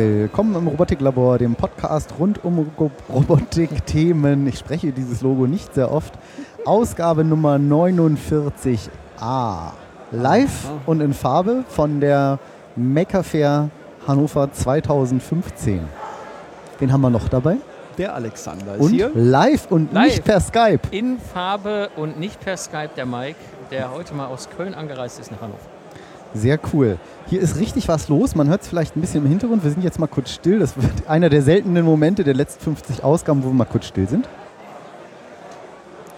Willkommen 0.00 0.54
im 0.54 0.68
Robotiklabor, 0.68 1.38
dem 1.38 1.56
Podcast 1.56 2.14
rund 2.20 2.44
um 2.44 2.70
Ro 2.78 2.92
Robotikthemen. 3.12 4.46
Ich 4.46 4.60
spreche 4.60 4.92
dieses 4.92 5.22
Logo 5.22 5.48
nicht 5.48 5.74
sehr 5.74 5.90
oft. 5.90 6.14
Ausgabe 6.64 7.24
Nummer 7.24 7.56
49a. 7.56 9.72
Live 10.12 10.70
und 10.86 11.00
in 11.00 11.12
Farbe 11.12 11.64
von 11.68 11.98
der 11.98 12.38
Maker 12.76 13.24
Fair 13.24 13.70
Hannover 14.06 14.52
2015. 14.52 15.80
Wen 16.78 16.92
haben 16.92 17.00
wir 17.00 17.10
noch 17.10 17.28
dabei? 17.28 17.56
Der 17.98 18.14
Alexander 18.14 18.76
ist 18.76 18.80
Und 18.80 18.92
hier. 18.92 19.10
live 19.14 19.66
und 19.68 19.92
Live. 19.92 20.04
nicht 20.04 20.24
per 20.24 20.38
Skype. 20.38 20.82
In 20.92 21.18
Farbe 21.18 21.88
und 21.96 22.20
nicht 22.20 22.38
per 22.38 22.56
Skype 22.56 22.90
der 22.96 23.04
Mike, 23.04 23.34
der 23.72 23.90
heute 23.90 24.14
mal 24.14 24.28
aus 24.28 24.48
Köln 24.56 24.74
angereist 24.74 25.18
ist 25.18 25.32
nach 25.32 25.40
Hannover. 25.40 25.58
Sehr 26.34 26.58
cool. 26.72 26.98
Hier 27.26 27.40
ist 27.40 27.58
richtig 27.58 27.88
was 27.88 28.08
los. 28.08 28.34
Man 28.34 28.48
hört 28.48 28.62
es 28.62 28.68
vielleicht 28.68 28.96
ein 28.96 29.00
bisschen 29.00 29.24
im 29.24 29.30
Hintergrund. 29.30 29.64
Wir 29.64 29.70
sind 29.70 29.82
jetzt 29.82 29.98
mal 29.98 30.06
kurz 30.06 30.30
still. 30.30 30.58
Das 30.58 30.76
wird 30.76 30.92
einer 31.08 31.28
der 31.28 31.42
seltenen 31.42 31.84
Momente 31.84 32.24
der 32.24 32.34
letzten 32.34 32.62
50 32.64 33.02
Ausgaben, 33.02 33.42
wo 33.42 33.48
wir 33.48 33.54
mal 33.54 33.64
kurz 33.64 33.86
still 33.86 34.08
sind. 34.08 34.28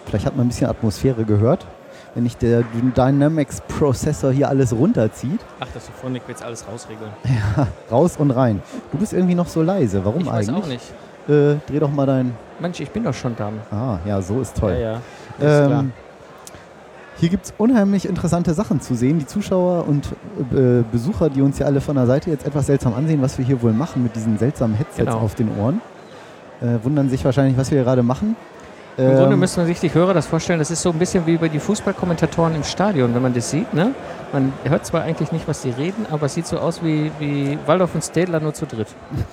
Vielleicht 0.06 0.26
hat 0.26 0.36
man 0.36 0.46
ein 0.46 0.48
bisschen 0.48 0.68
Atmosphäre 0.68 1.24
gehört, 1.24 1.64
wenn 2.14 2.24
nicht 2.24 2.42
der 2.42 2.64
Dynamics 2.96 3.60
Processor 3.68 4.32
hier 4.32 4.48
alles 4.48 4.72
runterzieht. 4.72 5.38
Ach, 5.60 5.68
das 5.72 5.86
Sophonik 5.86 6.26
wird 6.26 6.38
jetzt 6.38 6.44
alles 6.44 6.66
rausregeln. 6.66 7.12
Raus 7.90 8.16
und 8.16 8.32
rein. 8.32 8.60
Du 8.90 8.98
bist 8.98 9.12
irgendwie 9.12 9.36
noch 9.36 9.46
so 9.46 9.62
leise. 9.62 10.04
Warum 10.04 10.22
ich 10.22 10.26
weiß 10.26 10.48
eigentlich? 10.48 10.64
auch 10.64 10.68
nicht. 10.68 10.92
Äh, 11.28 11.56
dreh 11.68 11.78
doch 11.78 11.92
mal 11.92 12.06
dein. 12.06 12.34
Mensch, 12.58 12.80
ich 12.80 12.90
bin 12.90 13.04
doch 13.04 13.14
schon 13.14 13.36
da. 13.36 13.52
Ah, 13.70 13.98
ja, 14.04 14.20
so 14.20 14.40
ist 14.40 14.56
toll. 14.56 14.72
Ja, 14.72 15.00
ja. 15.40 15.64
Ist. 15.64 15.70
Ähm, 15.70 15.92
hier 17.20 17.28
gibt 17.28 17.44
es 17.46 17.54
unheimlich 17.58 18.08
interessante 18.08 18.54
Sachen 18.54 18.80
zu 18.80 18.94
sehen. 18.94 19.18
Die 19.18 19.26
Zuschauer 19.26 19.86
und 19.86 20.06
äh, 20.52 20.82
Besucher, 20.90 21.28
die 21.30 21.42
uns 21.42 21.58
ja 21.58 21.66
alle 21.66 21.80
von 21.80 21.94
der 21.96 22.06
Seite 22.06 22.30
jetzt 22.30 22.46
etwas 22.46 22.66
seltsam 22.66 22.94
ansehen, 22.94 23.20
was 23.22 23.36
wir 23.38 23.44
hier 23.44 23.60
wohl 23.62 23.72
machen 23.72 24.02
mit 24.02 24.16
diesen 24.16 24.38
seltsamen 24.38 24.74
Headsets 24.76 24.96
Genau. 24.98 25.18
auf 25.18 25.34
den 25.34 25.48
Ohren, 25.58 25.80
äh, 26.62 26.82
wundern 26.82 27.08
sich 27.10 27.24
wahrscheinlich, 27.24 27.56
was 27.58 27.70
wir 27.70 27.76
hier 27.78 27.84
gerade 27.84 28.02
machen. 28.02 28.36
Im 28.96 29.06
Grunde 29.16 29.34
Ähm, 29.34 29.38
müssen 29.38 29.60
man 29.60 29.66
sich 29.66 29.78
die 29.80 29.92
Hörer 29.94 30.14
das 30.14 30.26
vorstellen, 30.26 30.58
das 30.58 30.70
ist 30.70 30.82
so 30.82 30.90
ein 30.90 30.98
bisschen 30.98 31.24
wie 31.26 31.36
bei 31.36 31.48
die 31.48 31.60
Fußballkommentatoren 31.60 32.54
im 32.54 32.64
Stadion, 32.64 33.14
wenn 33.14 33.22
man 33.22 33.32
das 33.32 33.50
sieht. 33.50 33.72
Ne? 33.72 33.92
Man 34.32 34.52
hört 34.62 34.86
zwar 34.86 35.02
eigentlich 35.02 35.32
nicht, 35.32 35.48
was 35.48 35.62
die 35.62 35.70
reden, 35.70 36.06
aber 36.08 36.26
es 36.26 36.34
sieht 36.34 36.46
so 36.46 36.58
aus 36.58 36.84
wie, 36.84 37.10
wie 37.18 37.58
Waldorf 37.66 37.94
und 37.96 38.04
Städler 38.04 38.38
nur 38.38 38.54
zu 38.54 38.64
dritt. 38.64 38.86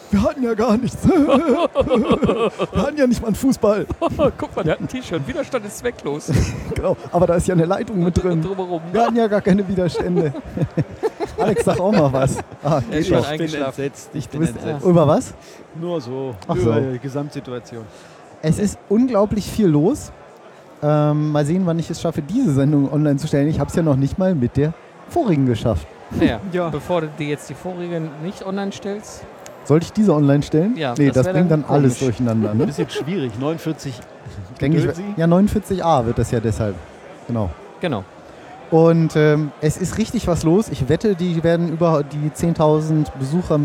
wir 0.09 0.23
hatten 0.23 0.41
ja 0.41 0.55
gar 0.55 0.75
nichts. 0.75 1.07
wir 1.07 2.81
hatten 2.81 2.97
ja 2.97 3.05
nicht 3.05 3.21
mal 3.21 3.27
einen 3.27 3.35
Fußball. 3.35 3.85
Guck 4.37 4.55
mal, 4.55 4.63
der 4.63 4.73
hat 4.73 4.81
ein 4.81 4.87
T-Shirt. 4.87 5.21
Widerstand 5.27 5.65
ist 5.67 5.77
zwecklos. 5.77 6.31
genau. 6.73 6.97
Aber 7.11 7.27
da 7.27 7.35
ist 7.35 7.47
ja 7.47 7.53
eine 7.53 7.65
Leitung 7.65 8.03
mit 8.03 8.21
drin. 8.21 8.41
Drumherum. 8.41 8.81
Wir 8.91 9.03
hatten 9.05 9.15
ja 9.15 9.27
gar 9.27 9.41
keine 9.41 9.67
Widerstände. 9.67 10.33
Alex, 11.37 11.63
sag 11.65 11.79
auch 11.79 11.91
mal 11.91 12.11
was. 12.11 12.37
Ah, 12.63 12.79
geht 12.79 12.91
doch. 12.91 12.97
Ich 12.99 13.09
bin 13.09 13.23
eingeschlafen. 13.25 13.83
entsetzt. 13.83 14.09
Ich 14.13 14.25
Du 14.25 14.31
bin 14.31 14.39
bist, 14.41 14.55
entsetzt. 14.55 14.83
über 14.85 15.07
was? 15.07 15.33
Nur 15.79 16.01
so. 16.01 16.35
Ach 16.47 16.55
über 16.55 16.73
so. 16.73 16.91
die 16.91 16.99
Gesamtsituation. 16.99 17.83
Es 18.41 18.57
ist 18.57 18.79
unglaublich 18.89 19.45
viel 19.45 19.67
los. 19.67 20.11
Ähm, 20.81 21.31
mal 21.31 21.45
sehen, 21.45 21.65
wann 21.65 21.77
ich 21.77 21.89
es 21.89 22.01
schaffe, 22.01 22.21
diese 22.23 22.53
Sendung 22.53 22.91
online 22.91 23.17
zu 23.17 23.27
stellen. 23.27 23.47
Ich 23.47 23.59
habe 23.59 23.69
es 23.69 23.75
ja 23.75 23.83
noch 23.83 23.95
nicht 23.95 24.17
mal 24.17 24.33
mit 24.35 24.57
der 24.57 24.73
vorigen 25.09 25.45
geschafft. 25.45 25.87
Naja, 26.11 26.39
Ja. 26.51 26.69
bevor 26.69 27.01
du 27.01 27.07
dir 27.19 27.27
jetzt 27.27 27.49
die 27.49 27.53
vorigen 27.53 28.09
nicht 28.23 28.45
online 28.45 28.71
stellst, 28.71 29.23
Sollte 29.65 29.83
ich 29.87 29.91
diese 29.91 30.13
online 30.13 30.41
stellen? 30.43 30.77
Ja, 30.77 30.93
Nee, 30.97 31.07
das 31.07 31.15
das, 31.25 31.33
bringt 31.33 31.51
dann 31.51 31.63
dann 31.63 31.69
alles 31.69 31.99
komisch. 31.99 32.15
durcheinander. 32.15 32.51
Ein 32.51 32.57
Ne? 32.57 32.67
bisschen 32.67 32.89
schwierig. 32.89 33.33
49. 33.37 33.99
Denke 34.61 34.77
ich, 34.77 34.85
ja, 35.17 35.27
49a 35.27 36.05
wird 36.05 36.17
das 36.17 36.31
ja 36.31 36.39
deshalb. 36.39 36.75
Genau. 37.27 37.49
genau. 37.81 38.05
Und 38.71 39.17
ähm, 39.17 39.51
es 39.59 39.75
ist 39.75 39.97
richtig 39.97 40.25
was 40.27 40.43
los. 40.43 40.69
Ich 40.69 40.87
wette, 40.87 41.15
die 41.15 41.43
werden 41.43 41.67
über 41.69 42.03
die 42.03 42.29
10.000 42.33 43.07
Besucher 43.19 43.59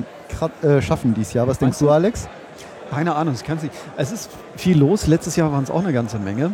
äh, 0.62 0.81
schaffen 0.83 1.15
dieses 1.15 1.34
Jahr. 1.34 1.47
Was 1.47 1.59
denkst 1.59 1.78
du? 1.78 1.88
Alex? 1.91 2.28
Keine 2.91 3.15
Ahnung, 3.15 3.34
ich 3.34 3.44
kann 3.44 3.59
es 3.59 3.62
nicht. 3.62 3.75
Es 3.97 4.11
ist 4.11 4.28
viel 4.56 4.78
los. 4.78 5.06
Letztes 5.06 5.37
Jahr 5.37 5.53
waren 5.53 5.62
es 5.62 5.71
auch 5.71 5.84
eine 5.84 5.93
ganze 5.93 6.19
Menge. 6.19 6.50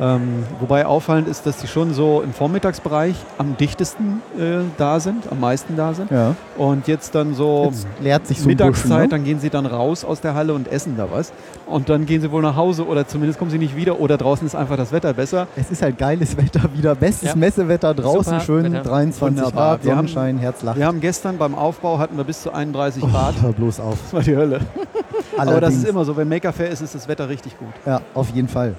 Ähm, 0.00 0.44
wobei 0.60 0.86
auffallend 0.86 1.28
ist, 1.28 1.44
dass 1.44 1.58
die 1.58 1.66
schon 1.66 1.92
so 1.92 2.22
im 2.22 2.32
Vormittagsbereich 2.32 3.14
am 3.36 3.56
dichtesten 3.58 4.22
äh, 4.38 4.60
da 4.78 4.98
sind, 4.98 5.30
am 5.30 5.40
meisten 5.40 5.76
da 5.76 5.92
sind. 5.92 6.10
Ja. 6.10 6.34
Und 6.56 6.88
jetzt 6.88 7.14
dann 7.14 7.34
so 7.34 7.66
Jetzt 7.66 7.86
leert 8.00 8.26
sich 8.26 8.40
so 8.40 8.48
Mittagszeit, 8.48 8.82
bisschen, 8.84 8.98
ne? 9.02 9.08
dann 9.08 9.24
gehen 9.24 9.40
sie 9.40 9.50
dann 9.50 9.66
raus 9.66 10.04
aus 10.04 10.20
der 10.22 10.34
Halle 10.34 10.54
und 10.54 10.68
essen 10.72 10.96
da 10.96 11.08
was. 11.12 11.32
Und 11.66 11.88
dann 11.90 12.06
gehen 12.06 12.22
sie 12.22 12.30
wohl 12.32 12.40
nach 12.40 12.56
Hause 12.56 12.86
oder 12.86 13.06
zumindest 13.06 13.38
kommen 13.38 13.50
sie 13.50 13.58
nicht 13.58 13.76
wieder 13.76 14.00
oder 14.00 14.16
draußen 14.16 14.46
ist 14.46 14.54
einfach 14.54 14.76
das 14.78 14.90
Wetter 14.90 15.12
besser. 15.12 15.46
Es 15.54 15.70
ist 15.70 15.82
halt 15.82 15.98
geiles 15.98 16.34
Wetter 16.36 16.62
wieder. 16.74 16.94
Bestes 16.94 17.28
Ja. 17.30 17.36
Messewetter 17.36 17.92
draußen. 17.92 18.24
Super 18.24 18.40
schön 18.40 18.72
Wetter. 18.72 18.82
23 18.82 19.20
Wunderbar. 19.38 19.52
Grad, 19.76 19.84
Wir 19.84 19.90
haben- 19.92 20.08
Sonnenschein, 20.08 20.38
Herz 20.38 20.62
lacht. 20.62 20.78
Wir 20.78 20.86
haben 20.86 21.00
gestern 21.00 21.36
beim 21.36 21.54
Aufbau 21.54 21.98
hatten 21.98 22.16
wir 22.16 22.24
bis 22.24 22.40
zu 22.42 22.52
31 22.54 23.02
Grad. 23.02 23.34
Oh, 23.40 23.42
hör 23.42 23.52
bloß 23.52 23.80
auf. 23.80 23.98
Das 24.02 24.12
war 24.14 24.22
die 24.22 24.34
Hölle. 24.36 24.60
Aber 25.36 25.60
das 25.60 25.74
ist 25.74 25.84
immer 25.86 26.04
so, 26.06 26.16
wenn 26.16 26.28
Maker 26.28 26.52
Fair 26.52 26.70
ist, 26.70 26.80
ist 26.80 26.94
das 26.94 27.06
Wetter 27.06 27.28
richtig 27.28 27.58
gut. 27.58 27.68
Ja, 27.86 28.00
auf 28.14 28.30
jeden 28.30 28.48
Fall. 28.48 28.74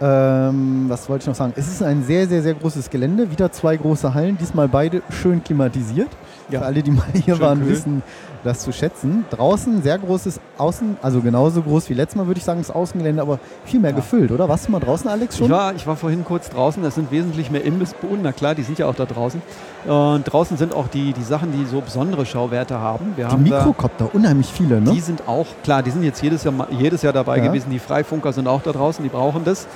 Ähm, 0.00 0.84
was 0.88 1.08
wollte 1.08 1.22
ich 1.22 1.26
noch 1.26 1.34
sagen? 1.34 1.52
Es 1.56 1.66
ist 1.66 1.82
ein 1.82 2.04
sehr, 2.04 2.26
sehr, 2.28 2.42
sehr 2.42 2.54
großes 2.54 2.88
Gelände. 2.88 3.30
Wieder 3.30 3.50
zwei 3.50 3.76
große 3.76 4.14
Hallen, 4.14 4.38
diesmal 4.38 4.68
beide 4.68 5.02
schön 5.10 5.42
klimatisiert. 5.42 6.08
Ja. 6.50 6.60
Für 6.60 6.66
alle, 6.66 6.82
die 6.82 6.90
mal 6.90 7.04
hier 7.12 7.34
Schön 7.36 7.40
waren, 7.40 7.58
kühl. 7.60 7.68
wissen 7.70 8.02
das 8.44 8.60
zu 8.60 8.72
schätzen. 8.72 9.24
Draußen 9.30 9.82
sehr 9.82 9.98
großes 9.98 10.40
Außen, 10.58 10.96
also 11.02 11.20
genauso 11.20 11.60
groß 11.60 11.90
wie 11.90 11.94
letztes 11.94 12.16
Mal, 12.16 12.26
würde 12.28 12.38
ich 12.38 12.44
sagen, 12.44 12.60
das 12.60 12.70
Außengelände, 12.70 13.20
aber 13.20 13.38
viel 13.64 13.80
mehr 13.80 13.90
Ja. 13.90 13.96
gefüllt, 13.96 14.30
oder? 14.30 14.48
Warst 14.48 14.68
du 14.68 14.72
mal 14.72 14.78
draußen, 14.80 15.10
Alex, 15.10 15.36
schon? 15.36 15.46
Ich 15.46 15.52
war, 15.52 15.74
ich 15.74 15.86
war 15.86 15.96
vorhin 15.96 16.24
kurz 16.24 16.48
draußen, 16.48 16.82
das 16.82 16.94
sind 16.94 17.10
wesentlich 17.10 17.50
mehr 17.50 17.64
Imbissbuden, 17.64 18.20
na 18.22 18.32
klar, 18.32 18.54
die 18.54 18.62
sind 18.62 18.78
ja 18.78 18.86
auch 18.86 18.94
da 18.94 19.04
draußen. 19.06 19.42
Und 19.86 20.24
draußen 20.24 20.56
sind 20.56 20.72
auch 20.74 20.86
die, 20.88 21.12
die 21.12 21.22
Sachen, 21.24 21.50
die 21.52 21.64
so 21.66 21.80
besondere 21.80 22.24
Schauwerte 22.24 22.78
haben. 22.78 23.12
Wir 23.16 23.26
die 23.26 23.32
haben 23.32 23.44
da, 23.44 23.56
Mikrokopter, 23.58 24.14
unheimlich 24.14 24.46
viele, 24.46 24.80
ne? 24.80 24.92
die 24.92 25.00
sind 25.00 25.26
auch, 25.26 25.46
klar, 25.64 25.82
die 25.82 25.90
sind 25.90 26.04
jetzt 26.04 26.22
jedes 26.22 26.44
Jahr, 26.44 26.54
jedes 26.70 27.02
Jahr 27.02 27.12
dabei 27.12 27.38
Ja. 27.38 27.46
gewesen. 27.48 27.70
Die 27.70 27.78
Freifunker 27.80 28.32
sind 28.32 28.46
auch 28.46 28.62
da 28.62 28.72
draußen, 28.72 29.02
die 29.02 29.10
brauchen 29.10 29.44
das. 29.44 29.66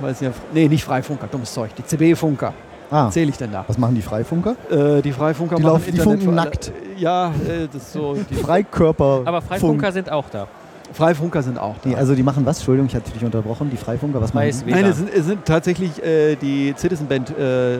Weil 0.00 0.12
es 0.12 0.20
ja, 0.20 0.30
nee, 0.52 0.68
nicht 0.68 0.84
Freifunker, 0.84 1.26
dummes 1.30 1.52
Zeug, 1.52 1.70
die 1.76 1.84
CB-Funker. 1.84 2.52
Ah, 2.92 3.06
Was 3.06 3.14
zähle 3.14 3.30
ich 3.30 3.36
denn 3.38 3.50
da? 3.50 3.64
was 3.66 3.78
machen 3.78 3.94
die 3.96 4.02
Freifunker? 4.02 4.54
Äh, 4.70 5.02
die 5.02 5.12
Freifunker 5.12 5.56
Die 5.56 5.62
machen 5.62 5.72
laufen- 5.72 5.84
die 5.92 5.98
Internet 5.98 6.20
funken 6.22 6.34
nackt. 6.36 6.72
Ja, 6.98 7.28
äh, 7.28 7.66
das 7.72 7.82
ist 7.82 7.92
so. 7.92 8.16
Die 8.30 8.34
Freikörper. 8.34 9.22
Aber 9.24 9.42
Freifunker 9.42 9.90
sind 9.90 10.10
auch 10.12 10.26
da. 10.30 10.46
Freifunker 10.92 11.42
sind 11.42 11.58
auch 11.58 11.74
da. 11.82 11.88
Nee, 11.88 11.96
also 11.96 12.14
die 12.14 12.22
machen 12.22 12.44
was? 12.44 12.58
Entschuldigung, 12.58 12.86
ich 12.86 12.94
hatte 12.94 13.10
dich 13.10 13.24
unterbrochen. 13.24 13.70
Die 13.70 13.76
Freifunker, 13.78 14.20
was 14.20 14.34
machen 14.34 14.46
Weiß 14.46 14.60
die? 14.60 14.66
wie- 14.66 14.70
Nein, 14.72 14.84
es 14.84 14.98
sind, 14.98 15.08
es 15.12 15.24
sind 15.26 15.44
tatsächlich 15.46 16.02
äh, 16.04 16.36
die 16.36 16.74
Citizen 16.76 17.06
Band 17.06 17.30
äh, 17.36 17.78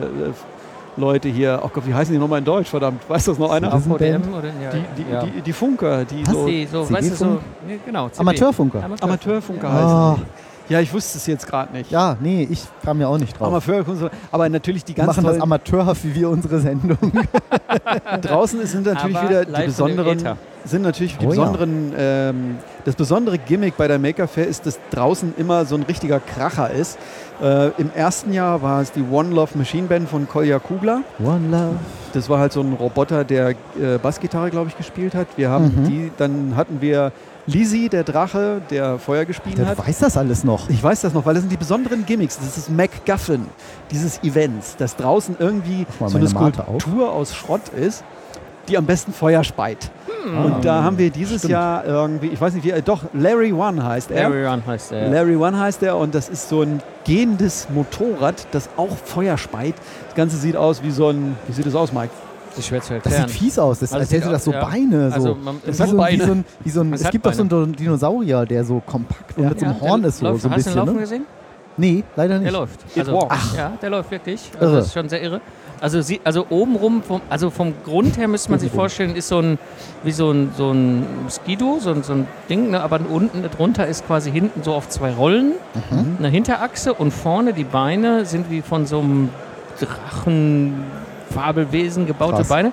Leute 0.97 1.27
hier. 1.29 1.59
Ach 1.63 1.71
Gott, 1.73 1.87
wie 1.87 1.93
heißen 1.93 2.11
die 2.13 2.19
nochmal 2.19 2.39
in 2.39 2.45
Deutsch? 2.45 2.69
Verdammt, 2.69 3.07
weiß 3.09 3.25
das 3.25 3.37
noch 3.39 3.51
einer? 3.51 3.69
Citizen 3.71 3.91
VDM 3.91 4.21
Band? 4.21 4.35
oder 4.35 4.47
ja, 4.47 4.69
Die, 4.71 5.03
die, 5.03 5.11
ja. 5.11 5.23
die, 5.25 5.41
die 5.41 5.53
Funker, 5.53 6.05
die 6.05 6.25
Was? 6.25 6.33
so 6.33 6.45
die 6.47 6.65
so, 6.65 6.89
weißt 6.91 7.11
du, 7.11 7.15
so, 7.15 7.25
ja, 7.25 7.75
genau, 7.85 8.09
CB. 8.09 8.19
Amateurfunker. 8.21 8.83
Amateurfunker 9.01 9.67
Ja. 9.67 10.11
heißen. 10.11 10.25
Ja, 10.69 10.79
ich 10.79 10.93
wusste 10.93 11.17
es 11.17 11.27
jetzt 11.27 11.45
gerade 11.47 11.73
nicht. 11.73 11.91
ja, 11.91 12.17
nee, 12.21 12.47
ich 12.49 12.63
kam 12.83 12.99
ja 13.01 13.07
auch 13.07 13.17
nicht 13.17 13.37
drauf. 13.39 13.47
Amateurfunker, 13.47 14.09
aber 14.31 14.49
natürlich 14.49 14.83
die 14.85 14.95
Wir 14.95 15.05
ganz 15.05 15.17
machen 15.17 15.25
das 15.25 15.41
amateurhaft 15.41 16.03
wie 16.03 16.15
wir 16.15 16.29
unsere 16.29 16.59
Sendung. 16.59 16.97
draußen 18.21 18.65
sind 18.65 18.85
natürlich 18.85 19.17
Aber 19.17 19.29
wieder 19.29 19.45
die 19.45 19.65
besonderen 19.65 20.17
Äther. 20.19 20.37
Sind 20.65 20.81
natürlich 20.81 21.17
die 21.17 21.25
Oh 21.25 21.29
ja. 21.33 21.35
besonderen 21.41 21.93
ähm, 21.97 22.55
das 22.85 22.95
besondere 22.95 23.37
Gimmick 23.37 23.75
bei 23.77 23.87
der 23.87 23.99
Maker 23.99 24.27
Fair 24.27 24.47
ist, 24.47 24.65
dass 24.65 24.79
draußen 24.91 25.33
immer 25.37 25.65
so 25.65 25.75
ein 25.75 25.83
richtiger 25.83 26.19
Kracher 26.19 26.69
ist. 26.71 26.97
Äh, 27.41 27.67
Im 27.77 27.91
ersten 27.95 28.33
Jahr 28.33 28.61
war 28.61 28.81
es 28.81 28.91
die 28.91 29.03
One 29.03 29.29
Love 29.33 29.57
Machine 29.57 29.87
Band 29.87 30.09
von 30.09 30.27
Kolja 30.27 30.59
Kugler. 30.59 31.01
One 31.23 31.49
Love. 31.49 31.75
Das 32.13 32.29
war 32.29 32.39
halt 32.39 32.53
so 32.53 32.61
ein 32.61 32.73
Roboter, 32.73 33.23
der 33.23 33.49
äh, 33.51 33.55
Bassgitarre, 34.01 34.49
glaube 34.51 34.69
ich, 34.69 34.77
gespielt 34.77 35.15
hat. 35.15 35.27
Wir 35.35 35.49
haben 35.49 35.65
Mhm. 35.83 35.87
die, 35.87 36.11
dann 36.17 36.53
hatten 36.55 36.79
wir 36.81 37.11
Lizzie, 37.45 37.89
der 37.89 38.03
Drache, 38.05 38.61
der 38.69 38.99
Feuer 38.99 39.25
gespielt 39.25 39.57
Der 39.57 39.65
hat. 39.67 39.85
weiß 39.85 39.99
das 39.99 40.15
alles 40.15 40.43
noch. 40.45 40.69
Ich 40.69 40.81
weiß 40.81 41.01
das 41.01 41.13
noch, 41.13 41.25
weil 41.25 41.33
das 41.33 41.43
sind 41.43 41.51
die 41.51 41.57
besonderen 41.57 42.05
Gimmicks. 42.05 42.37
Das 42.37 42.57
ist 42.57 42.69
MacGuffin 42.69 43.47
dieses 43.91 44.23
Events, 44.23 44.77
dass 44.77 44.95
draußen 44.95 45.35
irgendwie 45.39 45.85
so 46.05 46.17
eine. 46.17 46.27
Skulptur 46.27 47.11
aus 47.11 47.35
Schrott 47.35 47.67
ist, 47.69 48.03
die 48.67 48.77
am 48.77 48.85
besten 48.85 49.11
Feuer 49.13 49.43
speit. 49.43 49.91
Ah. 50.07 50.43
Und 50.45 50.63
da 50.65 50.83
haben 50.83 50.97
wir 50.97 51.09
dieses 51.09 51.39
Stimmt. 51.39 51.51
Jahr 51.51 51.85
irgendwie, 51.85 52.27
ich 52.27 52.39
weiß 52.39 52.53
nicht 52.53 52.63
wie, 52.63 52.71
äh, 52.71 52.81
doch, 52.81 53.01
Larry 53.13 53.51
One 53.51 53.83
heißt 53.83 54.09
er. 54.11 54.29
Larry 54.29 54.45
Run 54.45 54.63
heißt 54.65 54.91
der. 54.91 55.09
Larry 55.09 55.35
One 55.35 55.59
heißt 55.59 55.83
er 55.83 55.97
und 55.97 56.15
das 56.15 56.29
ist 56.29 56.47
so 56.47 56.61
ein 56.61 56.81
gehendes 57.03 57.67
Motorrad, 57.73 58.47
das 58.51 58.69
auch 58.77 58.95
Feuer 59.03 59.37
speit. 59.37 59.75
Das 60.07 60.15
Ganze 60.15 60.37
sieht 60.37 60.55
aus 60.55 60.81
wie 60.81 60.91
so 60.91 61.09
ein, 61.09 61.35
wie 61.47 61.53
sieht 61.53 61.65
das 61.65 61.75
aus, 61.75 61.91
Mike? 61.91 62.09
Das 62.51 62.59
ist 62.59 62.67
schwer 62.67 62.81
zu 62.81 62.99
Das 63.03 63.15
sieht 63.17 63.31
fies 63.31 63.57
aus. 63.59 63.79
Das, 63.79 63.91
Also 63.91 64.01
als 64.01 64.09
sieht 64.09 64.21
hätte 64.21 64.31
das 64.31 64.43
so 64.45 64.51
ja. 64.53 64.63
Beine. 64.63 65.09
So. 65.09 65.15
Also 65.15 65.35
man, 65.35 65.55
Das 65.65 65.79
ist 65.79 65.87
so, 65.89 65.93
wie 65.93 65.97
Beine. 65.97 66.25
so 66.25 66.31
ein, 66.31 66.45
wie 66.63 66.69
so 66.69 66.81
ein, 66.81 66.93
Es 66.93 67.09
gibt 67.09 67.25
doch 67.25 67.33
so 67.33 67.41
einen 67.41 67.75
Dinosaurier, 67.75 68.45
der 68.45 68.63
so 68.63 68.81
kompakt 68.85 69.37
und 69.37 69.49
mit 69.49 69.59
so 69.59 69.65
einem 69.65 69.79
der 69.79 69.89
Horn 69.89 70.03
ist, 70.03 70.19
so, 70.19 70.25
läuft. 70.27 70.41
so 70.43 70.47
ein 70.49 70.53
Hast 70.53 70.67
du 70.67 70.69
ihn 70.69 70.73
bisschen. 70.73 70.77
laufen 70.85 70.93
Ne? 70.95 70.99
gesehen? 71.01 71.25
Nee, 71.75 72.03
leider 72.15 72.35
Der 72.35 72.39
nicht. 72.43 72.51
läuft. 72.53 72.79
It 72.95 72.99
Also. 72.99 73.27
Ach. 73.29 73.57
Ja, 73.57 73.71
der 73.81 73.89
läuft 73.89 74.11
wirklich. 74.11 74.51
Also 74.59 74.75
das 74.75 74.85
ist 74.87 74.93
schon 74.93 75.09
sehr 75.09 75.21
irre. 75.23 75.41
Also, 75.83 76.01
sie, 76.01 76.21
also 76.23 76.45
obenrum, 76.49 77.03
vom, 77.03 77.19
also 77.29 77.49
vom 77.49 77.73
Grund 77.83 78.17
her 78.17 78.29
müsste 78.29 78.49
man 78.51 78.59
sich 78.61 78.71
vorstellen, 78.71 79.17
ist 79.17 79.27
so 79.27 79.39
ein, 79.39 79.59
wie 80.03 80.13
so 80.13 80.31
ein, 80.31 80.51
so 80.55 80.71
ein 80.71 81.05
Skido, 81.29 81.79
so 81.81 81.89
ein, 81.91 82.03
so 82.03 82.13
ein 82.13 82.25
Ding, 82.49 82.71
ne? 82.71 82.81
aber 82.81 83.01
unten 83.09 83.43
drunter 83.51 83.85
ist 83.85 84.07
quasi 84.07 84.31
hinten 84.31 84.63
so 84.63 84.73
auf 84.73 84.87
zwei 84.87 85.11
Rollen 85.11 85.51
Mhm. 85.91 86.15
eine 86.19 86.29
Hinterachse 86.29 86.93
und 86.93 87.11
vorne 87.11 87.51
die 87.51 87.65
Beine 87.65 88.25
sind 88.25 88.49
wie 88.49 88.61
von 88.61 88.85
so 88.85 88.99
einem 88.99 89.27
Drachenfabelwesen 89.81 92.07
gebaute 92.07 92.37
Krass. 92.37 92.47
Beine. 92.47 92.71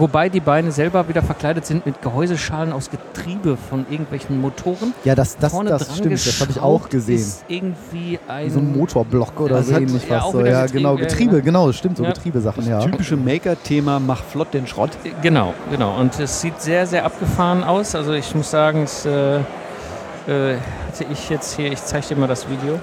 Wobei 0.00 0.30
die 0.30 0.40
Beine 0.40 0.72
selber 0.72 1.08
wieder 1.08 1.22
verkleidet 1.22 1.66
sind 1.66 1.84
mit 1.84 2.00
Gehäuseschalen 2.00 2.72
aus 2.72 2.88
Getriebe 2.90 3.58
von 3.58 3.84
irgendwelchen 3.90 4.40
Motoren. 4.40 4.94
Ja, 5.04 5.14
das, 5.14 5.36
das, 5.36 5.52
Vorne 5.52 5.68
das 5.68 5.88
dran 5.88 5.96
stimmt, 5.96 6.14
das 6.14 6.40
habe 6.40 6.50
ich 6.52 6.60
auch 6.60 6.88
gesehen. 6.88 7.16
Ist 7.16 7.44
irgendwie 7.48 8.18
ein 8.26 8.50
So 8.50 8.60
ein 8.60 8.76
Motorblock 8.76 9.38
oder 9.38 9.56
Ja, 9.56 9.62
so 9.62 9.72
das 9.72 9.80
ähnlich 9.82 10.08
ja, 10.08 10.24
was. 10.24 10.32
So. 10.32 10.40
Ja, 10.40 10.62
Getriebe, 10.62 10.72
genau, 10.78 10.96
ja, 10.96 11.00
Getriebe, 11.04 11.30
genau. 11.30 11.44
genau, 11.44 11.66
das 11.66 11.76
stimmt, 11.76 11.96
so 11.98 12.04
Ja. 12.04 12.12
Getriebesachen, 12.12 12.66
ja. 12.66 12.80
Typische 12.80 13.16
Maker-Thema, 13.16 14.00
mach 14.00 14.22
flott 14.22 14.54
den 14.54 14.66
Schrott. 14.66 14.90
Genau, 15.20 15.52
genau. 15.70 16.00
Und 16.00 16.18
es 16.18 16.40
sieht 16.40 16.60
sehr, 16.62 16.86
sehr 16.86 17.04
abgefahren 17.04 17.62
aus. 17.62 17.94
Also 17.94 18.14
ich 18.14 18.34
muss 18.34 18.50
sagen, 18.50 18.84
es, 18.84 19.04
äh, 19.04 19.36
äh, 19.36 20.56
hatte 21.00 21.04
ich 21.12 21.28
jetzt 21.28 21.56
hier, 21.56 21.72
ich 21.72 21.82
zeige 21.84 22.06
dir 22.06 22.16
mal 22.16 22.26
das 22.26 22.48
Video. 22.48 22.78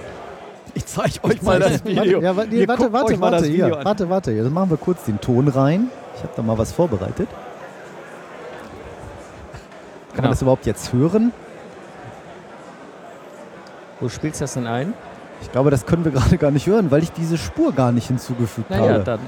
Ich 0.75 0.85
zeige 0.85 1.23
euch 1.23 1.41
mal 1.41 1.59
das 1.59 1.83
Video. 1.83 2.21
Warte, 2.21 2.55
ja, 2.55 2.67
warte, 2.67 2.93
warte, 2.93 3.19
warte, 3.19 3.37
das 3.37 3.47
Video 3.47 3.65
hier, 3.65 3.77
an. 3.79 3.85
warte, 3.85 4.09
warte. 4.09 4.31
Jetzt 4.31 4.51
machen 4.51 4.69
wir 4.69 4.77
kurz 4.77 5.05
den 5.05 5.19
Ton 5.19 5.47
rein. 5.47 5.89
Ich 6.17 6.23
habe 6.23 6.33
da 6.35 6.41
mal 6.41 6.57
was 6.57 6.71
vorbereitet. 6.71 7.29
Kann 7.29 7.37
Genau. 10.15 10.21
man 10.23 10.31
das 10.31 10.41
überhaupt 10.41 10.65
jetzt 10.65 10.91
hören? 10.93 11.31
Wo 13.99 14.09
spielst 14.09 14.41
du 14.41 14.43
das 14.43 14.53
denn 14.55 14.65
ein? 14.67 14.93
Ich 15.43 15.51
glaube, 15.51 15.69
das 15.69 15.85
können 15.85 16.03
wir 16.03 16.11
gerade 16.19 16.37
gar 16.39 16.49
nicht 16.49 16.65
hören, 16.65 16.89
weil 16.89 17.03
ich 17.03 17.11
diese 17.11 17.37
Spur 17.37 17.71
gar 17.71 17.91
nicht 17.91 18.07
hinzugefügt 18.07 18.71
Naja, 18.71 18.93
habe. 18.93 19.03
dann. 19.03 19.19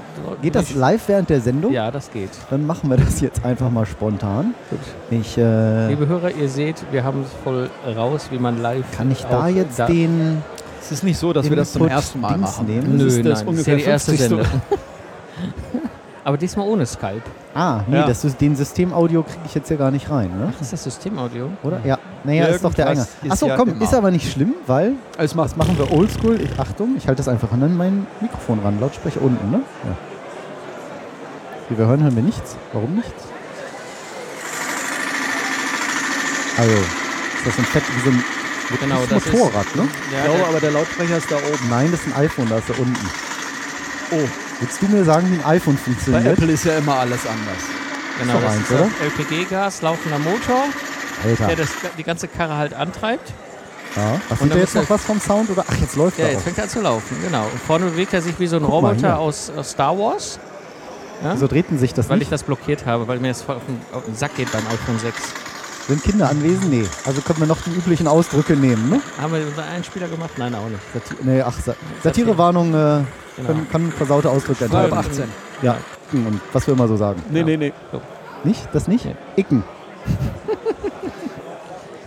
Geht 0.42 0.56
das 0.56 0.74
live 0.74 1.06
während 1.06 1.30
der 1.30 1.40
Sendung? 1.40 1.72
Ja, 1.72 1.92
das 1.92 2.10
geht. 2.10 2.30
Dann 2.50 2.66
machen 2.66 2.90
wir 2.90 2.96
das 2.96 3.20
jetzt 3.20 3.44
einfach 3.44 3.70
mal 3.70 3.86
spontan. 3.86 4.54
Gut. 4.70 4.80
Ich, 5.10 5.38
äh, 5.38 5.86
Liebe 5.88 6.08
Hörer, 6.08 6.32
ihr 6.32 6.48
seht, 6.48 6.84
wir 6.90 7.04
haben 7.04 7.22
es 7.22 7.28
voll 7.44 7.70
raus, 7.96 8.26
wie 8.32 8.38
man 8.40 8.60
live. 8.60 8.84
kann 8.96 9.10
ich 9.12 9.22
da 9.24 9.46
jetzt 9.46 9.78
da- 9.78 9.86
den 9.86 10.42
Es 10.80 10.90
ist 10.90 11.04
nicht 11.04 11.18
so, 11.18 11.32
dass 11.32 11.48
wir 11.48 11.56
das 11.56 11.72
zum 11.72 11.86
ersten 11.86 12.20
Mal 12.20 12.30
Dings 12.34 12.40
machen. 12.42 12.66
nehmen? 12.66 12.96
Nö, 12.96 13.04
Das 13.04 13.14
ist 13.14 13.24
das 13.26 13.38
nein, 13.40 13.48
ungefähr 13.48 13.76
ist 13.76 13.80
ja 13.80 13.86
die 13.86 13.90
erste 13.92 14.10
50. 14.16 14.28
Sendung. 14.28 14.62
Aber 16.30 16.36
diesmal 16.38 16.68
ohne 16.68 16.86
Skype. 16.86 17.22
Ah, 17.56 17.80
nee, 17.88 17.96
Ja. 17.96 18.06
das, 18.06 18.22
den 18.36 18.54
Systemaudio 18.54 19.24
kriege 19.24 19.40
ich 19.46 19.54
jetzt 19.56 19.68
ja 19.68 19.74
gar 19.74 19.90
nicht 19.90 20.08
rein, 20.12 20.28
ne? 20.38 20.52
Ist 20.60 20.72
das 20.72 20.84
Systemaudio? 20.84 21.50
Oder? 21.64 21.80
Ja. 21.84 21.98
Naja, 22.22 22.44
ist 22.46 22.62
doch 22.62 22.72
der. 22.72 22.86
Irgendwas 22.86 23.08
ist 23.20 23.32
Achso, 23.32 23.48
ja 23.48 23.56
komm, 23.56 23.70
immer. 23.70 23.82
ist 23.82 23.92
aber 23.92 24.12
nicht 24.12 24.30
schlimm, 24.30 24.54
weil 24.68 24.92
Es 25.18 25.34
macht 25.34 25.50
das 25.50 25.56
machen 25.56 25.76
wir 25.76 25.90
oldschool. 25.90 26.40
Ich, 26.40 26.56
Achtung, 26.56 26.94
ich 26.96 27.08
halte 27.08 27.16
das 27.18 27.26
einfach 27.26 27.50
an 27.50 27.76
mein 27.76 28.06
Mikrofon 28.20 28.60
ran. 28.60 28.78
Lautsprecher 28.78 29.20
unten, 29.22 29.50
ne? 29.50 29.60
Ja. 29.82 29.96
Wie 31.68 31.78
wir 31.78 31.86
hören, 31.86 32.00
hören 32.04 32.14
wir 32.14 32.22
nichts. 32.22 32.54
Warum 32.72 32.94
nichts? 32.94 33.24
Also, 36.58 36.72
ist 36.74 37.46
das 37.46 37.58
ein 37.58 37.64
Fett 37.64 37.82
wie 37.96 38.00
so 38.04 38.10
ein 38.10 38.24
Genau, 38.80 39.00
das 39.00 39.08
das 39.08 39.26
ist- 39.26 39.32
Motorrad, 39.32 39.66
ne? 39.74 39.82
Ich 40.06 40.12
Ja, 40.16 40.22
glaube, 40.26 40.38
der- 40.38 40.48
aber 40.48 40.60
der 40.60 40.70
Lautsprecher 40.70 41.16
ist 41.16 41.28
da 41.28 41.34
oben. 41.38 41.68
Nein, 41.68 41.88
das 41.90 42.06
ist 42.06 42.14
ein 42.14 42.22
iPhone, 42.24 42.48
da 42.48 42.58
ist 42.58 42.70
er 42.70 42.78
unten. 42.78 43.10
Oh, 44.12 44.28
Willst 44.60 44.82
du 44.82 44.86
mir 44.88 45.04
sagen, 45.04 45.30
wie 45.30 45.36
ein 45.42 45.44
iPhone 45.44 45.76
bei 45.76 45.80
funktioniert? 45.82 46.26
Apple 46.38 46.52
ist 46.52 46.64
ja 46.64 46.76
immer 46.78 46.96
alles 46.96 47.20
anders. 47.26 47.56
genau, 48.20 48.34
doch 48.34 48.42
das 48.42 48.52
eins, 48.52 48.62
ist 48.70 48.72
oder? 48.72 48.88
LPG-Gas 49.06 49.82
laufender 49.82 50.18
Motor, 50.18 50.64
Alter. 51.24 51.46
der 51.46 51.56
das, 51.56 51.68
die 51.98 52.04
ganze 52.04 52.28
Karre 52.28 52.56
halt 52.56 52.74
antreibt. 52.74 53.32
Ja. 53.96 54.20
Was 54.28 54.40
Und 54.40 54.48
sieht 54.48 54.54
er 54.56 54.60
jetzt 54.60 54.74
noch 54.76 54.88
was 54.90 55.02
vom 55.02 55.20
Sound? 55.20 55.50
Oder? 55.50 55.64
Ach, 55.68 55.76
jetzt 55.80 55.96
läuft 55.96 56.18
Ja, 56.18 56.26
er 56.26 56.30
jetzt 56.32 56.40
auch. 56.40 56.44
fängt 56.44 56.58
er 56.58 56.64
an 56.64 56.70
zu 56.70 56.80
laufen, 56.80 57.16
genau. 57.24 57.42
Und 57.44 57.60
vorne 57.66 57.86
bewegt 57.86 58.12
er 58.14 58.22
sich 58.22 58.38
wie 58.38 58.46
so 58.46 58.56
ein 58.56 58.62
Guck 58.62 58.72
Roboter 58.72 59.18
aus, 59.18 59.50
aus 59.56 59.70
Star 59.72 59.98
Wars. 59.98 60.38
Ja? 61.24 61.32
Wieso 61.34 61.48
drehten 61.48 61.78
sich 61.78 61.92
das 61.92 62.08
weil 62.08 62.18
nicht? 62.18 62.26
ich 62.26 62.30
das 62.30 62.44
blockiert 62.44 62.86
habe, 62.86 63.08
weil 63.08 63.18
mir 63.18 63.28
das 63.28 63.42
voll 63.42 63.56
auf 63.56 63.62
den, 63.66 63.80
auf 63.92 64.04
den 64.04 64.14
Sack 64.14 64.36
geht 64.36 64.50
beim 64.52 64.62
iPhone 64.68 64.98
6. 64.98 65.16
Sind 65.90 66.04
Kinder 66.04 66.30
anwesend? 66.30 66.70
Nee. 66.70 66.86
Also 67.04 67.20
können 67.20 67.40
wir 67.40 67.46
noch 67.48 67.60
die 67.62 67.70
üblichen 67.70 68.06
Ausdrücke 68.06 68.54
nehmen, 68.54 68.88
ne? 68.90 69.00
Haben 69.20 69.32
wir 69.34 69.44
unseren 69.44 69.64
Einspieler 69.64 70.06
gemacht? 70.06 70.30
Nein, 70.36 70.54
auch 70.54 70.68
nicht. 70.68 70.80
Sati 70.94 71.14
nee, 71.24 71.42
ach, 71.42 71.58
Sa 71.60 71.74
Satirewarnung 72.04 72.68
äh, 72.72 73.00
Genau. 73.36 73.48
kann, 73.48 73.68
kann 73.70 73.92
versaute 73.92 74.30
Ausdrücke 74.30 74.66
enthalten. 74.66 74.94
18. 74.96 75.24
Ja, 75.62 75.76
und 76.12 76.40
was 76.52 76.64
wir 76.66 76.74
immer 76.74 76.86
so 76.86 76.96
sagen. 76.96 77.20
Nee, 77.30 77.40
Ja. 77.40 77.44
nee, 77.44 77.56
nee. 77.56 77.72
Nicht? 78.44 78.68
Das 78.72 78.86
nicht? 78.86 79.04
Nee. 79.04 79.16
Icken. 79.36 79.64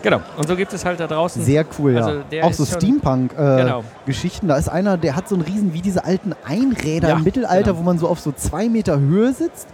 Genau. 0.04 0.20
Und 0.36 0.48
so 0.50 0.58
gibt 0.58 0.74
es 0.74 0.84
halt 0.84 1.00
da 1.00 1.08
draußen. 1.08 1.42
Sehr 1.44 1.66
cool, 1.80 1.96
Also 1.98 2.22
ja. 2.30 2.44
Auch 2.44 2.52
so 2.52 2.66
Steampunk-Geschichten. 2.66 4.42
Genau. 4.48 4.54
da 4.54 4.60
ist 4.60 4.68
einer, 4.68 4.98
der 4.98 5.16
hat 5.16 5.30
so 5.30 5.36
einen 5.36 5.46
riesen, 5.46 5.74
wie 5.74 5.82
diese 5.82 6.04
alten 6.04 6.34
Einräder 6.46 7.08
Ja, 7.08 7.16
im 7.16 7.24
Mittelalter, 7.24 7.72
genau. 7.72 7.78
wo 7.80 7.84
man 7.84 7.98
so 7.98 8.10
auf 8.10 8.20
so 8.20 8.34
zwei 8.34 8.68
Meter 8.68 9.00
Höhe 9.00 9.32
sitzt. 9.34 9.68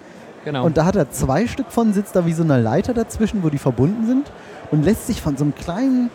Genau. 0.50 0.66
Und 0.66 0.78
da 0.78 0.86
hat 0.86 0.96
er 0.96 1.12
zwei 1.12 1.46
Stück 1.46 1.72
von, 1.72 1.94
sitzt 1.94 2.16
da 2.16 2.26
wie 2.26 2.34
so 2.34 2.42
eine 2.42 2.60
Leiter 2.60 2.96
dazwischen, 2.96 3.44
wo 3.44 3.50
die 3.50 3.60
verbunden 3.60 4.08
sind. 4.08 4.32
Und 4.72 4.84
lässt 4.84 5.06
sich 5.06 5.22
von 5.22 5.38
so 5.38 5.44
einem 5.44 5.54
kleinen 5.54 6.10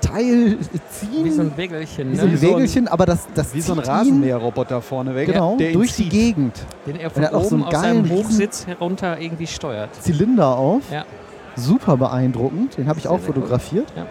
Teil 0.00 0.58
ziehen. 0.90 1.24
wie 1.24 1.30
so 1.30 1.42
ein 1.42 1.56
Wägelchen, 1.56 2.10
wie 2.10 2.16
so 2.16 2.26
ne? 2.26 2.32
ein 2.32 2.36
so 2.36 2.46
ein- 2.46 2.52
Wägelchen, 2.54 2.88
aber 2.88 3.06
das, 3.06 3.26
das 3.34 3.54
Wie 3.54 3.60
so 3.60 3.74
ein 3.74 3.78
Rasenmäherroboter 3.78 4.82
vorneweg. 4.82 5.26
Genau, 5.26 5.56
der 5.56 5.72
durch 5.72 5.94
die. 5.94 6.08
Gegend. 6.08 6.54
den 6.84 6.96
er 6.96 7.06
Und 7.06 7.12
von 7.14 7.22
er 7.22 7.28
hat 7.28 7.34
auch 7.34 7.44
so 7.44 7.54
oben 7.56 7.64
einen 7.64 7.74
aus 7.74 7.80
seinem 7.80 8.10
Hochsitz 8.10 8.66
herunter 8.66 9.20
irgendwie 9.20 9.46
steuert. 9.46 9.90
Zylinder 10.02 10.56
auf. 10.56 10.82
Ja. 10.90 11.04
Super 11.54 11.96
beeindruckend. 11.96 12.76
Den 12.76 12.88
habe 12.88 12.98
ich 12.98 13.04
Sehr, 13.04 13.12
auch 13.12 13.18
sehr 13.20 13.26
fotografiert. 13.32 13.86
Ja. 13.96 14.06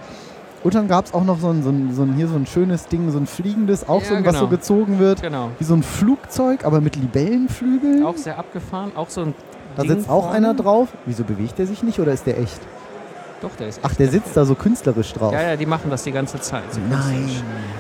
Und 0.63 0.74
dann 0.74 0.88
gab 0.88 1.06
es 1.06 1.13
auch 1.13 1.24
noch 1.24 1.39
so 1.39 1.50
ein, 1.50 1.62
so, 1.62 1.69
ein, 1.69 1.94
so 1.94 2.01
ein, 2.01 2.13
hier 2.16 2.27
so 2.27 2.36
ein 2.36 2.48
schönes 2.48 2.88
Ding, 2.88 3.12
so 3.12 3.19
ein 3.19 3.27
fliegendes, 3.27 3.88
auch 3.88 4.01
Ja, 4.01 4.07
so 4.07 4.16
ein, 4.16 4.25
was 4.25 4.33
genau. 4.33 4.45
so 4.45 4.48
gezogen 4.50 4.98
wird. 4.98 5.22
Genau. 5.22 5.51
Wie 5.60 5.63
so 5.63 5.75
ein 5.75 5.83
Flugzeug, 5.83 6.66
aber 6.66 6.81
mit 6.81 6.95
Libellenflügeln. 6.95 8.04
Auch 8.04 8.18
sehr 8.18 8.39
abgefahren. 8.39 8.92
Auch 8.95 9.10
so 9.10 9.22
ein 9.22 9.36
da 9.75 9.83
Ding 9.83 9.92
sitzt 9.92 10.10
auch 10.10 10.31
einer 10.31 10.54
drauf. 10.54 10.89
Wieso 11.06 11.24
bewegt 11.24 11.57
der 11.60 11.68
sich 11.68 11.83
nicht 11.83 12.00
oder 12.00 12.12
ist 12.13 12.25
der 12.25 12.39
echt? 12.39 12.60
Doch, 13.42 13.56
der 13.57 13.68
ist 13.68 13.80
Ach, 13.83 13.89
echt 13.92 14.00
der 14.00 14.06
perfekt. 14.06 14.25
sitzt 14.25 14.38
da 14.38 14.45
so 14.45 14.56
künstlerisch 14.56 15.13
drauf. 15.13 15.33
Ja, 15.33 15.42
ja, 15.42 15.56
die 15.56 15.66
machen 15.66 15.89
das 15.92 16.04
die 16.04 16.12
ganze 16.12 16.39
Zeit. 16.39 16.63
so 16.72 16.80
Nein. 16.89 17.30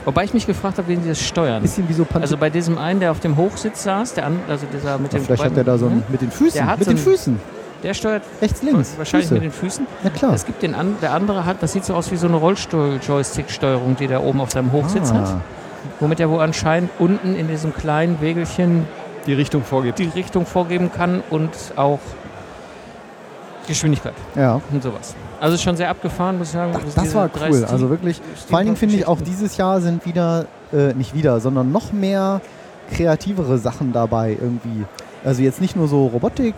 Wobei 0.03 0.25
ich 0.25 0.33
mich 0.33 0.45
gefragt 0.45 0.77
habe, 0.77 0.87
wen 0.89 1.01
sie 1.01 1.09
das 1.09 1.21
steuern. 1.21 1.61
Bisschen 1.61 1.87
wie 1.89 1.93
so 1.93 2.03
Panther. 2.03 2.21
Also 2.21 2.37
bei 2.37 2.49
diesem 2.49 2.77
einen, 2.77 2.99
der 2.99 3.11
auf 3.11 3.19
dem 3.19 3.37
Hochsitz 3.37 3.83
saß, 3.83 4.13
der 4.15 4.25
an, 4.27 4.39
also 4.49 4.65
dieser 4.71 4.97
mit 4.97 5.11
Ach, 5.11 5.17
dem 5.17 5.23
vielleicht 5.25 5.43
hat 5.43 5.55
der 5.55 5.63
da 5.63 5.77
so 5.77 5.87
ein, 5.87 6.03
mit 6.09 6.21
den 6.21 6.29
Füßen. 6.31 6.53
Der 6.53 6.67
hat 6.67 6.79
Mit 6.79 6.85
so 6.87 6.91
den 6.93 6.97
Füßen. 6.99 7.39
der 7.83 7.93
steuert 7.93 8.23
Rechts, 8.41 8.61
links. 8.61 8.93
wahrscheinlich 8.97 9.29
Füße. 9.29 9.33
mit 9.35 9.43
den 9.43 9.51
Füßen. 9.51 9.87
Ja 10.03 10.09
klar. 10.09 10.33
Es 10.33 10.45
gibt 10.45 10.61
den 10.61 10.75
an, 10.75 10.97
der 11.01 11.13
andere 11.13 11.45
hat, 11.45 11.63
das 11.63 11.71
sieht 11.71 11.85
so 11.85 11.93
aus 11.95 12.11
wie 12.11 12.17
so 12.17 12.27
eine 12.27 12.35
Rollstuhl-Joystick-Steuerung, 12.37 13.95
die 13.95 14.07
der 14.07 14.23
oben 14.23 14.41
auf 14.41 14.51
seinem 14.51 14.71
Hochsitz 14.71 15.11
hat, 15.13 15.25
ah. 15.27 15.41
womit 15.99 16.19
er 16.19 16.29
wohl 16.29 16.41
anscheinend 16.41 16.89
unten 16.99 17.35
in 17.35 17.47
diesem 17.47 17.73
kleinen 17.73 18.19
Wägelchen 18.21 18.85
Die 19.25 19.33
Richtung 19.33 19.63
vorgibt. 19.63 19.99
die 19.99 20.07
Richtung 20.07 20.45
vorgeben 20.45 20.91
kann 20.91 21.23
und 21.29 21.51
auch 21.75 21.99
Geschwindigkeit 23.67 24.13
Ja, 24.35 24.61
und 24.71 24.83
sowas. 24.83 25.15
Also 25.39 25.55
ist 25.55 25.63
schon 25.63 25.75
sehr 25.75 25.89
abgefahren, 25.89 26.37
muss 26.37 26.47
ich 26.47 26.53
sagen. 26.53 26.71
das, 26.73 26.83
Also 26.83 26.95
das 26.95 27.03
diese 27.03 27.15
war 27.15 27.29
cool. 27.41 27.65
Also 27.65 27.89
wirklich. 27.89 28.21
Vor 28.47 28.57
allen 28.57 28.67
Dingen 28.67 28.77
finde 28.77 28.95
ich 28.95 29.07
auch 29.07 29.19
dieses 29.21 29.57
Jahr 29.57 29.81
sind 29.81 30.05
wieder, 30.05 30.45
äh, 30.71 30.93
nicht 30.93 31.13
wieder, 31.13 31.39
sondern 31.39 31.71
noch 31.71 31.91
mehr 31.91 32.41
kreativere 32.91 33.57
Sachen 33.57 33.91
dabei 33.91 34.37
irgendwie. 34.39 34.85
Also 35.23 35.41
jetzt 35.41 35.61
nicht 35.61 35.75
nur 35.75 35.87
so 35.87 36.05
Robotik, 36.07 36.53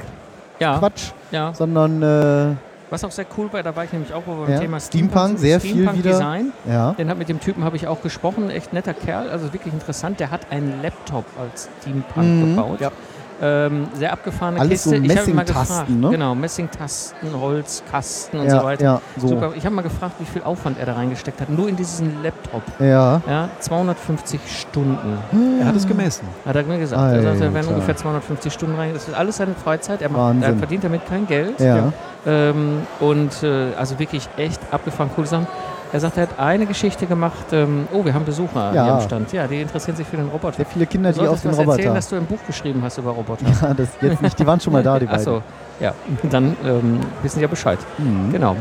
ja, 0.60 0.78
Quatsch, 0.80 1.12
ja. 1.32 1.54
sondern 1.54 2.02
äh, 2.02 2.56
Was 2.90 3.04
auch 3.04 3.12
sehr 3.12 3.26
cool 3.38 3.52
war, 3.52 3.62
da 3.64 3.76
war 3.76 3.84
ich 3.84 3.92
nämlich 3.92 4.14
auch 4.14 4.24
beim 4.24 4.50
Ja, 4.50 4.60
Thema 4.60 4.80
Steampunk, 4.80 5.28
sind, 5.30 5.38
sehr 5.40 5.60
viel 5.60 5.72
Steampunk 5.72 5.98
wieder. 5.98 6.12
Design. 6.12 6.54
ja. 6.70 6.94
Den 6.94 7.10
hat 7.10 7.18
mit 7.18 7.28
dem 7.28 7.40
Typen 7.42 7.64
habe 7.66 7.76
ich 7.76 7.86
auch 7.88 8.02
gesprochen, 8.02 8.50
echt 8.50 8.72
netter 8.72 8.94
Kerl, 8.94 9.30
also 9.30 9.52
wirklich 9.52 9.74
interessant. 9.74 10.20
Der 10.22 10.32
hat 10.32 10.52
einen 10.52 10.82
Laptop 10.82 11.26
als 11.40 11.68
Steampunk 11.82 12.26
Mhm. 12.28 12.56
gebaut. 12.56 12.80
Ja. 12.82 12.92
Ähm, 13.40 13.88
sehr 13.94 14.12
abgefahrene 14.14 14.60
Alles 14.60 14.84
so 14.84 14.92
Kiste. 14.92 15.06
ich 15.06 15.18
habe 15.18 15.30
ihn 15.30 15.36
mal 15.36 15.42
Messingtasten, 15.44 15.78
gefragt, 15.78 15.90
ne? 15.90 16.10
genau, 16.10 16.36
Messingtasten, 16.36 17.40
Holzkasten 17.40 18.40
und 18.40 18.48
ja, 18.48 18.60
so 18.60 18.66
weiter. 18.66 18.84
Ja, 18.84 19.02
so. 19.18 19.28
Super. 19.28 19.52
Ich 19.56 19.66
habe 19.66 19.76
mal 19.76 19.84
gefragt, 19.84 20.16
wie 20.20 20.26
viel 20.26 20.42
Aufwand 20.44 20.80
er 20.80 20.88
da 20.88 20.94
reingesteckt 20.94 21.40
hat. 21.42 21.50
Nur 21.50 21.70
in 21.70 21.76
diesen 21.76 22.24
Laptop. 22.24 22.64
Ja. 22.80 23.22
Ja, 23.28 23.50
250 23.60 24.40
Stunden. 24.48 25.18
Er 25.60 25.68
hat 25.68 25.76
es 25.76 25.88
gemessen. 25.88 26.28
Hat 26.46 26.56
er 26.56 26.64
mir 26.64 26.80
gesagt. 26.80 27.14
Er 27.16 27.22
sagt, 27.22 27.36
er 27.36 27.42
werden 27.42 27.56
Alter. 27.58 27.70
ungefähr 27.74 27.96
250 27.96 28.52
Stunden 28.52 28.76
rein. 28.76 28.94
Das 28.94 29.08
ist 29.08 29.14
alles 29.14 29.38
seine 29.38 29.54
Freizeit. 29.54 30.02
Er, 30.02 30.10
macht, 30.10 30.42
er 30.42 30.56
verdient 30.56 30.84
damit 30.84 31.06
kein 31.08 31.28
Geld. 31.28 31.60
Ja. 31.60 31.94
Ähm, 32.26 32.82
und 33.00 33.44
äh, 33.44 33.74
also 33.78 34.00
wirklich 34.00 34.28
echt 34.38 34.60
abgefahren, 34.72 35.12
coole 35.16 35.28
Sachen. 35.28 35.48
Er 35.94 36.00
sagt, 36.02 36.18
er 36.18 36.24
hat 36.24 36.38
eine 36.40 36.66
Geschichte 36.66 37.06
gemacht. 37.06 37.46
Ähm, 37.54 37.88
oh, 37.94 38.04
wir 38.04 38.14
haben 38.14 38.26
Besucher 38.26 38.74
Ja. 38.74 38.84
hier 38.84 38.94
am 38.96 39.02
Stand. 39.02 39.32
Ja, 39.32 39.48
die 39.48 39.62
interessieren 39.62 39.96
sich 39.96 40.06
für 40.06 40.18
den 40.18 40.28
Roboter. 40.28 40.58
Sehr 40.58 40.66
viele 40.66 40.86
Kinder, 40.86 41.14
die 41.14 41.22
auf 41.26 41.42
den 41.42 41.52
Roboter. 41.52 41.78
erzählen, 41.78 41.96
dass 41.96 42.10
du 42.10 42.16
ein 42.18 42.26
Buch 42.26 42.40
geschrieben 42.46 42.82
hast 42.84 42.98
über 42.98 43.12
Roboter. 43.12 43.46
ja, 43.62 43.74
das 43.74 43.90
jetzt 44.02 44.22
nicht. 44.22 44.38
Die 44.38 44.46
waren 44.46 44.60
schon 44.60 44.74
mal 44.74 44.84
da, 44.84 45.00
die 45.00 45.06
beiden. 45.08 45.20
Achso, 45.20 45.42
ja. 45.80 45.94
Dann 46.30 46.58
ähm, 46.66 47.00
wissen 47.24 47.38
die 47.40 47.44
ja 47.44 47.48
Bescheid. 47.48 47.80
Mhm. 47.98 48.32
Genau. 48.34 48.56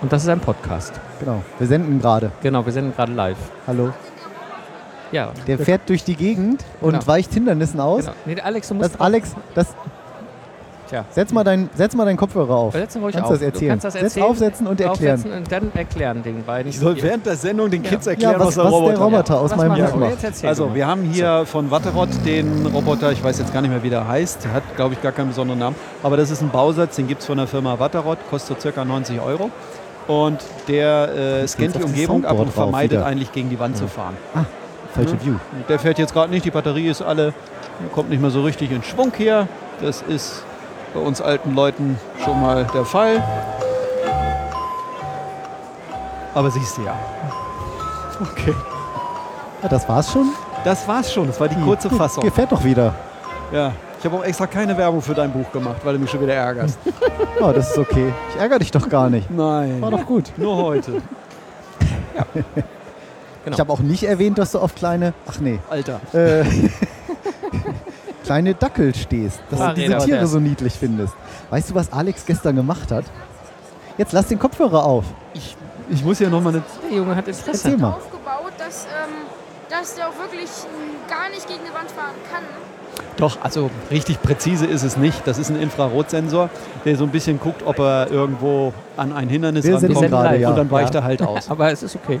Und 0.00 0.10
das 0.10 0.22
ist 0.22 0.28
ein 0.30 0.40
Podcast. 0.40 0.98
Genau. 1.18 1.42
Wir 1.58 1.66
senden 1.66 2.00
gerade. 2.00 2.32
Genau, 2.42 2.64
wir 2.64 2.72
sind 2.72 2.96
gerade 2.96 3.12
live. 3.12 3.36
Hallo. 3.66 3.90
Ja. 5.12 5.30
Der 5.46 5.58
fährt 5.58 5.82
durch 5.88 6.04
die 6.04 6.14
Gegend 6.16 6.64
und 6.80 6.92
Genau. 6.92 7.06
weicht 7.06 7.34
Hindernissen 7.34 7.80
aus. 7.80 8.04
Genau. 8.06 8.16
Nee, 8.24 8.40
Alex, 8.40 8.68
du 8.68 8.74
musst 8.74 8.94
Das 8.94 9.00
Alex, 9.00 9.34
das. 9.54 9.66
Tja. 10.90 11.04
Setz 11.10 11.32
mal, 11.32 11.44
dein, 11.44 11.70
setz 11.76 11.94
mal 11.94 12.04
deinen 12.04 12.16
Kopfhörer 12.16 12.52
auf. 12.54 12.72
Setz 12.72 12.96
ruhig 12.96 13.14
Kannst 13.14 13.26
auf. 13.30 13.32
das 13.38 13.42
erzählen. 13.42 13.60
Du 13.62 13.68
kannst 13.68 13.84
das 13.84 13.92
Setz 13.92 14.02
erzählen, 14.02 14.26
aufsetzen 14.26 14.66
und 14.66 14.80
erklären. 14.80 15.14
aufsetzen 15.14 15.38
und 15.38 15.52
dann 15.52 15.72
erklären 15.74 16.22
den 16.24 16.44
beiden. 16.44 16.68
Ich 16.70 16.80
soll 16.80 17.00
während 17.00 17.24
der 17.26 17.36
Sendung 17.36 17.70
den 17.70 17.84
Ja. 17.84 17.90
Kids 17.90 18.06
Ja, 18.06 18.10
erklären, 18.12 18.34
was, 18.40 18.48
was, 18.48 18.54
der 18.56 18.64
Roboter 18.64 18.92
der 18.94 19.00
Roboter 19.04 19.40
aus 19.40 19.50
Was 19.52 19.56
meinem 19.56 19.70
Buch 19.86 20.00
wir? 20.00 20.08
macht. 20.08 20.44
Also, 20.44 20.74
wir 20.74 20.86
haben 20.88 21.02
hier 21.04 21.46
von 21.46 21.70
Watterott 21.70 22.08
den 22.26 22.66
Roboter, 22.66 23.12
ich 23.12 23.22
weiß 23.22 23.38
jetzt 23.38 23.52
gar 23.54 23.62
nicht 23.62 23.70
mehr, 23.70 23.84
wie 23.84 23.90
der 23.90 24.08
heißt, 24.08 24.44
der 24.44 24.52
hat, 24.52 24.62
glaube 24.74 24.94
ich, 24.94 25.00
gar 25.02 25.12
keinen 25.12 25.28
besonderen 25.28 25.60
Namen, 25.60 25.76
aber 26.02 26.16
das 26.16 26.30
ist 26.32 26.42
ein 26.42 26.50
Bausatz, 26.50 26.96
den 26.96 27.06
gibt 27.06 27.20
es 27.20 27.26
von 27.28 27.38
der 27.38 27.46
Firma 27.46 27.78
Watterott, 27.78 28.18
kostet 28.28 28.60
so 28.60 28.70
ca. 28.72 28.84
90 28.84 29.20
Euro. 29.20 29.48
Und 30.08 30.38
der 30.66 31.42
äh, 31.42 31.46
scannt 31.46 31.76
die 31.76 31.84
Umgebung 31.84 32.24
ab 32.24 32.36
und 32.40 32.52
vermeidet 32.52 33.00
eigentlich 33.04 33.30
gegen 33.30 33.48
die 33.48 33.60
Wand 33.60 33.76
zu 33.76 33.86
fahren. 33.86 34.16
Falsche 34.92 35.12
Ja. 35.20 35.24
View. 35.24 35.34
Der 35.68 35.78
fährt 35.78 36.00
jetzt 36.00 36.12
gerade 36.12 36.32
nicht, 36.32 36.44
die 36.44 36.50
Batterie 36.50 36.88
ist 36.88 37.00
alle, 37.00 37.32
kommt 37.94 38.10
nicht 38.10 38.20
mehr 38.20 38.30
so 38.30 38.42
richtig 38.42 38.72
in 38.72 38.82
Schwung 38.82 39.12
hier. 39.16 39.46
Das 39.80 40.02
ist 40.02 40.42
bei 40.94 41.00
uns 41.00 41.20
alten 41.20 41.54
Leuten 41.54 41.98
schon 42.24 42.40
mal 42.40 42.64
der 42.74 42.84
Fall. 42.84 43.22
Aber 46.34 46.50
siehst 46.50 46.78
du 46.78 46.82
ja. 46.82 46.94
Okay. 48.20 48.54
Ja, 49.62 49.68
das 49.68 49.88
war's 49.88 50.12
schon. 50.12 50.30
Das 50.64 50.86
war's 50.86 51.12
schon. 51.12 51.26
Das 51.26 51.40
war 51.40 51.48
die 51.48 51.60
kurze 51.60 51.90
Fassung. 51.90 52.22
Gefährt 52.24 52.52
doch 52.52 52.64
wieder. 52.64 52.94
Ja. 53.52 53.72
Ich 53.98 54.04
habe 54.06 54.16
auch 54.16 54.24
extra 54.24 54.46
keine 54.46 54.76
Werbung 54.78 55.02
für 55.02 55.12
dein 55.14 55.30
Buch 55.30 55.50
gemacht, 55.52 55.76
weil 55.84 55.94
du 55.94 55.98
mich 55.98 56.10
schon 56.10 56.20
wieder 56.22 56.34
ärgerst. 56.34 56.78
Oh, 57.40 57.52
das 57.52 57.70
ist 57.70 57.78
okay. 57.78 58.12
Ich 58.34 58.40
ärgere 58.40 58.58
dich 58.58 58.70
doch 58.70 58.86
gar 58.88 59.08
nicht. 59.08 59.30
Nein. 59.30 59.80
War 59.80 59.90
doch 59.90 60.04
gut. 60.04 60.32
Nur 60.36 60.56
heute. 60.56 61.00
Genau. 63.42 63.54
Ich 63.56 63.60
habe 63.60 63.72
auch 63.72 63.78
nicht 63.78 64.02
erwähnt, 64.02 64.36
dass 64.38 64.52
du 64.52 64.58
auf 64.58 64.74
kleine, 64.74 65.14
ach 65.26 65.40
nee, 65.40 65.58
Alter. 65.70 65.98
äh, 66.12 66.44
kleine 68.30 68.54
Dackel 68.54 68.94
stehst. 68.94 69.40
Dass 69.50 69.58
du 69.58 69.64
Fahrräder 69.64 69.82
diese 69.82 69.96
und 69.96 70.04
Tiere 70.04 70.26
so 70.28 70.38
niedlich 70.38 70.72
findest. 70.74 71.14
Weißt 71.50 71.70
du, 71.70 71.74
was 71.74 71.92
Alex 71.92 72.24
gestern 72.24 72.54
gemacht 72.54 72.92
hat? 72.92 73.04
Jetzt 73.98 74.12
lass 74.12 74.28
den 74.28 74.38
Kopfhörer 74.38 74.84
auf. 74.84 75.04
Ich 75.88 76.04
muss 76.04 76.20
ja 76.20 76.30
nochmal 76.30 76.54
eine. 76.54 76.62
Der 76.88 76.96
Junge 76.96 77.16
hat 77.16 77.26
Interesse. 77.26 77.50
Erzähl 77.50 77.76
mal. 77.76 77.88
aufgebaut, 77.88 78.52
dass, 78.56 78.84
ähm, 78.84 79.14
dass 79.68 79.96
der 79.96 80.08
auch 80.08 80.16
wirklich 80.16 80.48
ähm, 80.64 81.10
gar 81.10 81.28
nicht 81.30 81.44
gegen 81.48 81.58
die 81.68 81.74
Wand 81.74 81.90
fahren 81.90 82.14
kann. 82.32 82.44
Doch, 83.16 83.42
also 83.42 83.68
richtig 83.90 84.22
präzise 84.22 84.64
ist 84.66 84.84
es 84.84 84.96
nicht. 84.96 85.26
Das 85.26 85.36
ist 85.38 85.50
ein 85.50 85.60
Infrarotsensor, 85.60 86.50
der 86.84 86.96
so 86.96 87.04
ein 87.04 87.10
bisschen 87.10 87.40
guckt, 87.40 87.64
ob 87.66 87.80
er 87.80 88.12
irgendwo 88.12 88.72
an 88.96 89.12
ein 89.12 89.28
Hindernis 89.28 89.64
Wir 89.64 89.78
sind 89.80 89.90
rankommt. 89.90 90.10
gerade, 90.10 90.28
live. 90.28 90.40
ja. 90.40 90.50
Und 90.50 90.56
dann 90.56 90.70
weicht 90.70 90.94
ja. 90.94 91.00
er 91.00 91.04
halt 91.04 91.22
aus. 91.22 91.50
Aber 91.50 91.72
es 91.72 91.82
ist 91.82 91.96
okay. 91.96 92.20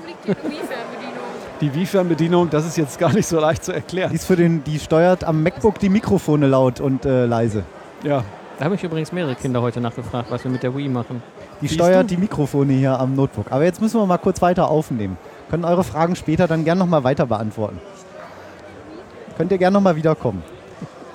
Die 1.60 1.74
Wii-Fernbedienung, 1.74 2.48
das 2.50 2.66
ist 2.66 2.76
jetzt 2.78 2.98
gar 2.98 3.12
nicht 3.12 3.26
so 3.26 3.38
leicht 3.38 3.64
zu 3.64 3.72
erklären. 3.72 4.10
Die, 4.10 4.16
ist 4.16 4.24
für 4.26 4.36
den, 4.36 4.64
die 4.64 4.78
steuert 4.78 5.24
am 5.24 5.42
MacBook 5.42 5.78
die 5.78 5.90
Mikrofone 5.90 6.46
laut 6.46 6.80
und 6.80 7.04
äh, 7.04 7.26
leise. 7.26 7.64
Ja, 8.02 8.24
Da 8.58 8.64
haben 8.64 8.72
mich 8.72 8.82
übrigens 8.82 9.12
mehrere 9.12 9.34
Kinder 9.34 9.60
heute 9.60 9.80
nachgefragt, 9.80 10.30
was 10.30 10.42
wir 10.44 10.50
mit 10.50 10.62
der 10.62 10.74
Wii 10.74 10.88
machen. 10.88 11.22
Die 11.60 11.66
Siehst 11.68 11.74
steuert 11.80 12.04
du? 12.04 12.14
die 12.14 12.16
Mikrofone 12.16 12.72
hier 12.72 12.98
am 12.98 13.14
Notebook. 13.14 13.46
Aber 13.50 13.64
jetzt 13.64 13.82
müssen 13.82 14.00
wir 14.00 14.06
mal 14.06 14.16
kurz 14.18 14.40
weiter 14.40 14.70
aufnehmen. 14.70 15.18
Können 15.50 15.64
eure 15.64 15.84
Fragen 15.84 16.16
später 16.16 16.46
dann 16.48 16.64
gern 16.64 16.78
nochmal 16.78 17.04
weiter 17.04 17.26
beantworten. 17.26 17.78
Könnt 19.36 19.52
ihr 19.52 19.58
gern 19.58 19.72
nochmal 19.74 19.96
wiederkommen. 19.96 20.42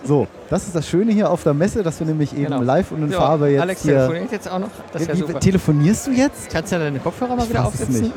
So, 0.03 0.27
das 0.51 0.67
ist 0.67 0.75
das 0.75 0.87
Schöne 0.87 1.11
hier 1.11 1.31
auf 1.31 1.41
der 1.41 1.55
Messe, 1.55 1.81
dass 1.81 1.99
wir 1.99 2.05
nämlich 2.05 2.33
eben 2.33 2.45
Genau. 2.45 2.61
live 2.61 2.91
und 2.91 3.01
in 3.01 3.11
So, 3.11 3.17
Farbe 3.17 3.47
jetzt 3.49 3.61
Alex 3.61 3.81
hier... 3.81 3.93
telefoniert 3.95 4.31
jetzt 4.31 4.51
auch 4.51 4.59
noch. 4.59 4.69
Das 4.93 5.01
ist 5.01 5.07
ja 5.07 5.15
super. 5.15 5.39
telefonierst 5.39 6.05
du 6.05 6.11
jetzt? 6.11 6.49
Kannst 6.51 6.71
du 6.71 6.77
deine 6.77 6.99
Kopfhörer 6.99 7.35
mal 7.35 7.43
Ich 7.43 7.49
wieder 7.49 7.65
weiß 7.65 7.73
es 7.73 7.81
aufsetzen? 7.81 8.13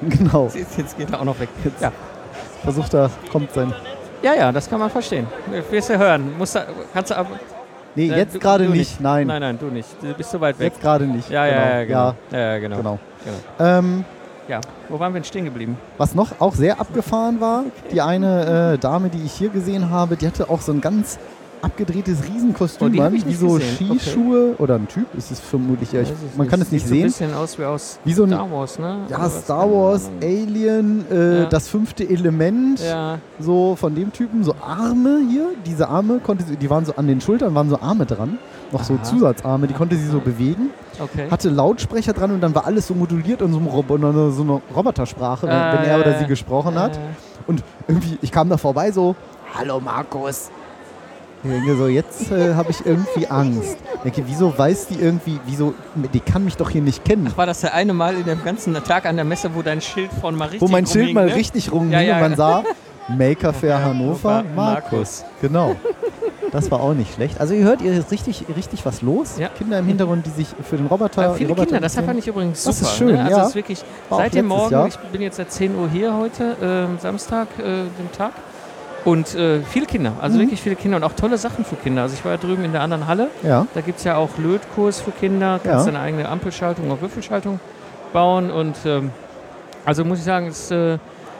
Nicht. 0.00 0.18
genau. 0.18 0.50
Jetzt, 0.54 0.78
jetzt 0.78 0.96
geht 0.98 1.10
er 1.10 1.20
auch 1.20 1.24
noch 1.24 1.38
weg. 1.40 1.48
Ja. 1.80 1.92
Versucht 2.62 2.94
er, 2.94 3.10
kommt 3.30 3.52
sein... 3.52 3.72
ja, 4.22 4.34
ja, 4.34 4.52
das 4.52 4.68
kann 4.68 4.80
man 4.80 4.90
verstehen. 4.90 5.26
Wirst 5.70 5.90
du 5.90 5.98
hören. 5.98 6.36
Musst 6.36 6.54
du, 6.54 6.60
kannst 6.92 7.10
du 7.10 7.16
ab, 7.16 7.26
Nee, 7.94 8.10
Äh, 8.10 8.16
jetzt 8.18 8.38
gerade 8.38 8.66
du 8.66 8.70
nicht. 8.70 9.00
Nein, 9.00 9.26
Nein, 9.26 9.40
nein, 9.40 9.58
du 9.58 9.66
nicht. 9.66 9.88
Du 10.00 10.12
bist 10.14 10.30
zu 10.30 10.40
weit 10.40 10.58
weg. 10.58 10.72
jetzt 10.72 10.80
gerade 10.80 11.04
nicht. 11.06 11.28
Ja, 11.30 11.46
ja, 11.46 11.52
ja, 11.80 11.84
genau. 11.84 11.98
Ja, 11.98 12.14
Ja, 12.30 12.38
ja, 12.38 12.58
genau. 12.58 12.76
genau. 12.76 12.98
Genau. 13.24 13.68
Ähm, 13.78 14.04
Ja. 14.46 14.60
Wo 14.88 14.98
waren 15.00 15.12
wir 15.12 15.20
denn 15.20 15.24
stehen 15.24 15.44
geblieben? 15.44 15.76
Was 15.96 16.14
noch 16.14 16.40
auch 16.40 16.54
sehr 16.54 16.80
abgefahren 16.80 17.40
war, 17.40 17.64
die 17.92 18.00
eine 18.00 18.74
äh, 18.74 18.78
Dame, 18.78 19.08
die 19.08 19.22
ich 19.24 19.32
hier 19.32 19.48
gesehen 19.48 19.90
habe, 19.90 20.16
die 20.16 20.26
hatte 20.26 20.48
auch 20.48 20.60
so 20.60 20.72
ein 20.72 20.80
ganz 20.80 21.18
abgedrehtes 21.62 22.18
Oh, 22.22 22.32
Riesenkostüm 22.32 22.98
hab 22.98 23.06
an, 23.06 23.12
wie 23.12 23.34
so 23.34 23.54
gesehen. 23.54 23.90
Okay. 23.90 23.98
Skischuhe 24.00 24.54
oder 24.58 24.76
ein 24.76 24.88
Typ 24.88 25.06
ist 25.16 25.30
es 25.30 25.40
vermutlich. 25.40 25.92
Ja, 25.92 26.02
ich, 26.02 26.12
man 26.36 26.48
kann 26.48 26.60
es 26.60 26.70
nicht 26.72 26.86
Sieht 26.86 26.88
sehen. 26.88 27.10
So 27.10 27.24
ein 27.24 27.30
bisschen 27.30 27.34
aus 27.34 27.58
wie 27.58 27.64
aus 27.64 27.98
Wie 28.04 28.12
so 28.12 28.24
ein 28.24 28.30
Star 28.30 28.50
Wars, 28.50 28.78
ne? 28.78 28.96
Oder 29.06 29.16
ja, 29.18 29.24
was? 29.24 29.42
Star 29.44 29.70
Wars. 29.72 30.10
Alien, 30.22 31.04
äh, 31.10 31.38
Ja. 31.40 31.44
das 31.46 31.68
fünfte 31.68 32.08
Element, 32.08 32.80
Ja, 32.80 33.18
so 33.38 33.76
von 33.76 33.94
dem 33.94 34.12
Typen, 34.12 34.44
so 34.44 34.54
Arme 34.60 35.20
hier. 35.30 35.50
Diese 35.66 35.88
Arme 35.88 36.18
konnte 36.20 36.44
sie, 36.44 36.56
die 36.56 36.70
waren 36.70 36.84
so 36.84 36.94
an 36.96 37.06
den 37.06 37.20
Schultern, 37.20 37.54
waren 37.54 37.68
so 37.70 37.80
Arme 37.80 38.06
dran, 38.06 38.38
noch 38.72 38.84
so 38.84 38.94
Aha. 38.94 39.02
Zusatzarme, 39.02 39.66
die 39.66 39.74
konnte 39.74 39.96
sie 39.96 40.06
so 40.06 40.20
bewegen. 40.20 40.70
okay. 41.00 41.28
Hatte 41.30 41.48
Lautsprecher 41.50 42.12
dran 42.12 42.30
und 42.32 42.40
dann 42.40 42.54
war 42.54 42.66
alles 42.66 42.86
so 42.86 42.94
moduliert 42.94 43.40
in 43.42 43.52
so, 43.52 43.58
einem 43.58 43.66
Robo 43.68 43.96
so 44.30 44.42
einer 44.42 44.60
Robotersprache, 44.74 45.46
wenn, 45.46 45.52
Ah, 45.54 45.72
wenn 45.74 45.84
er 45.88 45.98
ja, 45.98 46.02
oder 46.02 46.18
sie 46.18 46.26
gesprochen 46.26 46.74
hat. 46.78 46.96
Äh, 46.96 47.00
Und 47.46 47.62
irgendwie, 47.86 48.18
ich 48.20 48.30
kam 48.32 48.48
da 48.50 48.56
vorbei 48.58 48.90
so, 48.92 49.16
hallo 49.54 49.80
Markus. 49.80 50.50
Ich 51.44 51.50
denke 51.50 51.76
so, 51.76 51.86
jetzt 51.86 52.32
äh, 52.32 52.54
habe 52.54 52.70
ich 52.70 52.84
irgendwie 52.84 53.28
Angst. 53.28 53.76
Ich 53.94 54.00
denke, 54.12 54.24
wieso 54.26 54.56
weiß 54.56 54.88
die 54.88 55.00
irgendwie, 55.00 55.38
wieso, 55.46 55.74
die 56.12 56.20
kann 56.20 56.44
mich 56.44 56.56
doch 56.56 56.68
hier 56.68 56.82
nicht 56.82 57.04
kennen. 57.04 57.32
war 57.36 57.46
das 57.46 57.60
der 57.60 57.74
eine 57.74 57.94
Mal 57.94 58.16
in 58.16 58.24
dem 58.24 58.42
ganzen 58.44 58.74
Tag 58.74 59.06
an 59.06 59.16
der 59.16 59.24
Messe, 59.24 59.50
wo 59.54 59.62
dein 59.62 59.80
Schild 59.80 60.10
von 60.20 60.34
mal 60.34 60.46
richtig 60.46 60.62
Wo 60.62 60.68
mein 60.68 60.86
Schild 60.86 61.14
mal 61.14 61.26
ne? 61.26 61.34
richtig 61.34 61.70
rumging 61.70 61.92
Ja, 61.92 62.00
ja, 62.00 62.14
und 62.16 62.20
man 62.22 62.36
sah, 62.36 62.64
Maker 63.08 63.52
Fair 63.52 63.82
Hannover, 63.84 64.44
Markus. 64.54 64.90
Markus. 64.92 65.24
Genau. 65.40 65.76
Das 66.50 66.70
war 66.70 66.80
auch 66.80 66.94
nicht 66.94 67.14
schlecht. 67.14 67.40
Also 67.40 67.54
ihr 67.54 67.64
hört, 67.64 67.82
ihr 67.82 67.92
ist 67.92 68.10
richtig, 68.10 68.44
richtig 68.56 68.84
was 68.84 69.02
los. 69.02 69.38
Ja. 69.38 69.48
Kinder 69.48 69.78
im 69.78 69.86
Hintergrund, 69.86 70.26
die 70.26 70.30
sich 70.30 70.48
für 70.62 70.76
den 70.76 70.86
Roboter. 70.86 71.22
Ja, 71.22 71.32
die 71.32 71.38
viele 71.38 71.50
Roboter 71.50 71.66
Kinder, 71.66 71.80
das 71.80 71.94
fand 71.94 72.18
ich 72.18 72.26
übrigens 72.26 72.64
super. 72.64 72.76
Das 72.78 72.88
ist 72.88 72.96
schön, 72.96 73.14
ne? 73.14 73.24
Also 73.24 73.36
ja. 73.36 73.46
ist 73.46 73.54
wirklich 73.54 73.84
War 74.08 74.18
seit 74.18 74.34
dem 74.34 74.46
Morgen, 74.46 74.72
Jahr. 74.72 74.86
ich 74.88 74.96
bin 74.96 75.20
jetzt 75.20 75.36
seit 75.36 75.52
10 75.52 75.76
Uhr 75.76 75.88
hier 75.90 76.16
heute, 76.16 76.56
ähm, 76.62 76.98
Samstag, 77.00 77.48
äh, 77.58 77.62
dem 77.62 78.10
Tag. 78.16 78.32
Und 79.08 79.34
äh, 79.34 79.60
viele 79.62 79.86
Kinder, 79.86 80.12
also 80.20 80.36
Mhm. 80.36 80.42
wirklich 80.42 80.60
viele 80.60 80.76
Kinder 80.76 80.96
und 80.98 81.04
auch 81.04 81.14
tolle 81.14 81.38
Sachen 81.38 81.64
für 81.64 81.76
Kinder. 81.76 82.02
Also 82.02 82.14
ich 82.14 82.24
war 82.24 82.32
ja 82.32 82.38
drüben 82.38 82.62
in 82.64 82.72
der 82.72 82.82
anderen 82.82 83.06
Halle, 83.06 83.28
Ja, 83.42 83.66
da 83.74 83.80
gibt 83.80 83.98
es 83.98 84.04
ja 84.04 84.16
auch 84.16 84.28
Lötkurs 84.36 85.00
für 85.00 85.12
Kinder, 85.12 85.58
kannst 85.62 85.86
Ja. 85.86 85.92
deine 85.92 86.00
eigene 86.04 86.28
Ampelschaltung 86.28 86.90
oder 86.90 87.00
Würfelschaltung 87.00 87.58
bauen 88.12 88.50
und 88.50 88.76
ähm, 88.84 89.10
also 89.86 90.04
muss 90.04 90.18
ich 90.18 90.24
sagen, 90.24 90.48
es 90.48 90.64
ist 90.64 90.70
äh, 90.72 90.98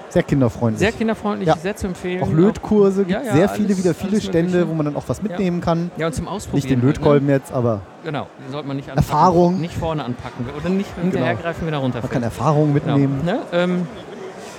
sehr 0.08 0.22
kinderfreundlich. 0.22 0.78
sehr 0.80 0.92
kinderfreundlich, 0.92 1.46
Ja. 1.48 1.56
sehr 1.56 1.76
zu 1.76 1.88
empfehlen. 1.88 2.22
auch 2.22 2.30
Lötkurse, 2.32 3.02
Ja, 3.02 3.18
gibt 3.18 3.26
ja, 3.26 3.32
sehr 3.34 3.48
viele, 3.50 3.66
alles- 3.68 3.78
wieder 3.84 3.94
viele 3.94 4.20
Stände, 4.22 4.50
Mögliche. 4.52 4.68
wo 4.70 4.75
man 4.75 4.87
dann 4.87 4.96
auch 4.96 5.04
was 5.06 5.20
mitnehmen 5.22 5.60
kann. 5.60 5.90
Ja, 5.98 6.06
und 6.06 6.14
zum 6.14 6.26
Ausprobieren. 6.26 6.56
Nicht 6.56 6.70
den 6.70 6.82
halt, 6.87 6.96
Lötkolben 6.96 7.28
jetzt, 7.28 7.52
aber 7.52 7.75
Ne? 7.75 7.80
Genau, 8.04 8.26
den 8.46 8.50
sollte 8.52 8.66
man 8.68 8.76
nicht 8.78 8.88
anpacken. 8.88 9.10
Erfahrung. 9.10 9.60
Nicht 9.60 9.75
vorne 9.76 10.04
anpacken 10.04 10.46
oder 10.58 10.70
nicht 10.70 10.88
hinterhergreifen, 10.98 11.66
wenn 11.66 11.75
er 11.75 11.80
man 11.82 11.92
kann 11.92 12.00
runterfällt. 12.00 12.25
Erfahrungen 12.25 12.72
mitnehmen. 12.72 13.20
Genau. 13.26 13.32
Ne? 13.38 13.42
Ähm, 13.52 13.87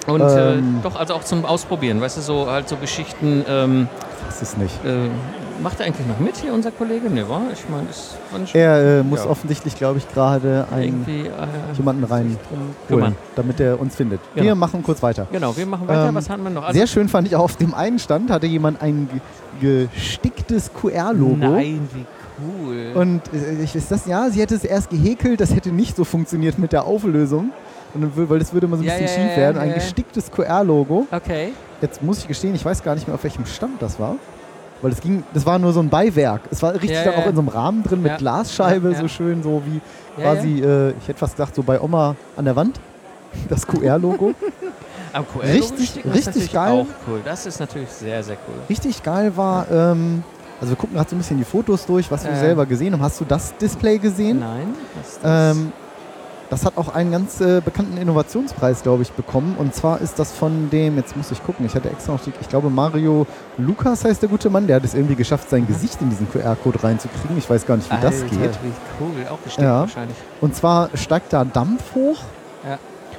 und 0.10 0.22
Ähm. 0.22 0.78
äh, 0.80 0.84
doch, 0.84 0.96
also 0.96 1.13
auch 1.13 1.24
zum 1.24 1.46
Ausprobieren, 1.46 2.01
weißt 2.01 2.18
du, 2.18 2.22
so 2.22 2.50
halt 2.50 2.68
so 2.70 2.75
Geschichten. 2.78 3.44
Ähm, 3.48 3.88
Das 4.28 4.42
ist 4.42 4.58
nicht. 4.58 4.74
äh, 4.86 5.10
macht 5.62 5.80
er 5.80 5.88
eigentlich 5.88 6.08
noch 6.08 6.20
mit 6.20 6.38
hier, 6.38 6.54
unser 6.54 6.72
Kollege? 6.72 7.10
Ne, 7.10 7.28
war? 7.28 7.42
Ich 7.51 7.68
meine, 7.70 7.89
ist 7.89 8.16
nicht 8.39 8.56
Er 8.56 9.00
äh, 9.00 9.04
muss 9.04 9.24
Ja. 9.25 9.30
offensichtlich, 9.30 9.75
glaube 9.75 9.98
ich, 9.98 10.08
gerade 10.13 10.66
äh, 10.75 10.92
jemanden 11.78 12.04
rein 12.06 12.38
holen, 12.89 13.16
damit 13.36 13.60
er 13.60 13.80
uns 13.80 13.96
findet. 13.96 14.22
Genau. 14.36 14.46
Wir 14.46 14.56
machen 14.56 14.84
kurz 14.84 15.01
weiter. 15.04 15.28
Genau, 15.32 15.56
wir 15.58 15.66
machen 15.66 15.88
weiter. 15.88 16.08
Ähm, 16.10 16.16
Was 16.16 16.30
hatten 16.30 16.44
wir 16.44 16.50
noch? 16.50 16.63
Also, 16.63 16.78
Sehr 16.78 16.88
schön 16.88 17.10
fand 17.10 17.28
ich 17.28 17.36
auch 17.36 17.44
auf 17.44 17.58
dem 17.58 17.74
einen 17.74 18.00
Stand 18.00 18.30
hatte 18.32 18.48
jemand 18.48 18.82
ein 18.82 19.10
ge 19.60 19.88
gesticktes 19.94 20.72
QR-Logo. 20.74 21.36
Nein, 21.36 21.88
wie 21.94 22.06
cool. 22.42 22.92
Und 22.96 23.22
äh, 23.34 23.63
ist 23.63 23.92
das 23.92 24.06
ja, 24.06 24.30
sie 24.30 24.39
hätte 24.42 24.56
es 24.56 24.63
erst 24.63 24.89
gehäkelt, 24.89 25.42
das 25.42 25.54
hätte 25.54 25.70
nicht 25.72 25.96
so 25.98 26.06
funktioniert 26.06 26.58
mit 26.58 26.72
der 26.72 26.86
Auflösung. 26.86 27.51
Dann, 27.93 28.12
weil 28.29 28.39
das 28.39 28.53
würde 28.53 28.67
mal 28.67 28.77
so 28.77 28.84
ein 28.84 28.88
Ja, 28.88 28.93
bisschen 28.98 29.27
schief 29.27 29.38
werden. 29.38 29.58
Ein 29.58 29.74
gesticktes 29.74 30.31
QR-Logo. 30.31 31.08
okay. 31.12 31.53
Jetzt 31.81 32.03
muss 32.03 32.19
ich 32.19 32.27
gestehen, 32.27 32.53
ich 32.55 32.65
weiß 32.65 32.84
gar 32.84 32.93
nicht 32.96 33.08
mehr, 33.08 33.15
auf 33.15 33.24
welchem 33.24 33.46
Stand 33.46 33.81
das 33.81 34.00
war. 34.00 34.15
Weil 34.81 34.91
es 34.91 35.01
ging, 35.01 35.24
das 35.34 35.46
war 35.46 35.58
nur 35.60 35.74
so 35.74 35.79
ein 35.81 35.89
Beiwerk. 35.89 36.41
Es 36.51 36.62
war 36.62 36.74
richtig 36.74 36.98
dann 37.03 37.15
auch 37.15 37.25
in 37.27 37.36
so 37.36 37.41
einem 37.41 37.48
Rahmen 37.50 37.84
drin 37.84 38.01
mit. 38.01 38.17
Glasscheibe, 38.17 38.96
so 38.96 39.08
schön, 39.08 39.43
so 39.43 39.62
wie 39.65 39.81
quasi, 40.22 40.62
Äh, 40.62 40.89
ich 40.91 41.08
hätte 41.08 41.19
fast 41.19 41.36
gesagt, 41.36 41.55
so 41.55 41.63
bei 41.63 41.79
Oma 41.81 42.15
an 42.38 42.46
der 42.46 42.55
Wand. 42.55 42.79
Das 43.50 43.65
QR-Logo. 43.67 44.34
Am 45.13 45.25
QR 45.27 45.43
Richtig- 45.43 46.03
richtig 46.05 46.46
das 46.46 46.51
geil. 46.53 46.72
Auch 46.81 46.86
cool. 47.08 47.22
Das 47.25 47.46
ist 47.46 47.60
natürlich 47.60 47.89
sehr, 47.89 48.24
sehr 48.24 48.38
cool. 48.48 48.55
Richtig 48.69 49.01
geil 49.03 49.36
war, 49.36 49.65
ähm, 49.72 50.24
also 50.62 50.72
wir 50.74 50.77
gucken 50.77 50.96
gerade 50.96 51.10
so 51.10 51.15
ein 51.15 51.19
bisschen 51.19 51.38
die 51.38 51.43
Fotos 51.43 51.86
durch, 51.86 52.10
was 52.12 52.24
wir 52.25 52.31
Äh. 52.31 52.39
selber 52.39 52.65
gesehen 52.65 52.93
haben. 52.93 53.01
Hast 53.01 53.19
du 53.19 53.25
das 53.25 53.55
Display 53.58 53.98
gesehen? 53.98 54.39
Nein, 54.39 54.74
ist 55.01 55.19
das? 55.24 55.55
Ähm, 55.55 55.72
das 56.50 56.65
hat 56.65 56.77
auch 56.77 56.89
einen 56.94 57.12
ganz 57.12 57.39
äh, 57.41 57.62
bekannten 57.63 57.98
Innovationspreis, 57.98 58.82
glaube 58.84 59.03
ich, 59.03 59.12
bekommen. 59.12 59.56
Und 59.58 59.75
zwar 59.75 60.01
ist 60.01 60.18
das 60.20 60.32
von 60.32 60.70
dem, 60.70 60.98
jetzt 60.98 61.15
muss 61.15 61.32
ich 61.32 61.44
gucken, 61.44 61.65
ich 61.65 61.75
hatte 61.75 61.89
extra 61.89 62.13
noch 62.13 62.22
die, 62.22 62.34
ich 62.41 62.50
glaube 62.50 62.70
Mario 62.70 63.27
Lukas 63.58 64.03
heißt 64.03 64.22
der 64.22 64.29
gute 64.29 64.50
Mann, 64.50 64.65
der 64.68 64.77
hat 64.77 64.84
es 64.84 64.94
irgendwie 64.96 65.15
geschafft, 65.15 65.50
sein 65.50 65.68
Gesicht 65.68 66.01
in 66.01 66.10
diesen 66.10 66.29
QR-Code 66.32 66.84
reinzukriegen. 66.84 67.38
Ich 67.38 67.50
weiß 67.50 67.65
gar 67.65 67.77
nicht, 67.77 67.89
wie 67.91 68.01
das 68.01 68.22
Alter, 68.24 68.36
geht. 68.36 68.60
Wie 68.63 68.72
cool, 69.00 69.27
auch 69.29 69.62
Ja. 69.62 69.82
wahrscheinlich. 69.82 70.18
Und 70.41 70.56
zwar 70.56 70.89
steigt 70.96 71.34
da 71.34 71.44
Dampf 71.46 71.94
hoch 71.96 72.18
Ja. 72.68 72.77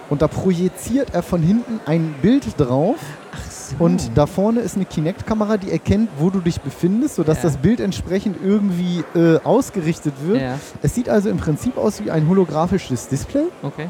und 0.08 0.22
da 0.22 0.28
projiziert 0.28 1.14
er 1.14 1.22
von 1.22 1.40
hinten 1.42 1.80
ein 1.86 2.14
Bild 2.22 2.58
drauf. 2.58 2.96
Und 3.78 4.10
da 4.16 4.26
vorne 4.26 4.60
ist 4.60 4.76
eine 4.76 4.84
Kinect-Kamera, 4.84 5.56
die 5.56 5.70
erkennt, 5.70 6.08
wo 6.18 6.30
du 6.30 6.40
dich 6.40 6.60
befindest, 6.60 7.16
sodass 7.16 7.38
Ja. 7.38 7.42
das 7.44 7.56
Bild 7.56 7.80
entsprechend 7.80 8.36
irgendwie 8.44 9.04
äh, 9.14 9.38
ausgerichtet 9.44 10.14
wird. 10.26 10.40
Ja, 10.42 10.58
Es 10.82 10.94
sieht 10.94 11.08
also 11.08 11.28
im 11.28 11.36
Prinzip 11.38 11.76
aus 11.78 12.02
wie 12.04 12.10
ein 12.10 12.28
holographisches 12.28 13.08
Display. 13.08 13.44
okay. 13.62 13.88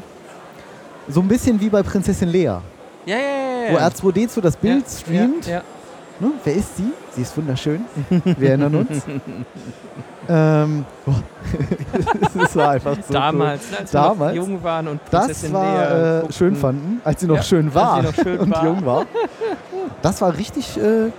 So 1.07 1.19
ein 1.21 1.27
bisschen 1.27 1.59
wie 1.59 1.69
bei 1.69 1.81
Prinzessin 1.83 2.29
Lea, 2.29 2.43
Ja, 2.45 2.61
ja, 3.07 3.15
ja. 3.17 3.71
wo 3.71 3.77
ja. 3.77 3.87
R2D2 3.87 4.39
das 4.41 4.55
Bild 4.55 4.83
ja, 4.85 4.97
streamt. 4.99 5.47
Ja. 5.47 5.61
Ne? 6.19 6.31
Wer 6.43 6.53
ist 6.55 6.77
sie? 6.77 6.93
Sie 7.15 7.23
ist 7.23 7.35
wunderschön. 7.35 7.81
Wir 8.37 8.49
erinnern 8.49 8.75
uns. 8.75 9.01
ähm, 10.29 10.85
oh. 11.07 11.11
das 12.39 12.55
war 12.55 12.69
einfach 12.71 12.95
so. 13.05 13.11
Damals, 13.13 13.71
ne, 13.71 13.77
als 13.79 13.91
Damals. 13.91 14.35
wir 14.35 14.41
noch 14.41 14.47
jung 14.47 14.63
waren 14.63 14.87
und 14.87 14.93
Cool. 15.01 15.07
Das 15.09 15.25
Prinzessin 15.25 15.53
war 15.53 16.19
Lea 16.21 16.27
äh, 16.27 16.31
schön 16.31 16.55
fanden, 16.55 17.01
als 17.03 17.19
sie 17.21 17.27
noch 17.27 17.41
schön 17.43 17.73
war 17.73 18.01
sie 18.01 18.07
noch 18.07 18.13
schön 18.13 18.39
und 18.41 18.51
war. 18.51 18.63
jung 18.65 18.85
war. 18.85 19.05
Das 20.01 20.21
war 20.21 20.37
richtig 20.37 20.77
äh, 20.77 21.11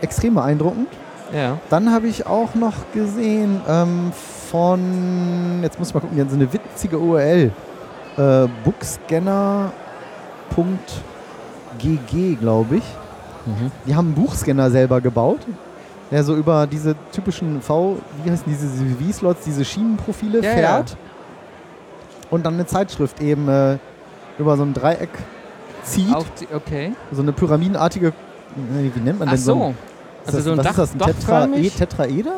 extrem 0.00 0.34
beeindruckend. 0.34 0.88
Ja. 1.32 1.58
Dann 1.70 1.92
habe 1.92 2.06
ich 2.06 2.26
auch 2.26 2.54
noch 2.54 2.74
gesehen 2.92 3.60
ähm, 3.68 4.12
von, 4.50 5.60
jetzt 5.62 5.78
muss 5.78 5.88
ich 5.88 5.94
mal 5.94 6.00
gucken, 6.00 6.16
die 6.16 6.20
haben 6.22 6.30
so 6.30 6.36
eine 6.36 6.52
witzige 6.52 6.98
URL. 6.98 7.50
Äh, 8.16 8.46
Bookscanner.gg, 8.64 9.72
glaube 12.40 12.76
ich. 12.76 12.84
Mhm. 13.46 13.70
Die 13.86 13.94
haben 13.94 14.06
einen 14.08 14.14
Buchscanner 14.14 14.70
selber 14.70 15.00
gebaut, 15.00 15.40
der 16.10 16.22
so 16.24 16.34
über 16.36 16.66
diese 16.66 16.94
typischen 17.12 17.60
V, 17.60 17.98
wie 18.22 18.30
heißen 18.30 18.44
diese 18.46 18.68
CV-Slots, 18.68 19.44
diese 19.44 19.64
Schienenprofile 19.64 20.42
Ja, 20.42 20.50
fährt. 20.50 20.96
Und 22.30 22.46
dann 22.46 22.54
eine 22.54 22.66
Zeitschrift 22.66 23.20
eben 23.20 23.48
äh, 23.48 23.78
über 24.38 24.56
so 24.56 24.62
ein 24.62 24.72
Dreieck 24.72 25.10
zieht. 25.84 26.14
Die, 26.40 26.54
okay. 26.54 26.92
so 27.12 27.22
eine 27.22 27.32
pyramidenartige, 27.32 28.12
wie 28.56 29.00
nennt 29.00 29.18
man 29.18 29.28
Ach 29.28 29.32
denn 29.32 29.40
so? 29.40 29.54
so. 29.54 29.64
ein- 29.64 29.74
Also 30.26 30.38
das, 30.38 30.44
so 30.44 30.50
ein 30.52 30.58
was 30.58 30.64
Dach, 30.64 30.70
ist 30.78 30.78
das, 30.78 30.92
ein 30.94 30.98
Tetra, 31.20 31.46
e, 31.56 31.68
Tetraeder? 31.70 32.32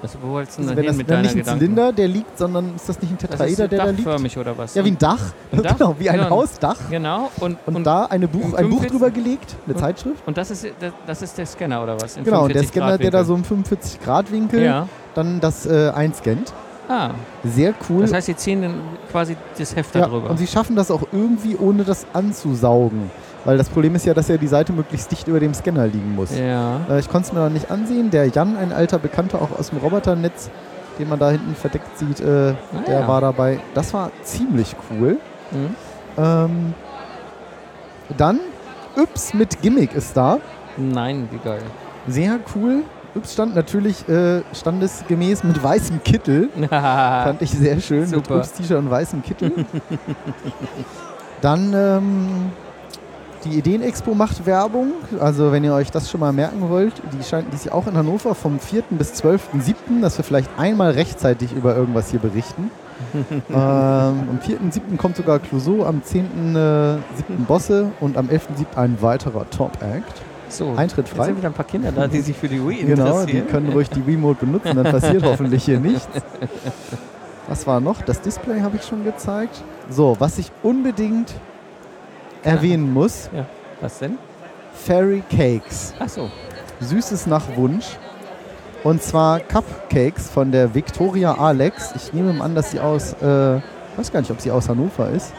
Also, 0.00 0.18
wo 0.22 0.28
wolltest 0.28 0.58
du 0.58 0.62
Also 0.62 0.74
denn 0.74 0.76
wenn 0.76 0.84
hin 0.84 0.90
das 0.92 0.96
mit 0.96 1.10
deiner 1.10 1.22
nicht 1.22 1.30
ein 1.32 1.38
Gedanken? 1.38 1.58
Zylinder, 1.60 1.92
der 1.92 2.06
liegt, 2.06 2.38
sondern 2.38 2.76
ist 2.76 2.88
das 2.88 3.00
nicht 3.02 3.10
ein 3.10 3.18
Tetraeder, 3.18 3.66
der 3.66 3.78
da 3.80 3.84
liegt? 3.90 3.98
dachförmig 4.06 4.38
oder 4.38 4.56
was? 4.56 4.74
Ja, 4.76 4.84
wie 4.84 4.90
ein 4.92 4.98
Dach. 4.98 5.18
Ein 5.50 5.62
Dach? 5.62 5.76
genau, 5.78 5.96
wie 5.98 6.08
ein 6.08 6.18
Genau. 6.20 6.30
Hausdach. 6.30 6.76
Genau. 6.88 7.30
Und, 7.40 7.58
Und, 7.66 7.74
und, 7.74 7.84
da 7.84 8.04
eine 8.04 8.28
Buch, 8.28 8.54
ein 8.54 8.70
Buch 8.70 8.78
45 8.82 8.90
drüber 8.92 9.10
gelegt, 9.10 9.56
eine 9.66 9.74
und- 9.74 9.80
Zeitschrift. 9.80 10.22
und 10.24 10.38
das 10.38 10.52
ist, 10.52 10.68
das, 11.04 11.22
ist 11.22 11.36
der 11.36 11.46
Scanner 11.46 11.82
oder 11.82 12.00
was? 12.00 12.14
Genau, 12.14 12.46
der 12.46 12.62
45 12.62 12.68
Scanner, 12.68 12.98
der 12.98 13.10
da 13.10 13.24
so 13.24 13.34
im 13.34 13.42
45-Grad-Winkel 13.42 14.32
Winkel. 14.60 14.62
Ja. 14.64 14.88
dann 15.16 15.40
das 15.40 15.66
äh, 15.66 15.90
einscannt. 15.92 16.52
Ah, 16.88 17.10
Sehr 17.44 17.74
cool. 17.88 18.02
das 18.02 18.12
heißt, 18.14 18.26
sie 18.26 18.36
ziehen 18.36 18.62
dann 18.62 18.74
quasi 19.10 19.36
das 19.58 19.76
Heft 19.76 19.94
ja, 19.94 20.02
da 20.02 20.06
drüber. 20.08 20.30
und 20.30 20.38
sie 20.38 20.46
schaffen 20.46 20.74
das 20.74 20.90
auch 20.90 21.02
irgendwie, 21.12 21.54
ohne 21.56 21.84
das 21.84 22.06
anzusaugen. 22.14 23.10
Weil 23.44 23.56
das 23.58 23.68
Problem 23.68 23.94
ist 23.94 24.04
ja, 24.06 24.14
dass 24.14 24.28
ja 24.28 24.36
die 24.36 24.46
Seite 24.48 24.72
möglichst 24.72 25.10
dicht 25.10 25.28
über 25.28 25.38
dem 25.40 25.54
Scanner 25.54 25.86
liegen 25.86 26.14
muss. 26.14 26.36
ja. 26.36 26.80
Äh, 26.90 26.98
ich 27.00 27.08
konnte 27.08 27.28
es 27.28 27.32
mir 27.32 27.40
noch 27.40 27.50
nicht 27.50 27.70
ansehen. 27.70 28.10
Der 28.10 28.26
Jan, 28.26 28.56
ein 28.56 28.72
alter 28.72 28.98
Bekannter 28.98 29.40
auch 29.40 29.56
aus 29.58 29.70
dem 29.70 29.78
Roboternetz, 29.78 30.50
den 30.98 31.08
man 31.08 31.18
da 31.18 31.30
hinten 31.30 31.54
verdeckt 31.54 31.96
sieht, 31.98 32.20
äh, 32.20 32.24
der 32.24 32.56
Ah, 32.86 33.00
ja. 33.00 33.08
war 33.08 33.20
dabei. 33.20 33.60
Das 33.74 33.94
war 33.94 34.10
ziemlich 34.22 34.74
cool. 34.90 35.18
Mhm. 35.50 35.74
Ähm, 36.22 36.74
dann 38.16 38.40
Yps 38.96 39.34
mit 39.34 39.60
Gimmick 39.62 39.94
ist 39.94 40.16
da. 40.16 40.38
Nein, 40.76 41.28
wie 41.30 41.38
geil. 41.38 41.62
Sehr 42.08 42.38
cool. 42.54 42.82
Stand 43.24 43.54
natürlich 43.54 44.08
äh, 44.08 44.42
standesgemäß 44.52 45.44
mit 45.44 45.62
weißem 45.62 46.02
Kittel. 46.02 46.48
Fand 46.68 47.42
ich 47.42 47.50
sehr 47.50 47.80
schön. 47.80 48.06
Super. 48.06 48.36
Mit 48.36 48.44
Yps-T-Shirt 48.44 48.78
und 48.78 48.90
weißem 48.90 49.22
Kittel. 49.22 49.52
Dann 51.40 51.72
ähm, 51.74 52.52
die 53.44 53.58
Ideenexpo 53.58 54.14
macht 54.14 54.46
Werbung. 54.46 54.92
Also 55.20 55.52
wenn 55.52 55.64
ihr 55.64 55.74
euch 55.74 55.90
das 55.90 56.10
schon 56.10 56.20
mal 56.20 56.32
merken 56.32 56.68
wollt, 56.68 56.94
die, 57.12 57.22
scheint, 57.22 57.52
die 57.52 57.56
ist 57.56 57.66
ja 57.66 57.72
auch 57.72 57.86
in 57.86 57.96
Hannover 57.96 58.34
vom 58.34 58.58
4. 58.58 58.82
bis 58.90 59.12
12.07., 59.22 60.00
dass 60.00 60.18
wir 60.18 60.24
vielleicht 60.24 60.50
einmal 60.58 60.92
rechtzeitig 60.92 61.52
über 61.52 61.76
irgendwas 61.76 62.10
hier 62.10 62.20
berichten. 62.20 62.70
ähm, 63.30 63.54
am 63.54 64.38
4.07. 64.44 64.96
kommt 64.96 65.16
sogar 65.16 65.38
Clouseau, 65.38 65.84
am 65.84 66.00
10.07. 66.00 67.00
Bosse 67.46 67.92
und 68.00 68.16
am 68.16 68.26
11.07. 68.26 68.76
ein 68.76 69.00
weiterer 69.00 69.48
Top-Act. 69.50 70.22
So, 70.48 70.74
Eintritt 70.76 71.06
jetzt 71.08 71.16
frei. 71.16 71.26
sind 71.26 71.38
wieder 71.38 71.48
ein 71.48 71.54
paar 71.54 71.64
Kinder 71.66 71.92
da, 71.92 72.06
die 72.06 72.20
sich 72.20 72.36
für 72.36 72.48
die 72.48 72.58
Wii 72.66 72.84
Genau, 72.84 73.04
die 73.04 73.10
interessieren. 73.10 73.46
können 73.48 73.72
ruhig 73.72 73.90
die 73.90 74.00
Remote 74.00 74.44
benutzen, 74.44 74.76
dann 74.76 74.84
passiert 74.92 75.22
hoffentlich 75.24 75.64
hier 75.64 75.80
nichts. 75.80 76.08
Was 77.48 77.66
war 77.66 77.80
noch? 77.80 78.02
Das 78.02 78.20
Display 78.20 78.60
habe 78.60 78.76
ich 78.76 78.84
schon 78.84 79.04
gezeigt. 79.04 79.62
So, 79.90 80.16
was 80.18 80.38
ich 80.38 80.50
unbedingt 80.62 81.32
erwähnen 82.42 82.92
muss, 82.92 83.30
Was 83.80 83.98
denn? 83.98 84.18
Fairy 84.74 85.22
Cakes. 85.30 85.94
Ach 85.98 86.08
so. 86.08 86.30
Süßes 86.80 87.26
nach 87.26 87.42
Wunsch. 87.56 87.96
Und 88.84 89.02
zwar 89.02 89.40
Cupcakes 89.40 90.30
von 90.30 90.52
der 90.52 90.72
Victoria 90.74 91.34
Alex. 91.34 91.92
Ich 91.96 92.12
nehme 92.12 92.40
an, 92.42 92.54
dass 92.54 92.70
sie 92.70 92.78
aus, 92.80 93.12
äh, 93.14 93.60
weiß 93.96 94.12
gar 94.12 94.20
nicht, 94.20 94.30
ob 94.30 94.40
sie 94.40 94.50
aus 94.52 94.68
Hannover 94.68 95.10
ist. 95.10 95.32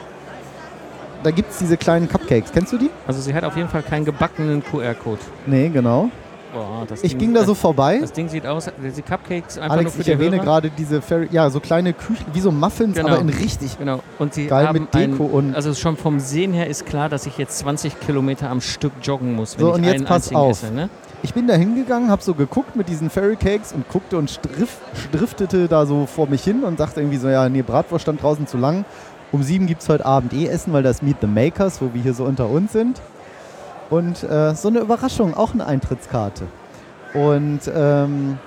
Da 1.24 1.32
gibt 1.32 1.52
es 1.52 1.58
diese 1.58 1.76
kleinen 1.78 2.08
Cupcakes. 2.08 2.52
Kennst 2.52 2.72
du 2.74 2.78
die? 2.78 2.90
Also 3.08 3.20
sie 3.22 3.34
hat 3.34 3.44
auf 3.44 3.56
jeden 3.58 3.70
Fall 3.70 3.84
keinen 3.84 4.06
gebackenen 4.06 4.64
QR-Code. 4.64 5.20
Nee, 5.46 5.70
genau. 5.70 6.10
Boah, 6.52 6.88
Ich 7.04 7.12
Ding- 7.12 7.20
ging 7.20 7.34
da 7.36 7.44
so 7.44 7.54
vorbei. 7.54 8.00
Das 8.02 8.12
Ding 8.12 8.28
sieht 8.28 8.48
aus, 8.48 8.66
die 8.66 9.02
Cupcakes 9.04 9.58
einfach 9.60 9.68
nur 9.76 9.78
Alex, 9.82 9.92
für 9.94 10.00
ich 10.00 10.06
die 10.06 10.12
erwähne 10.14 10.38
Hörer. 10.38 10.44
gerade 10.46 10.72
diese 10.76 11.00
Fairy, 11.00 11.28
ja, 11.32 11.48
so 11.52 11.60
kleine 11.60 11.94
Küchen, 11.94 12.26
wie 12.34 12.40
so 12.40 12.52
Muffins, 12.52 12.96
Genau. 12.96 13.10
aber 13.10 13.20
in 13.20 13.30
richtig 13.30 13.78
Genau. 13.78 14.00
Und 14.18 14.34
sie 14.34 14.48
geil 14.48 14.68
haben 14.68 14.80
mit 14.82 14.94
Deko 14.96 15.26
ein, 15.26 15.30
und 15.32 15.56
Also 15.56 15.76
schon 15.76 15.96
vom 15.96 16.20
Sehen 16.20 16.54
her 16.54 16.66
ist 16.66 16.88
klar, 16.88 17.08
dass 17.08 17.28
ich 17.28 17.38
jetzt 17.38 17.60
20 17.60 18.00
Kilometer 18.00 18.50
am 18.50 18.62
Stück 18.62 18.94
joggen 19.04 19.36
muss, 19.36 19.58
wenn 19.60 19.66
So, 19.66 19.70
ich 19.74 19.76
und 19.76 19.84
jetzt 19.84 19.96
einen 19.98 20.06
pass 20.06 20.34
auf. 20.34 20.52
esse. 20.64 20.74
Ne? 20.74 20.90
ich 21.22 21.34
bin 21.34 21.48
da 21.48 21.54
hingegangen, 21.54 22.10
habe 22.10 22.24
so 22.24 22.34
geguckt 22.34 22.78
mit 22.78 22.88
diesen 22.88 23.10
Fairy 23.10 23.36
Cakes 23.36 23.74
und 23.74 23.88
guckte 23.90 24.18
und 24.18 24.32
strif, 24.32 24.78
driftete 25.12 25.68
da 25.68 25.86
so 25.86 26.06
vor 26.06 26.28
mich 26.28 26.44
hin 26.44 26.64
und 26.64 26.78
sagte 26.78 27.02
irgendwie 27.02 27.18
so, 27.18 27.28
ja, 27.28 27.48
nee, 27.50 27.62
Bratwurst 27.62 28.04
stand 28.04 28.24
draußen 28.24 28.48
zu 28.48 28.58
lang. 28.58 28.86
Um 29.32 29.44
sieben 29.44 29.68
gibt 29.68 29.82
es 29.82 29.90
heute 29.90 30.06
Abend 30.06 30.34
eh 30.34 30.48
Essen, 30.48 30.74
weil 30.74 30.84
das 30.84 31.02
Meet 31.02 31.18
the 31.22 31.28
Makers, 31.28 31.82
wo 31.82 31.94
wir 31.94 32.02
hier 32.02 32.14
so 32.14 32.24
unter 32.26 32.50
uns 32.50 32.72
sind. 32.74 33.00
Und 33.90 34.24
äh, 34.24 34.56
so 34.56 34.68
eine 34.68 34.80
Überraschung, 34.80 35.36
auch 35.36 35.54
eine 35.54 35.66
Eintrittskarte. 35.66 36.44
Und 37.14 37.60
ähm, 37.74 38.38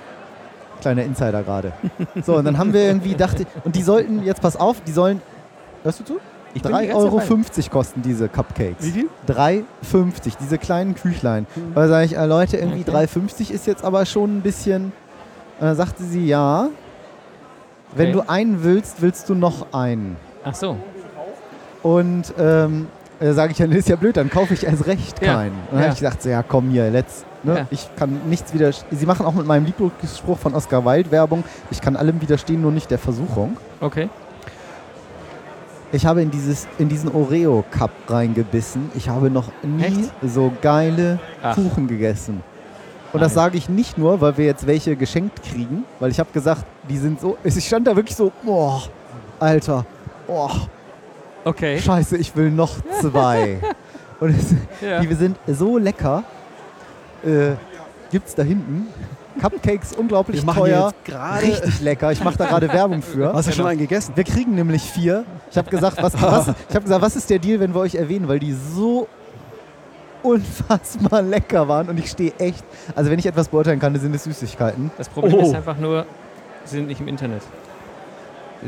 kleiner 0.81 1.03
Insider 1.03 1.43
gerade. 1.43 1.73
So, 2.25 2.35
und 2.37 2.45
dann 2.45 2.57
haben 2.57 2.73
wir 2.73 2.81
irgendwie 2.81 3.15
dachte, 3.15 3.45
und 3.63 3.75
die 3.75 3.83
sollten, 3.83 4.23
jetzt 4.23 4.41
pass 4.41 4.55
auf, 4.55 4.81
die 4.81 4.91
sollen, 4.91 5.21
hörst 5.83 6.01
du 6.01 6.03
zu? 6.05 6.19
Ich 6.53 6.61
bin 6.61 6.71
die 6.71 6.77
3,50 6.77 6.87
ganze 6.87 6.97
Euro 6.97 7.21
kosten 7.71 8.01
diese 8.03 8.29
Cupcakes. 8.29 8.85
Wie 8.85 8.91
viel? 8.91 9.09
3,50, 9.27 10.33
diese 10.39 10.57
kleinen 10.57 10.95
Küchlein. 10.95 11.47
Mhm. 11.55 11.73
Da 11.73 11.87
sage 11.87 12.05
ich, 12.05 12.17
äh, 12.17 12.25
Leute, 12.25 12.57
irgendwie 12.57 12.81
Okay. 12.87 13.07
3,50 13.07 13.51
ist 13.51 13.65
jetzt 13.65 13.83
aber 13.83 14.05
schon 14.05 14.37
ein 14.37 14.41
bisschen. 14.41 14.85
Und 15.59 15.67
dann 15.67 15.75
sagte 15.75 16.03
sie, 16.03 16.25
ja. 16.27 16.69
Wenn 17.95 18.09
Okay. 18.09 18.23
du 18.25 18.29
einen 18.29 18.63
willst, 18.63 19.01
willst 19.01 19.29
du 19.29 19.35
noch 19.35 19.73
einen. 19.73 20.15
Ach 20.43 20.55
so. 20.55 20.77
Und 21.81 22.33
ähm, 22.39 22.87
da 23.19 23.33
sage 23.33 23.51
ich, 23.51 23.59
ja, 23.59 23.67
nee, 23.67 23.77
ist 23.77 23.89
ja 23.89 23.95
blöd, 23.95 24.17
dann 24.17 24.29
kaufe 24.29 24.53
ich 24.53 24.65
erst 24.65 24.85
recht 24.87 25.21
Ja. 25.25 25.35
keinen. 25.35 25.51
Und 25.51 25.59
dann 25.71 25.79
Ja. 25.79 25.83
habe 25.85 25.93
ich 25.93 25.99
gesagt, 25.99 26.21
so, 26.21 26.29
ja 26.29 26.43
komm 26.43 26.69
hier, 26.69 26.89
let's. 26.89 27.25
Ne? 27.43 27.57
Ja. 27.59 27.67
Ich 27.71 27.89
kann 27.97 28.21
nichts 28.29 28.53
wieder. 28.53 28.71
Sie 28.91 29.05
machen 29.05 29.25
auch 29.25 29.33
mit 29.33 29.45
meinem 29.45 29.65
Lieblingsspruch 29.65 30.37
von 30.37 30.53
Oscar 30.55 30.85
Wilde 30.85 31.11
Werbung, 31.11 31.43
ich 31.71 31.81
kann 31.81 31.95
allem 31.97 32.21
widerstehen, 32.21 32.61
nur 32.61 32.71
nicht 32.71 32.89
der 32.89 32.99
Versuchung. 32.99 33.57
Okay. 33.81 34.09
Ich 35.91 36.05
habe 36.05 36.21
in, 36.23 36.31
dieses, 36.31 36.67
in 36.79 36.89
diesen 36.89 37.13
Oreo-Cup 37.13 37.91
reingebissen. 38.07 38.89
Ich 38.95 39.09
habe 39.09 39.29
noch 39.29 39.49
nie 39.61 39.83
Echt? 39.83 40.11
so 40.23 40.51
geile 40.61 41.19
Ach. 41.43 41.53
Kuchen 41.55 41.87
gegessen. 41.87 42.41
Und 43.11 43.19
das 43.21 43.35
Nein. 43.35 43.43
sage 43.43 43.57
ich 43.57 43.69
nicht 43.69 43.97
nur, 43.99 44.19
weil 44.19 44.35
wir 44.37 44.45
jetzt 44.45 44.65
welche 44.65 44.95
geschenkt 44.95 45.43
kriegen, 45.43 45.83
weil 45.99 46.09
ich 46.09 46.19
habe 46.19 46.29
gesagt, 46.33 46.65
die 46.89 46.97
sind 46.97 47.21
so. 47.21 47.37
Ich 47.43 47.67
stand 47.67 47.85
da 47.85 47.95
wirklich 47.95 48.15
so, 48.15 48.31
boah, 48.43 48.81
Alter, 49.39 49.85
boah, 50.27 50.51
Okay. 51.45 51.77
scheiße, 51.79 52.17
ich 52.17 52.35
will 52.35 52.51
noch 52.51 52.71
zwei. 53.01 53.59
Und 54.19 54.29
es, 54.29 54.53
Ja. 54.81 55.01
die 55.01 55.13
sind 55.13 55.37
so 55.47 55.77
lecker. 55.77 56.23
Äh, 57.25 57.51
gibt's 58.11 58.33
da 58.35 58.43
hinten. 58.43 58.87
Cupcakes 59.41 59.93
unglaublich 59.93 60.45
teuer. 60.45 60.93
Richtig 61.41 61.81
lecker. 61.81 62.11
Ich 62.11 62.23
mache 62.23 62.37
da 62.37 62.45
gerade 62.45 62.71
Werbung 62.71 63.01
für. 63.01 63.33
Hast 63.33 63.47
du 63.49 63.51
schon 63.51 63.65
einen 63.65 63.79
gegessen? 63.79 64.13
Wir 64.15 64.23
kriegen 64.23 64.53
nämlich 64.55 64.83
vier. 64.83 65.25
Ich 65.51 65.57
habe 65.57 65.69
gesagt, 65.69 66.01
was, 66.01 66.13
was, 66.21 66.49
ich 66.69 66.75
hab 66.75 66.83
gesagt, 66.83 67.01
was 67.01 67.15
ist 67.15 67.29
der 67.29 67.39
Deal, 67.39 67.59
wenn 67.59 67.73
wir 67.73 67.81
euch 67.81 67.95
erwähnen, 67.95 68.27
weil 68.27 68.39
die 68.39 68.53
so 68.53 69.07
unfassbar 70.21 71.21
lecker 71.21 71.67
waren 71.67 71.89
und 71.89 71.97
ich 71.99 72.09
stehe 72.09 72.33
echt. 72.37 72.63
Also 72.95 73.09
wenn 73.11 73.19
ich 73.19 73.25
etwas 73.25 73.49
beurteilen 73.49 73.79
kann, 73.79 73.93
dann 73.93 74.01
sind 74.01 74.13
es 74.15 74.23
Süßigkeiten. 74.23 74.91
Das 74.97 75.09
Problem 75.09 75.33
Oh. 75.35 75.41
ist 75.41 75.55
einfach 75.55 75.77
nur, 75.77 76.05
sie 76.63 76.77
sind 76.77 76.87
nicht 76.87 77.01
im 77.01 77.07
Internet. 77.07 77.41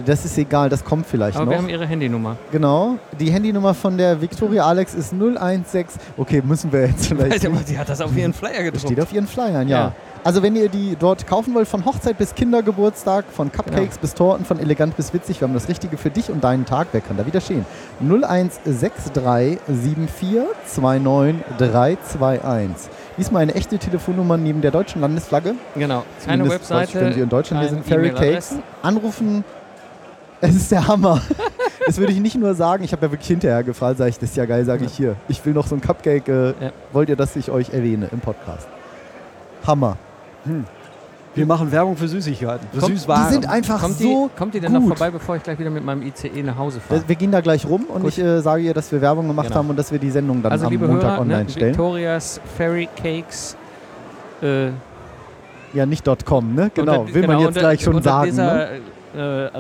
Das 0.06 0.26
ist 0.26 0.38
egal, 0.38 0.70
das 0.70 0.84
kommt 0.84 1.06
vielleicht 1.06 1.38
Aber 1.38 1.46
wir 1.52 1.58
noch. 1.58 1.64
haben 1.64 1.70
ihre 1.70 1.86
Handynummer. 1.86 2.38
Genau. 2.52 2.96
Die 3.20 3.32
Handynummer 3.32 3.74
von 3.74 3.98
der 3.98 4.20
Victoria 4.22 4.66
Alex 4.66 4.94
ist 4.94 5.12
016. 5.12 5.86
Okay, 6.18 6.42
müssen 6.46 6.72
wir 6.72 6.88
jetzt 6.88 7.08
vielleicht. 7.08 7.32
Alter, 7.46 7.50
die 7.68 7.78
hat 7.78 7.90
das 7.90 8.02
auf 8.02 8.16
ihren 8.18 8.34
Flyer 8.34 8.72
Das 8.72 8.82
steht 8.82 8.90
gedruckt. 8.92 9.02
auf 9.02 9.14
ihren 9.14 9.28
Flyern, 9.28 9.68
ja. 9.68 9.78
Ja. 9.78 9.92
Also 10.24 10.42
wenn 10.42 10.56
ihr 10.56 10.70
die 10.70 10.96
dort 11.00 11.28
kaufen 11.28 11.54
wollt, 11.54 11.68
von 11.68 11.86
Hochzeit 11.86 12.18
bis 12.18 12.34
Kindergeburtstag, 12.34 13.26
von 13.32 13.52
Cupcakes 13.52 13.90
Genau. 13.92 14.02
bis 14.02 14.14
Torten, 14.16 14.44
von 14.44 14.60
elegant 14.60 14.98
bis 14.98 15.14
witzig, 15.14 15.40
wir 15.40 15.48
haben 15.48 15.54
das 15.54 15.70
Richtige 15.70 15.98
für 15.98 16.10
dich 16.10 16.32
und 16.32 16.44
deinen 16.44 16.66
Tag. 16.66 16.88
Wer 16.94 17.02
kann 17.02 17.16
da 17.16 17.28
wieder 17.28 17.42
stehen? 17.42 17.64
0163 18.00 19.60
74 19.68 20.84
29 20.84 21.44
321. 21.58 22.90
Diesmal 23.18 23.44
eine 23.44 23.54
echte 23.56 23.78
Telefonnummer 23.78 24.36
neben 24.38 24.62
der 24.62 24.72
deutschen 24.72 25.00
Landesflagge. 25.02 25.56
Genau. 25.76 26.04
Keine 26.26 26.44
Zumindest, 26.44 26.70
Webseite. 26.72 27.02
Wenn 27.02 27.14
Sie 27.14 27.20
in 27.22 27.30
Deutschland 27.30 27.70
sind, 27.70 27.86
Fairy. 27.86 28.10
Cakes. 28.12 28.56
Anrufen. 28.82 29.44
Es 30.42 30.56
ist 30.56 30.72
der 30.72 30.88
Hammer. 30.88 31.22
Das 31.86 31.98
würde 31.98 32.12
ich 32.14 32.20
nicht 32.20 32.36
nur 32.36 32.54
sagen, 32.56 32.84
ich 32.84 32.92
habe 32.92 33.06
ja 33.06 33.12
wirklich 33.12 33.28
hinterher 33.28 33.64
gefragt, 33.64 33.98
sage 33.98 34.10
ich, 34.10 34.20
das 34.20 34.30
ist 34.32 34.36
ja 34.38 34.46
geil, 34.46 34.66
sage 34.66 34.86
ich 34.86 34.94
hier. 34.94 35.16
Ich 35.28 35.44
will 35.46 35.54
noch 35.54 35.68
so 35.68 35.76
ein 35.76 35.82
Cupcake. 35.82 36.28
Äh, 36.28 36.48
Ja. 36.60 36.72
Wollt 36.94 37.10
ihr, 37.10 37.16
dass 37.16 37.36
ich 37.36 37.50
euch 37.52 37.70
erwähne 37.72 38.10
im 38.12 38.20
Podcast? 38.20 38.68
Hammer. 39.66 39.98
Wir 41.34 41.46
machen 41.46 41.72
Werbung 41.72 41.98
für 41.98 42.08
Süßigkeiten. 42.08 42.68
Für 42.72 42.80
Kommt- 42.80 42.94
Süßwaren. 42.98 43.28
die 43.28 43.34
sind 43.34 43.50
einfach 43.50 43.82
Kommt 43.82 44.00
die, 44.00 44.04
so 44.04 44.30
kommt 44.38 44.54
die 44.54 44.60
denn 44.60 44.72
noch 44.72 44.80
gut. 44.80 44.90
vorbei, 44.98 45.12
bevor 45.12 45.36
ich 45.36 45.44
gleich 45.44 45.60
wieder 45.60 45.70
mit 45.70 45.84
meinem 45.84 46.02
ICE 46.04 46.44
nach 46.44 46.58
Hause 46.58 46.80
fahre? 46.80 47.04
Wir 47.08 47.16
gehen 47.16 47.32
da 47.32 47.42
gleich 47.42 47.66
rum 47.66 47.84
und 47.86 48.04
Gut. 48.04 48.12
ich 48.18 48.20
äh, 48.24 48.40
sage 48.42 48.64
ihr, 48.64 48.74
dass 48.74 48.92
wir 48.92 49.02
Werbung 49.02 49.28
gemacht 49.28 49.48
Genau. 49.48 49.60
haben 49.60 49.70
und 49.70 49.78
dass 49.78 49.92
wir 49.92 50.00
die 50.00 50.12
Sendung 50.12 50.42
dann 50.42 50.52
also 50.52 50.68
am 50.68 50.74
Montag 50.76 51.12
Hörer, 51.12 51.22
online 51.22 51.44
ne, 51.44 51.50
stellen. 51.50 51.70
Victorias 51.72 52.40
Fairy 52.58 52.88
Cakes 52.96 53.58
äh, 54.42 54.68
Ja, 55.74 55.86
nicht 55.86 56.06
.com, 56.26 56.54
ne? 56.56 56.72
Genau, 56.74 57.02
Unter- 57.02 57.14
will 57.14 57.28
man 57.28 57.40
jetzt 57.40 57.48
unter- 57.50 57.60
gleich 57.60 57.82
schon 57.82 58.02
sagen. 58.02 58.30
dieser 58.30 58.54
Ne? 58.56 58.68
Äh, 59.16 59.46
äh, 59.48 59.52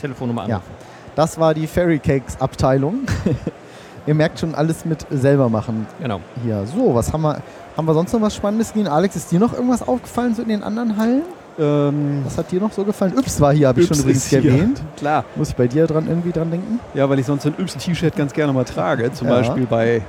Telefonnummer 0.00 0.42
Ja. 0.48 0.56
anrufen. 0.56 0.70
Das 1.16 1.38
war 1.38 1.54
die 1.54 1.66
Fairy 1.66 1.98
Cakes 1.98 2.40
Abteilung. 2.40 3.00
Ihr 4.06 4.14
merkt 4.14 4.38
schon 4.40 4.54
alles 4.54 4.84
mit 4.84 5.06
selber 5.10 5.48
machen 5.48 5.86
Genau. 6.00 6.20
hier. 6.42 6.64
So, 6.66 6.94
was 6.94 7.12
haben 7.12 7.22
wir? 7.22 7.40
Haben 7.76 7.86
wir 7.88 7.94
sonst 7.94 8.12
noch 8.12 8.20
was 8.20 8.34
Spannendes 8.34 8.72
gesehen? 8.72 8.86
Alex, 8.88 9.16
ist 9.16 9.32
dir 9.32 9.40
noch 9.40 9.52
irgendwas 9.54 9.86
aufgefallen 9.86 10.34
so 10.34 10.42
in 10.42 10.48
den 10.48 10.62
anderen 10.62 10.96
Hallen? 10.96 11.22
Ähm, 11.58 12.22
Was 12.24 12.36
hat 12.36 12.50
dir 12.50 12.60
noch 12.60 12.72
so 12.72 12.84
gefallen? 12.84 13.14
Yps 13.16 13.40
war 13.40 13.52
hier, 13.54 13.68
habe 13.68 13.80
ich 13.80 13.86
schon 13.88 13.98
übrigens 13.98 14.32
erwähnt. 14.32 14.82
klar. 14.96 15.24
Muss 15.36 15.50
ich 15.50 15.56
bei 15.56 15.66
dir 15.68 15.86
dran 15.86 16.06
irgendwie 16.08 16.32
dran 16.32 16.50
denken? 16.50 16.80
Ja, 16.94 17.08
weil 17.08 17.18
ich 17.20 17.26
sonst 17.26 17.46
ein 17.46 17.54
Yps-T-Shirt 17.58 18.16
ganz 18.16 18.32
gerne 18.32 18.52
mal 18.52 18.64
trage. 18.64 19.12
Zum 19.12 19.28
Ja. 19.28 19.34
Beispiel 19.34 19.66
bei, 19.66 20.02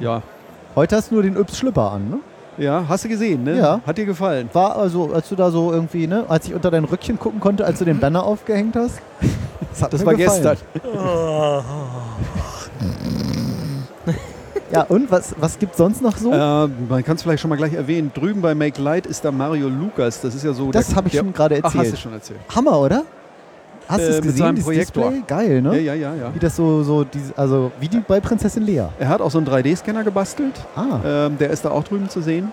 ja, 0.00 0.22
Heute 0.76 0.96
hast 0.96 1.10
du 1.10 1.14
nur 1.16 1.22
den 1.22 1.36
Yps 1.36 1.58
Schlipper 1.58 1.92
an, 1.92 2.08
ne? 2.10 2.16
Ja, 2.58 2.84
hast 2.88 3.04
du 3.04 3.08
gesehen, 3.08 3.44
ne? 3.44 3.56
Ja. 3.58 3.80
Hat 3.86 3.98
dir 3.98 4.06
gefallen? 4.06 4.48
War 4.52 4.76
also, 4.76 5.12
als 5.12 5.28
du 5.28 5.36
da 5.36 5.50
so 5.50 5.72
irgendwie, 5.72 6.06
ne, 6.06 6.24
als 6.28 6.46
ich 6.46 6.54
unter 6.54 6.70
dein 6.70 6.84
Rückchen 6.84 7.18
gucken 7.18 7.40
konnte, 7.40 7.64
als 7.64 7.78
du 7.78 7.84
den 7.84 8.00
Banner 8.00 8.24
aufgehängt 8.24 8.76
hast. 8.76 9.00
Das, 9.70 9.82
hat 9.82 9.92
Das 9.92 10.00
mir 10.00 10.06
war 10.06 10.14
gefallen. 10.14 10.42
gestern. 10.42 11.64
Ja, 14.72 14.82
und 14.82 15.10
was, 15.10 15.34
was 15.38 15.58
gibt 15.58 15.76
sonst 15.76 16.02
noch 16.02 16.16
so? 16.16 16.32
Äh, 16.32 16.36
man 16.88 17.04
kann 17.04 17.14
es 17.14 17.22
vielleicht 17.22 17.40
schon 17.40 17.48
mal 17.48 17.56
gleich 17.56 17.74
erwähnen. 17.74 18.10
Drüben 18.12 18.42
bei 18.42 18.54
Make 18.56 18.82
Light 18.82 19.06
ist 19.06 19.24
da 19.24 19.30
Mario 19.30 19.68
Lucas. 19.68 20.20
Das 20.20 20.34
ist 20.34 20.42
ja 20.44 20.52
so. 20.52 20.72
das 20.72 20.96
habe 20.96 21.06
ich 21.06 21.12
der, 21.12 21.20
schon 21.20 21.32
gerade 21.32 21.60
Ach, 21.62 21.66
hast 21.66 21.74
erzählt. 21.74 21.92
du 21.92 21.96
schon 21.98 22.12
erzählt. 22.12 22.40
Hammer, 22.54 22.80
oder? 22.80 23.04
Hast 23.88 23.98
du 24.00 24.02
Äh, 24.04 24.08
es 24.08 24.14
mit 24.16 24.22
gesehen? 24.24 24.38
seinem 24.38 24.54
dieses 24.56 24.66
Projektor. 24.66 25.10
Display? 25.10 25.24
Geil, 25.26 25.62
ne? 25.62 25.78
Ja, 25.80 25.94
ja, 25.94 26.10
ja, 26.10 26.14
ja. 26.14 26.34
Wie 26.34 26.38
das 26.38 26.56
so, 26.56 26.82
so 26.82 27.04
diese, 27.04 27.36
also 27.36 27.70
wie 27.80 27.88
die 27.88 27.98
bei 28.00 28.20
Prinzessin 28.20 28.62
Lea. 28.64 28.84
Er 28.98 29.08
hat 29.08 29.20
auch 29.20 29.30
so 29.30 29.38
einen 29.38 29.46
3D-Scanner 29.46 30.04
gebastelt. 30.04 30.54
Ah, 30.76 31.00
Ähm, 31.04 31.38
der 31.38 31.50
ist 31.50 31.64
da 31.64 31.70
auch 31.70 31.84
drüben 31.84 32.08
zu 32.08 32.20
sehen. 32.22 32.50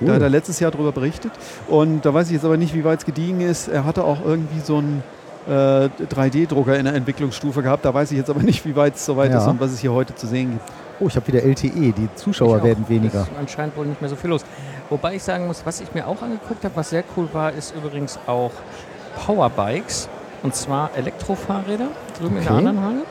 cool. 0.00 0.06
Da 0.08 0.14
hat 0.14 0.22
er 0.22 0.28
letztes 0.30 0.58
Jahr 0.60 0.70
drüber 0.70 0.92
berichtet. 0.92 1.32
Und 1.68 2.04
da 2.06 2.14
weiß 2.14 2.28
ich 2.28 2.32
jetzt 2.34 2.44
aber 2.44 2.56
nicht, 2.56 2.74
wie 2.74 2.84
weit 2.84 3.00
es 3.00 3.04
gediegen 3.04 3.40
ist. 3.40 3.68
Er 3.68 3.84
hatte 3.84 4.04
auch 4.04 4.24
irgendwie 4.24 4.60
so 4.60 4.78
einen 4.78 5.02
äh, 5.48 5.88
3D-Drucker 6.12 6.78
in 6.78 6.84
der 6.86 6.94
Entwicklungsstufe 6.94 7.62
gehabt. 7.62 7.84
Da 7.84 7.92
weiß 7.92 8.10
ich 8.12 8.18
jetzt 8.18 8.30
aber 8.30 8.42
nicht, 8.42 8.64
wie 8.64 8.74
weit 8.76 8.94
es 8.96 9.04
soweit 9.04 9.30
Ja. 9.32 9.38
ist 9.38 9.46
und 9.48 9.60
was 9.60 9.72
es 9.72 9.80
hier 9.80 9.92
heute 9.92 10.14
zu 10.14 10.26
sehen 10.26 10.50
gibt. 10.52 10.62
oh, 11.00 11.06
ich 11.08 11.16
habe 11.16 11.26
wieder 11.28 11.42
LTE. 11.42 11.92
Die 11.92 12.08
Zuschauer 12.14 12.56
Ich 12.56 12.62
auch. 12.62 12.66
werden 12.66 12.84
weniger. 12.88 13.22
Ist 13.22 13.30
anscheinend 13.38 13.76
wohl 13.76 13.86
nicht 13.86 14.00
mehr 14.00 14.10
so 14.10 14.16
viel 14.16 14.30
los. 14.30 14.44
Wobei 14.90 15.14
ich 15.16 15.22
sagen 15.22 15.46
muss, 15.46 15.62
was 15.64 15.80
ich 15.80 15.92
mir 15.94 16.06
auch 16.06 16.20
angeguckt 16.22 16.64
habe, 16.64 16.74
was 16.76 16.90
sehr 16.90 17.04
cool 17.16 17.28
war, 17.32 17.52
ist 17.52 17.74
übrigens 17.76 18.18
auch 18.26 18.50
Powerbikes. 19.26 20.08
Und 20.42 20.54
zwar 20.54 20.90
Elektrofahrräder 20.96 21.88
drüben 22.18 22.36
in 22.38 22.42
der 22.44 22.52
Okay. 22.52 22.58
anderen 22.58 22.82
Halle. 22.84 23.02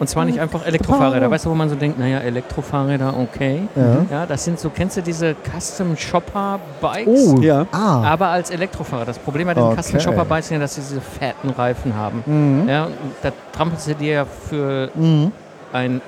Und 0.00 0.08
zwar 0.08 0.24
nicht 0.24 0.40
einfach 0.40 0.66
Elektrofahrräder. 0.66 1.30
Weißt 1.30 1.46
du, 1.46 1.50
wo 1.50 1.54
man 1.54 1.68
so 1.68 1.76
denkt, 1.76 1.98
naja, 2.00 2.18
Elektrofahrräder, 2.18 3.14
okay. 3.16 3.62
Ja. 3.76 3.96
Ja, 4.10 4.26
das 4.26 4.44
sind 4.44 4.58
so, 4.58 4.68
kennst 4.70 4.96
du 4.96 5.02
diese 5.02 5.36
Custom 5.56 5.96
Shopper 5.96 6.58
Bikes? 6.80 7.28
Oh, 7.28 7.40
Ja. 7.40 7.64
ah. 7.70 8.02
Aber 8.02 8.26
als 8.28 8.50
Elektrofahrer. 8.50 9.04
Das 9.04 9.18
Problem 9.18 9.46
bei 9.46 9.54
den 9.54 9.62
Okay. 9.62 9.80
Custom 9.82 10.00
Shopper 10.00 10.24
Bikes 10.24 10.46
ist 10.46 10.50
ja, 10.50 10.58
dass 10.58 10.74
sie 10.74 10.80
diese 10.80 11.00
fetten 11.00 11.50
Reifen 11.50 11.94
haben. 11.94 12.22
Mhm. 12.26 12.68
Ja, 12.68 12.88
da 13.22 13.30
trampelst 13.52 13.86
du 13.86 13.94
dir 13.94 14.12
ja 14.12 14.24
für 14.26 14.90
Mhm. 14.94 15.30
ein 15.72 16.00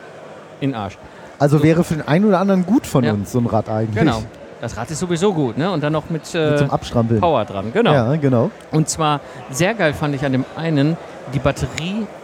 in 0.61 0.71
den 0.71 0.75
Arsch. 0.75 0.99
Also 1.39 1.63
wäre 1.63 1.85
für 1.85 1.95
den 1.95 2.09
einen 2.09 2.25
oder 2.25 2.41
anderen 2.41 2.67
gut 2.67 2.87
von 2.87 3.05
Ja. 3.05 3.13
uns 3.13 3.31
so 3.31 3.39
ein 3.39 3.47
Rad 3.47 3.69
eigentlich. 3.69 3.95
Genau. 4.03 4.23
Das 4.61 4.77
Rad 4.77 4.91
ist 4.91 5.01
sowieso 5.01 5.33
gut, 5.35 5.59
ne? 5.59 5.71
Und 5.71 5.83
dann 5.83 5.93
noch 5.93 6.09
mit, 6.09 6.35
äh, 6.35 6.57
zum 6.57 6.71
Abstrampeln. 6.71 7.21
Power 7.21 7.45
dran, 7.45 7.73
genau. 7.73 7.93
Ja, 7.93 8.17
genau. 8.17 8.51
Und 8.73 8.89
zwar 8.89 9.21
sehr 9.51 9.75
geil 9.75 9.93
fand 9.93 10.15
ich 10.15 10.25
an 10.25 10.33
dem 10.33 10.45
einen 10.57 10.97
die 11.35 11.39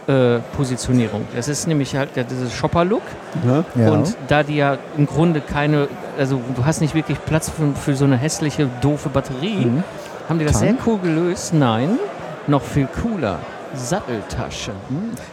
Batteriepositionierung. 0.07 1.21
Äh, 1.21 1.35
das 1.35 1.47
ist 1.47 1.67
nämlich 1.67 1.95
halt 1.95 2.09
ja, 2.15 2.23
dieses 2.23 2.53
Shopper-Look. 2.53 3.01
Ja. 3.45 3.63
Ja. 3.81 3.91
Und 3.91 4.15
da 4.27 4.43
die 4.43 4.55
ja 4.55 4.77
im 4.97 5.05
Grunde 5.05 5.41
keine, 5.41 5.87
also 6.17 6.39
du 6.55 6.65
hast 6.65 6.81
nicht 6.81 6.95
wirklich 6.95 7.23
Platz 7.25 7.49
für, 7.49 7.73
für 7.79 7.95
so 7.95 8.05
eine 8.05 8.17
hässliche, 8.17 8.67
doofe 8.81 9.09
Batterie, 9.09 9.65
Mhm. 9.65 9.83
haben 10.29 10.39
die 10.39 10.45
das 10.45 10.53
Kann. 10.59 10.61
sehr 10.61 10.75
cool 10.85 10.97
gelöst. 10.99 11.53
Nein, 11.53 11.99
noch 12.47 12.61
viel 12.61 12.87
cooler. 13.01 13.39
Satteltasche. 13.75 14.71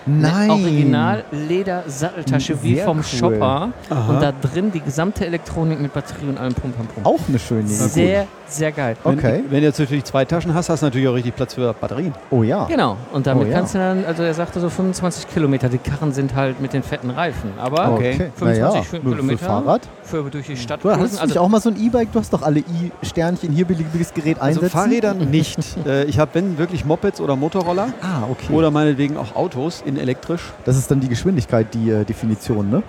Nein. 0.06 0.34
Eine 0.50 0.52
Original 0.52 1.24
Leder-Satteltasche 1.30 2.62
wie 2.62 2.76
vom 2.76 2.98
cool. 2.98 3.04
Shopper. 3.04 3.70
Aha. 3.90 4.08
Und 4.12 4.22
da 4.22 4.32
drin 4.32 4.70
die 4.72 4.80
gesamte 4.80 5.26
Elektronik 5.26 5.80
mit 5.80 5.92
Batterie 5.92 6.26
und 6.28 6.38
allem 6.38 6.54
Pum 6.54 6.72
Pum 6.72 6.86
Pum. 6.86 7.04
Auch 7.06 7.20
eine 7.28 7.38
schöne 7.38 7.62
Idee. 7.62 7.72
Sehr, 7.74 8.26
sehr 8.46 8.72
geil. 8.72 8.96
Wenn, 9.04 9.18
Okay. 9.18 9.44
wenn 9.48 9.60
du 9.60 9.66
jetzt 9.66 9.78
natürlich 9.78 10.04
zwei 10.04 10.24
Taschen 10.24 10.54
hast, 10.54 10.68
hast 10.68 10.80
du 10.82 10.86
natürlich 10.86 11.08
auch 11.08 11.14
richtig 11.14 11.36
Platz 11.36 11.54
für 11.54 11.72
Batterien. 11.74 12.14
Oh 12.30 12.42
ja. 12.42 12.64
Genau, 12.66 12.96
und 13.12 13.26
damit 13.26 13.46
Oh 13.46 13.50
ja. 13.50 13.56
kannst 13.58 13.74
du 13.74 13.78
dann, 13.78 14.04
also 14.04 14.22
er 14.22 14.34
sagte 14.34 14.60
so 14.60 14.68
25 14.70 15.28
Kilometer, 15.28 15.68
die 15.68 15.78
Karren 15.78 16.12
sind 16.12 16.34
halt 16.34 16.60
mit 16.60 16.72
den 16.72 16.82
fetten 16.82 17.10
Reifen, 17.10 17.52
aber 17.58 17.92
Okay. 17.92 18.30
25 18.36 18.44
naja, 18.62 18.82
für- 18.82 18.96
für 18.96 19.00
Kilometer. 19.10 19.46
Fahrrad. 19.46 19.82
für 20.02 20.28
durch 20.30 20.46
die 20.46 20.56
Stadt 20.56 20.82
Du 20.82 20.88
hast 20.90 20.98
cruisen, 20.98 21.12
nicht 21.14 21.22
also 21.22 21.40
auch 21.40 21.48
mal 21.48 21.60
so 21.60 21.70
ein 21.70 21.76
E-Bike, 21.80 22.12
du 22.12 22.18
hast 22.18 22.32
doch 22.32 22.42
alle 22.42 22.60
I-Sternchen, 22.60 23.52
hier 23.52 23.64
beliebiges 23.64 24.12
Gerät 24.12 24.40
Also 24.40 24.60
einsetzen. 24.60 24.70
Fahrrädern 24.78 25.18
nicht. 25.30 25.58
äh, 25.86 26.04
ich 26.04 26.18
habe, 26.18 26.30
wenn, 26.34 26.58
wirklich 26.58 26.84
Mopeds 26.84 27.20
oder 27.20 27.36
Motorroller 27.36 27.88
Ah, 28.02 28.22
okay. 28.30 28.52
oder 28.52 28.70
meinetwegen 28.70 29.16
auch 29.16 29.34
Autos 29.36 29.82
in 29.84 29.96
elektrisch. 29.96 30.42
das 30.64 30.76
ist 30.76 30.90
dann 30.90 31.00
die 31.00 31.08
Geschwindigkeit, 31.08 31.72
die 31.74 31.90
äh, 31.90 32.04
Definition, 32.04 32.70
ne? 32.70 32.82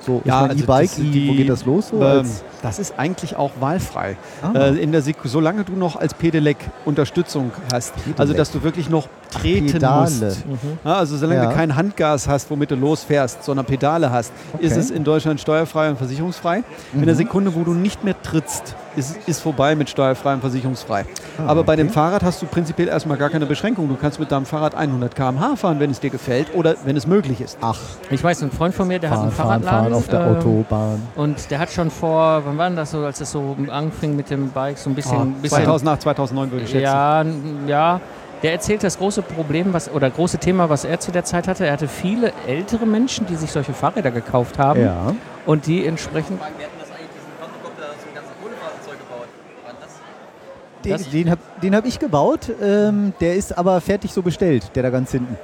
So, 0.00 0.22
Ja, 0.24 0.42
also 0.42 0.62
E-Bike, 0.62 0.90
wo 0.98 1.32
geht 1.32 1.48
das 1.48 1.64
los? 1.64 1.88
So 1.88 2.00
Ähm, 2.00 2.30
das 2.62 2.78
ist 2.78 2.94
eigentlich 2.96 3.34
auch 3.34 3.50
wahlfrei. 3.58 4.16
ah, 4.42 4.52
Äh, 4.54 4.76
in 4.76 4.92
der 4.92 5.02
Sek 5.02 5.16
solange 5.24 5.64
du 5.64 5.72
noch 5.72 5.96
als 5.96 6.14
Pedelec 6.14 6.58
Unterstützung 6.84 7.50
hast. 7.72 7.92
Pedelec. 7.96 8.20
Also 8.20 8.32
dass 8.32 8.52
du 8.52 8.62
wirklich 8.62 8.88
noch 8.88 9.08
treten 9.32 9.66
Pedale. 9.66 10.02
musst. 10.04 10.46
Mhm. 10.46 10.58
Ja, 10.84 10.94
also 10.98 11.16
solange 11.16 11.42
Ja. 11.42 11.48
du 11.48 11.54
kein 11.56 11.74
Handgas 11.74 12.28
hast, 12.28 12.48
womit 12.50 12.70
du 12.70 12.76
losfährst, 12.76 13.42
sondern 13.42 13.66
Pedale 13.66 14.10
hast, 14.12 14.32
ist 14.60 14.72
Okay. 14.72 14.80
es 14.80 14.90
in 14.92 15.02
Deutschland 15.02 15.40
steuerfrei 15.40 15.90
und 15.90 15.96
versicherungsfrei. 15.98 16.62
In 16.92 17.02
der 17.04 17.14
Mhm. 17.14 17.18
Sekunde, 17.18 17.54
wo 17.56 17.64
du 17.64 17.74
nicht 17.74 18.04
mehr 18.04 18.14
trittst, 18.22 18.76
ist, 18.96 19.16
ist 19.28 19.40
vorbei 19.40 19.74
mit 19.74 19.88
steuerfrei 19.90 20.34
und 20.34 20.40
versicherungsfrei. 20.40 21.04
Ah, 21.38 21.42
Aber 21.48 21.64
bei 21.64 21.76
dem. 21.76 21.90
Fahrrad 21.90 22.22
hast 22.24 22.42
du 22.42 22.46
prinzipiell 22.46 22.88
erstmal 22.88 23.16
gar 23.16 23.30
keine 23.30 23.46
Beschränkung. 23.46 23.88
Du 23.88 23.96
kannst 23.96 24.18
mit 24.20 24.30
deinem 24.32 24.46
Fahrrad 24.46 24.74
100 24.74 25.14
km/h 25.14 25.56
fahren, 25.56 25.80
wenn 25.80 25.90
es 25.90 26.00
dir 26.00 26.10
gefällt 26.10 26.54
oder 26.54 26.74
wenn 26.84 26.96
es 26.96 27.06
möglich 27.06 27.40
ist. 27.40 27.58
Ach, 27.60 27.78
Ich 28.10 28.22
weiß, 28.22 28.42
ein 28.42 28.50
Freund 28.50 28.74
von 28.74 28.88
mir, 28.88 28.98
der 28.98 29.10
hat 29.10 29.16
fahren, 29.18 29.26
einen 29.28 29.32
fahren, 29.36 29.62
Fahrradladen. 29.62 29.80
fahren 29.84 29.94
auf 29.94 30.08
der 30.08 30.20
ähm, 30.20 30.36
Autobahn. 30.36 31.02
Und 31.16 31.50
der 31.50 31.58
hat 31.58 31.70
schon 31.70 31.90
vor, 31.90 32.42
wann 32.44 32.58
war 32.58 32.68
denn 32.68 32.76
das 32.76 32.90
so, 32.90 33.04
als 33.04 33.20
es 33.20 33.30
so 33.30 33.56
anfing 33.70 34.16
mit 34.16 34.30
dem 34.30 34.50
Bike, 34.50 34.78
so 34.78 34.90
ein 34.90 34.94
bisschen. 34.94 35.16
Ah, 35.18 35.24
bisschen 35.42 35.58
2008, 35.64 36.02
2009 36.02 36.50
würde 36.50 36.64
ich 36.64 36.70
schätzen. 36.70 36.82
ja, 36.82 37.24
ja. 37.66 38.00
Der 38.42 38.52
erzählt 38.52 38.84
das 38.84 38.98
große 38.98 39.22
Problem, 39.22 39.72
was, 39.72 39.90
oder 39.90 40.10
große 40.10 40.36
Thema, 40.36 40.68
was 40.68 40.84
er 40.84 41.00
zu 41.00 41.10
der 41.10 41.24
Zeit 41.24 41.48
hatte. 41.48 41.64
Er 41.64 41.72
hatte 41.72 41.88
viele 41.88 42.32
ältere 42.46 42.84
Menschen, 42.84 43.26
die 43.26 43.34
sich 43.34 43.50
solche 43.50 43.72
Fahrräder 43.72 44.10
gekauft 44.10 44.58
haben 44.58 44.82
Ja. 44.82 45.14
und 45.46 45.66
die 45.66 45.86
entsprechend 45.86 46.38
Wir 46.38 46.46
hatten 46.46 46.76
das 46.78 46.90
eigentlich 46.90 47.08
diesen 47.16 47.32
Quadrocopter 47.38 47.98
zum 47.98 48.14
ganzen 48.14 48.32
Kohlefahrzeug 48.42 48.98
gebaut. 48.98 49.28
War 49.64 49.72
das? 49.80 50.75
Den, 50.86 50.92
Das- 50.92 51.10
den 51.10 51.30
habe 51.30 51.76
hab 51.76 51.86
ich 51.86 51.98
gebaut. 51.98 52.50
Ähm, 52.62 53.12
der 53.20 53.34
ist 53.34 53.56
aber 53.56 53.80
fertig 53.80 54.12
so 54.12 54.22
bestellt, 54.22 54.70
der 54.74 54.82
da 54.84 54.90
ganz 54.90 55.10
hinten. 55.10 55.36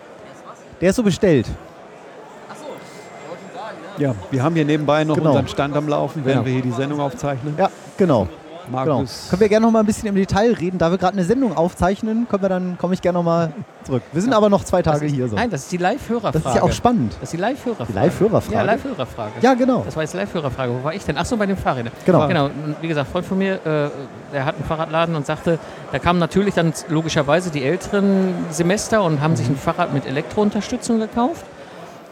Der 0.81 0.90
ist 0.90 0.96
so 0.96 1.02
bestellt. 1.02 1.46
Ja, 3.98 4.14
wir 4.31 4.42
haben 4.42 4.55
hier 4.55 4.64
nebenbei 4.64 5.05
noch 5.05 5.16
Genau. 5.16 5.31
unseren 5.31 5.48
Stand 5.48 5.76
am 5.76 5.87
Laufen, 5.88 6.24
während 6.24 6.44
Genau. 6.44 6.46
wir 6.46 6.52
hier 6.55 6.62
die 6.62 6.76
Sendung 6.76 7.00
aufzeichnen. 7.00 7.55
Ja, 7.59 7.70
genau. 7.98 8.26
Genau. 8.66 8.85
Markus, 8.98 9.29
Können 9.31 9.40
wir 9.40 9.48
gerne 9.48 9.66
noch 9.66 9.72
mal 9.72 9.81
ein 9.81 9.87
bisschen 9.87 10.09
im 10.09 10.14
Detail 10.14 10.53
reden. 10.53 10.79
Da 10.79 10.90
wir 10.90 10.98
gerade 10.98 11.14
eine 11.14 11.25
Sendung 11.25 11.57
aufzeichnen, 11.57 12.27
können 12.29 12.42
wir 12.42 12.48
dann 12.48 12.79
komme 12.79 12.94
ich 12.94 13.03
gerne 13.03 13.18
noch 13.18 13.25
mal 13.25 13.53
zurück. 13.85 14.03
Wir 14.12 14.22
sind 14.22 14.33
aber 14.33 14.48
noch 14.48 14.64
zwei 14.64 14.83
Tage 14.83 15.07
hier 15.07 15.29
so. 15.29 15.37
Nein, 15.37 15.51
das 15.51 15.62
ist 15.62 15.72
die 15.72 15.77
Live-Hörerfrage. 15.77 16.38
Das 16.38 16.53
ist 16.53 16.57
ja 16.57 16.62
auch 16.62 16.72
spannend. 16.72 17.14
Das 17.14 17.25
ist 17.25 17.33
die 17.33 17.37
Live-Hörerfrage. 17.38 17.92
Die 17.92 17.98
Live-Hörerfrage? 17.98 18.55
Ja, 18.55 18.62
Live-Hörerfrage. 18.62 19.33
Ja, 19.40 19.55
genau. 19.55 19.83
Das 19.85 19.96
war 19.96 20.03
jetzt 20.03 20.14
Live-Hörerfrage. 20.14 20.72
Wo 20.72 20.85
war 20.85 20.94
ich 20.94 21.05
denn? 21.05 21.16
Ach 21.18 21.27
so, 21.27 21.37
bei 21.37 21.46
den 21.46 21.57
Fahrrädern. 21.57 21.92
Genau. 22.05 22.29
Genau. 22.29 22.51
Wie 22.81 22.88
gesagt, 22.88 23.11
Freund 23.11 23.27
von 23.27 23.38
mir, 23.38 23.55
äh, 23.55 23.90
der 24.33 24.44
hat 24.44 24.55
einen 24.57 24.64
Fahrradladen 24.64 25.14
und 25.16 25.27
sagte, 25.27 25.59
da 25.90 25.98
kamen 25.98 26.18
natürlich 26.18 26.55
dann 26.55 26.72
logischerweise 26.88 27.51
die 27.51 27.62
älteren 27.64 28.35
Semester 28.51 29.03
und 29.03 29.20
haben 29.20 29.37
sich 29.37 29.48
ein 29.48 29.57
Fahrrad 29.57 29.92
mit 29.92 30.07
Elektrounterstützung 30.07 30.98
gekauft. 31.01 31.44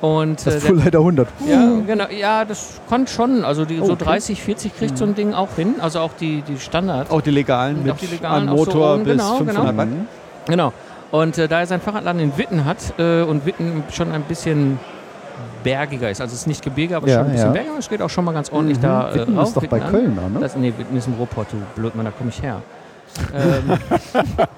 Und 0.00 0.46
Das 0.46 0.54
äh, 0.54 0.56
ist 0.58 0.66
Full 0.66 0.78
Leiter 0.78 0.98
100. 0.98 1.28
ja, 1.46 1.68
genau, 1.86 2.06
ja, 2.08 2.44
das 2.46 2.80
kann 2.88 3.06
schon. 3.06 3.44
Also 3.44 3.64
die, 3.66 3.76
so 3.78 3.92
Okay. 3.92 4.04
30, 4.04 4.42
40 4.42 4.76
kriegt 4.76 4.96
so 4.98 5.04
ein 5.04 5.14
Ding 5.14 5.34
auch 5.34 5.54
hin. 5.56 5.74
Also 5.80 6.00
auch 6.00 6.12
die, 6.18 6.42
die 6.42 6.58
Standard. 6.58 7.10
auch 7.10 7.20
die 7.20 7.30
legalen 7.30 7.82
mit 7.82 7.92
auch 7.92 7.96
die 7.98 8.06
legalen, 8.06 8.48
auch 8.48 8.56
so 8.58 8.64
Motor 8.64 8.94
oben, 8.94 9.04
bis 9.04 9.12
genau, 9.12 9.36
500 9.36 9.66
genau. 9.66 9.76
Watt. 9.76 9.88
Genau. 10.46 10.72
Und 11.10 11.36
äh, 11.38 11.48
da 11.48 11.60
er 11.60 11.66
seinen 11.66 11.80
Fahrradladen 11.80 12.20
in 12.20 12.38
Witten 12.38 12.64
hat 12.64 12.78
äh, 12.98 13.22
und 13.22 13.44
Witten 13.44 13.82
schon 13.92 14.10
ein 14.12 14.22
bisschen 14.22 14.78
bergiger 15.62 16.08
ist, 16.10 16.20
also 16.22 16.32
es 16.32 16.40
ist 16.42 16.46
nicht 16.46 16.62
Gebirge, 16.64 16.96
aber 16.96 17.06
Ja, 17.08 17.16
schon 17.16 17.24
ein 17.26 17.32
bisschen 17.32 17.46
ja. 17.48 17.52
bergiger, 17.52 17.78
es 17.78 17.88
geht 17.90 18.00
auch 18.00 18.08
schon 18.08 18.24
mal 18.24 18.32
ganz 18.32 18.50
ordentlich 18.50 18.78
da 18.80 19.10
äh, 19.10 19.14
Witten 19.16 19.36
rauf. 19.36 19.48
ist 19.48 19.56
doch 19.56 19.66
bei 19.66 19.76
Witten 19.76 19.82
an. 19.86 19.90
Köln, 19.92 20.14
ne? 20.14 20.40
Das, 20.40 20.56
nee, 20.56 20.72
Witten 20.78 20.96
ist 20.96 21.06
im 21.08 21.14
Ruhrpott, 21.14 21.48
du 21.52 21.56
Blödmann, 21.78 22.06
da 22.06 22.10
komme 22.12 22.30
ich 22.30 22.40
her. 22.42 22.62
Ähm, 23.34 23.78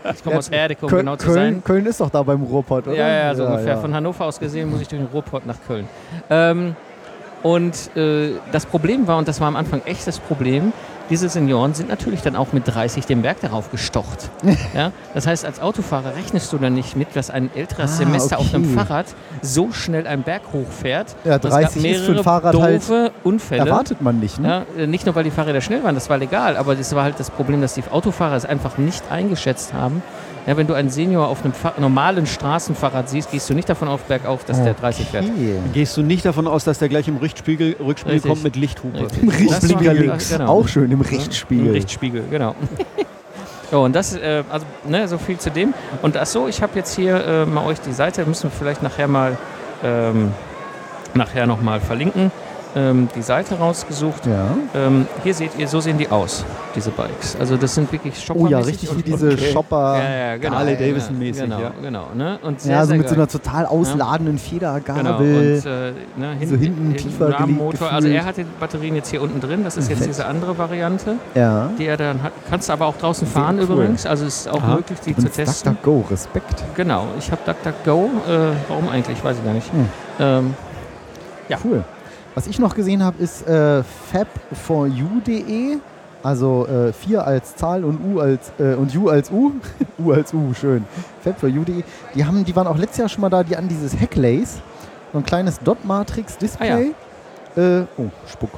ich 0.15 0.23
komme 0.23 0.39
aus 0.39 0.49
Erdeke, 0.49 0.85
um 0.87 0.91
Köln, 0.91 1.01
genau 1.07 1.17
zu 1.17 1.27
Köln, 1.27 1.37
sein. 1.37 1.65
Köln 1.65 1.87
ist 1.87 2.01
doch 2.01 2.11
da 2.11 2.23
beim 2.23 2.43
Ruhrpott, 2.43 2.87
oder? 2.87 2.97
Ja, 2.97 3.09
ja, 3.09 3.35
so 3.35 3.43
Ja, 3.45 3.51
ungefähr. 3.51 3.75
ja. 3.75 3.81
Von 3.81 3.95
Hannover 3.95 4.25
aus 4.27 4.39
gesehen 4.39 4.71
muss 4.71 4.81
ich 4.81 4.89
durch 4.89 5.01
den 5.01 5.09
Ruhrpott 5.13 5.47
nach 5.47 5.57
Köln. 5.67 5.89
Ähm, 6.31 6.77
und 7.43 7.97
äh, 7.97 8.31
das 8.53 8.67
Problem 8.67 9.07
war, 9.09 9.19
und 9.19 9.27
das 9.27 9.41
war 9.41 9.49
am 9.49 9.57
Anfang 9.57 9.83
echt 9.85 10.07
das 10.07 10.19
Problem, 10.21 10.73
diese 11.11 11.29
Senioren 11.29 11.75
sind 11.75 11.89
natürlich 11.89 12.23
dann 12.23 12.37
auch 12.37 12.53
mit 12.53 12.67
30 12.67 13.07
den 13.07 13.23
Berg 13.23 13.41
darauf 13.41 13.71
gestocht. 13.71 14.31
ja? 14.75 14.93
Das 15.15 15.27
heißt, 15.27 15.45
als 15.45 15.61
Autofahrer 15.61 16.15
rechnest 16.17 16.53
du 16.53 16.59
dann 16.59 16.75
nicht 16.75 16.97
mit, 16.97 17.15
dass 17.15 17.31
ein 17.31 17.51
älteres 17.55 17.93
Ah, 17.93 17.97
Semester 17.97 18.39
auf 18.39 18.55
einem 18.55 18.65
okay. 18.65 18.75
Fahrrad 18.87 19.07
so 19.43 19.73
schnell 19.73 20.07
einen 20.07 20.23
Berg 20.23 20.43
hochfährt. 20.53 21.15
Ja, 21.25 21.35
Und 21.35 21.45
es 21.45 21.51
30 21.51 21.83
gab 21.83 21.93
ist 21.93 22.05
für 22.05 22.13
ein 22.13 22.25
Fahrrad 22.25 22.55
halt- 22.61 22.83
doofe 22.83 23.11
Unfälle. 23.25 23.69
Erwartet 23.69 24.01
man 24.01 24.21
nicht, 24.21 24.39
ne? 24.39 24.65
Ja, 24.77 24.87
nicht 24.87 25.07
nur, 25.07 25.15
weil 25.15 25.25
die 25.25 25.31
Fahrräder 25.31 25.61
schnell 25.61 25.83
waren, 25.85 25.95
das 25.95 26.09
war 26.11 26.19
legal, 26.19 26.57
aber 26.57 26.75
das 26.75 26.95
war 26.95 27.05
halt 27.05 27.19
das 27.19 27.31
Problem, 27.31 27.61
dass 27.61 27.75
die 27.75 27.83
Autofahrer 27.91 28.37
es 28.37 28.45
einfach 28.45 28.79
nicht 28.79 29.03
eingeschätzt 29.11 29.73
haben. 29.75 30.03
Ja, 30.47 30.57
wenn 30.57 30.67
du 30.67 30.75
einen 30.75 30.91
Senior 30.91 31.29
auf 31.29 31.45
einem 31.45 31.53
Fa 31.53 31.73
normalen 31.79 32.27
Straßenfahrrad 32.27 33.09
siehst, 33.09 33.31
gehst 33.31 33.49
du 33.49 33.55
nicht 33.55 33.69
davon 33.69 33.87
auf 33.89 34.03
bergauf, 34.03 34.45
dass 34.45 34.63
der 34.63 34.75
30 34.75 35.07
fährt. 35.09 35.25
Okay. 35.25 35.55
Gehst 35.73 35.97
du 35.97 36.03
nicht 36.03 36.25
davon 36.25 36.49
aus, 36.49 36.65
dass 36.65 36.79
der 36.81 36.89
gleich 36.89 37.07
im 37.07 37.19
Rückspiegel, 37.19 37.77
Rückspiegel 37.79 38.15
Richtig. 38.15 38.29
kommt 38.31 38.43
mit 38.43 38.57
Lichthupe? 38.57 39.01
Richtig. 39.05 39.23
Im 39.23 39.29
Richtspiegel 39.29 39.87
war- 39.87 39.95
links. 39.95 40.31
genau. 40.31 40.47
Auch 40.49 40.67
schön, 40.67 40.85
im 40.91 40.93
Im 40.93 41.01
Richtspiegel. 41.03 41.71
Richtspiegel, 41.73 42.25
genau. 42.29 42.57
so, 43.71 43.83
und 43.85 43.95
das, 43.95 44.17
äh, 44.17 44.43
also, 44.51 44.67
ne, 44.85 45.07
so 45.07 45.17
viel 45.19 45.39
zu 45.39 45.51
dem. 45.51 45.75
Und 46.03 46.17
ach 46.17 46.27
so, 46.27 46.49
ich 46.49 46.61
habe 46.61 46.73
jetzt 46.77 46.97
hier 46.97 47.25
äh, 47.25 47.47
mal 47.47 47.65
euch 47.65 47.81
die 47.81 47.93
Seite, 47.93 48.25
müssen 48.27 48.45
wir 48.45 48.51
vielleicht 48.51 48.83
nachher 48.83 49.07
mal, 49.07 49.39
ähm, 49.85 50.33
nachher 51.15 51.47
nochmal 51.47 51.81
verlinken, 51.81 52.33
ähm, 52.75 53.09
die 53.15 53.23
Seite 53.23 53.57
rausgesucht. 53.59 54.27
Ja. 54.27 54.57
Ähm, 54.75 55.07
hier 55.23 55.35
seht 55.35 55.51
ihr, 55.59 55.69
so 55.69 55.81
sehen 55.81 55.99
die 55.99 56.09
aus, 56.11 56.45
diese 56.75 56.91
Bikes. 56.91 57.37
Also 57.39 57.57
das 57.57 57.75
sind 57.75 57.91
wirklich 57.93 58.19
Shopper. 58.23 58.41
Oh 58.41 58.47
ja, 58.47 58.59
richtig 58.61 58.97
wie 58.97 59.03
diese 59.03 59.37
Shopper. 59.37 59.99
Ja, 59.99 60.11
ja, 60.11 60.37
genau. 60.39 60.57
Harley 60.57 60.73
Ja, 60.75 60.79
Davidson 60.89 61.19
mäßig, 61.19 61.43
Genau, 61.45 61.61
ja. 61.61 61.73
genau. 61.83 62.07
Ne? 62.15 62.39
Und 62.43 62.61
sehr, 62.61 62.73
Ja, 62.77 62.83
so 62.83 62.89
sehr 62.89 62.97
mit 62.99 63.09
so 63.09 63.15
geil. 63.15 63.23
einer 63.23 63.29
total 63.29 63.67
ausladenden 63.67 64.37
Genau, 64.37 64.49
Federgabel. 64.49 65.55
und 65.57 65.67
äh, 65.67 65.93
ne, 66.17 66.47
so 66.47 66.57
hinten 66.57 66.97
tiefer 66.97 67.25
gelegt 67.27 67.41
Rahmenmotor. 67.41 67.91
Also 67.93 68.09
er 68.09 68.25
hat 68.25 68.37
die 68.37 68.45
Batterien 68.59 68.97
jetzt 68.97 69.11
hier 69.11 69.23
unten 69.23 69.41
drin, 69.41 69.65
das 69.65 69.77
ist 69.77 69.89
jetzt 69.91 69.99
Fett. 69.99 70.09
diese 70.09 70.27
andere 70.27 70.57
Variante, 70.57 71.17
ja. 71.35 71.71
die 71.79 71.87
er 71.87 71.97
dann 71.97 72.23
hat. 72.23 72.33
Kannst 72.49 72.69
du 72.69 72.73
aber 72.73 72.87
auch 72.87 72.97
draußen 72.97 73.27
Sehr 73.27 73.41
fahren 73.43 73.57
cool. 73.59 73.65
übrigens, 73.65 74.07
also 74.07 74.25
es 74.27 74.41
ist 74.41 74.49
auch 74.49 74.63
Aha. 74.63 74.77
möglich, 74.77 74.99
die 75.07 75.15
zu 75.17 75.29
testen. 75.29 75.73
DuckDuckGo, 75.75 76.05
Respekt. 76.11 76.65
Genau, 76.75 77.07
ich 77.19 77.31
habe 77.31 77.41
DuckDuckGo, 77.45 78.11
äh, 78.29 78.39
warum 78.69 78.89
eigentlich, 78.89 79.23
weiß 79.23 79.37
ich 79.39 79.45
gar 79.45 79.53
nicht. 79.55 79.71
Hm. 79.73 79.89
Ähm, 80.21 80.55
Ja. 81.49 81.59
Cool. 81.65 81.85
Was 82.35 82.47
ich 82.47 82.59
noch 82.59 82.75
gesehen 82.75 83.03
habe, 83.03 83.23
ist 83.23 83.47
äh, 83.47 83.83
fab4u.de. 84.13 85.79
Also 86.23 86.67
äh, 86.69 86.93
4 86.93 87.27
als 87.27 87.57
Zahl 87.57 87.85
und 87.85 87.99
U 88.05 88.21
als 88.21 88.53
äh, 88.59 88.75
und 88.75 88.95
U 88.97 89.09
als 89.09 89.31
U. 89.31 89.53
U 89.99 90.13
als 90.13 90.33
U, 90.33 90.55
schön. 90.55 90.85
Fab4u.de. 91.25 91.83
Die 92.15 92.25
haben, 92.25 92.45
die 92.45 92.55
waren 92.55 92.67
auch 92.67 92.79
letztes 92.79 92.99
Jahr 92.99 93.09
schon 93.09 93.23
mal 93.23 93.29
da, 93.29 93.43
die 93.43 93.57
an 93.57 93.69
dieses 93.69 93.99
Hacklace, 93.99 94.61
so 95.13 95.19
ein 95.19 95.25
kleines 95.25 95.59
Dot-Matrix-Display. 95.61 96.95
Äh, 97.57 97.83
oh, 97.99 98.09
Spuck. 98.31 98.51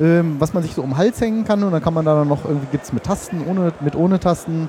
Ähm, 0.00 0.36
was 0.38 0.52
man 0.52 0.62
sich 0.62 0.74
so 0.74 0.82
um 0.82 0.90
den 0.90 0.96
Hals 0.96 1.20
hängen 1.20 1.44
kann 1.44 1.62
und 1.64 1.72
dann 1.72 1.82
kann 1.82 1.94
man 1.94 2.04
da 2.04 2.24
noch 2.24 2.44
irgendwie 2.44 2.68
gibt 2.70 2.84
es 2.84 2.92
mit 2.92 3.02
Tasten, 3.02 3.44
ohne, 3.48 3.72
mit 3.80 3.96
ohne 3.96 4.20
Tasten. 4.20 4.68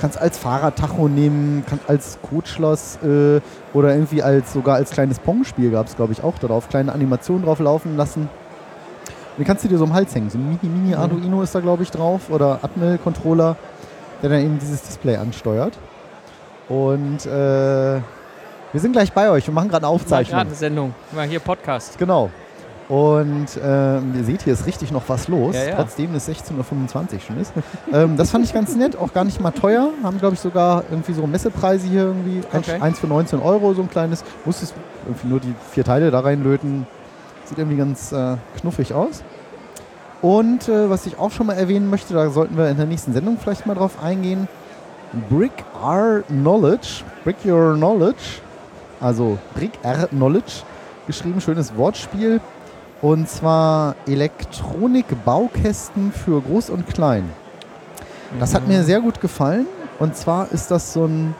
Kannst 0.00 0.18
als 0.18 0.38
Fahrradtacho 0.38 1.08
nehmen, 1.08 1.64
kannst 1.68 1.88
als 1.88 2.18
Codeschloss 2.22 2.98
äh, 3.02 3.40
oder 3.74 3.92
irgendwie 3.92 4.22
als 4.22 4.52
sogar 4.52 4.76
als 4.76 4.90
kleines 4.90 5.18
Pong-Spiel 5.18 5.70
gab 5.70 5.86
es, 5.86 5.96
glaube 5.96 6.12
ich, 6.12 6.24
auch 6.24 6.38
darauf. 6.38 6.68
Kleine 6.68 6.92
Animationen 6.92 7.44
drauf 7.44 7.58
laufen 7.60 7.96
lassen. 7.96 8.22
Und 8.22 9.38
die 9.38 9.44
kannst 9.44 9.64
du 9.64 9.68
dir 9.68 9.78
so 9.78 9.84
den 9.84 9.92
Hals 9.94 10.14
hängen. 10.14 10.30
So 10.30 10.38
ein 10.38 10.48
Mini, 10.48 10.74
Mini 10.74 10.94
Arduino 10.94 11.42
ist 11.42 11.54
da, 11.54 11.60
glaube 11.60 11.82
ich, 11.82 11.90
drauf 11.90 12.30
oder 12.30 12.60
Atmel-Controller, 12.62 13.56
der 14.22 14.30
dann 14.30 14.40
eben 14.40 14.58
dieses 14.58 14.82
Display 14.82 15.16
ansteuert. 15.16 15.78
Und 16.68 17.26
äh, 17.26 18.00
wir 18.72 18.80
sind 18.80 18.92
gleich 18.92 19.12
bei 19.12 19.30
euch 19.30 19.48
und 19.48 19.54
machen 19.54 19.68
gerade 19.68 19.84
eine 19.86 19.94
Aufzeichnung. 19.94 20.36
gerade 20.36 20.48
eine 20.48 20.56
Sendung, 20.56 20.94
war 21.12 21.26
hier 21.26 21.40
Podcast. 21.40 21.98
Genau. 21.98 22.30
Und 22.90 23.46
ähm, 23.64 24.14
ihr 24.16 24.24
seht, 24.24 24.42
hier 24.42 24.52
ist 24.52 24.66
richtig 24.66 24.90
noch 24.90 25.04
was 25.06 25.28
los, 25.28 25.54
Ja, 25.54 25.62
ja. 25.64 25.76
trotzdem 25.76 26.12
es 26.16 26.28
16.25 26.28 26.54
Uhr 27.14 27.20
schon 27.20 27.38
ist. 27.40 27.52
ähm, 27.92 28.16
das 28.16 28.30
fand 28.30 28.44
ich 28.44 28.52
ganz 28.52 28.74
nett, 28.74 28.96
auch 28.98 29.12
gar 29.12 29.24
nicht 29.24 29.40
mal 29.40 29.52
teuer. 29.52 29.90
Haben, 30.02 30.18
glaube 30.18 30.34
ich, 30.34 30.40
sogar 30.40 30.82
irgendwie 30.90 31.12
so 31.12 31.24
Messepreise 31.24 31.86
hier 31.86 32.02
irgendwie. 32.02 32.40
Eins- 32.52 32.68
Okay. 32.68 32.80
Eins 32.80 32.98
für 32.98 33.06
19 33.06 33.38
Euro, 33.40 33.72
so 33.74 33.82
ein 33.82 33.88
kleines. 33.90 34.24
Musstest 34.44 34.74
irgendwie 35.06 35.28
nur 35.28 35.38
die 35.38 35.54
vier 35.70 35.84
Teile 35.84 36.10
da 36.10 36.18
reinlöten. 36.18 36.84
Sieht 37.44 37.58
irgendwie 37.58 37.76
ganz 37.76 38.10
äh, 38.10 38.36
knuffig 38.60 38.92
aus. 38.92 39.22
Und 40.20 40.68
äh, 40.68 40.90
was 40.90 41.06
ich 41.06 41.16
auch 41.18 41.30
schon 41.30 41.46
mal 41.46 41.54
erwähnen 41.54 41.88
möchte, 41.88 42.12
da 42.12 42.28
sollten 42.30 42.56
wir 42.56 42.68
in 42.68 42.76
der 42.76 42.86
nächsten 42.86 43.12
Sendung 43.12 43.38
vielleicht 43.40 43.66
mal 43.66 43.74
drauf 43.74 44.02
eingehen. 44.02 44.48
Brick 45.30 45.52
R 45.82 46.22
Knowledge, 46.28 47.04
Brick 47.24 47.36
Your 47.44 47.74
Knowledge, 47.76 48.40
also 49.00 49.38
Brick 49.54 49.72
R 49.82 50.08
Knowledge, 50.08 50.62
geschrieben, 51.06 51.40
schönes 51.40 51.74
Wortspiel. 51.76 52.40
Und 53.02 53.28
zwar 53.28 53.96
Elektronik-Baukästen 54.06 56.12
für 56.12 56.40
Groß 56.42 56.70
und 56.70 56.86
Klein. 56.86 57.28
Das 58.38 58.54
hat 58.54 58.68
mir 58.68 58.84
sehr 58.84 59.00
gut 59.00 59.20
gefallen. 59.20 59.66
Und 59.98 60.14
zwar 60.16 60.52
ist 60.52 60.70
das 60.70 60.92
so 60.92 61.06
ein, 61.06 61.34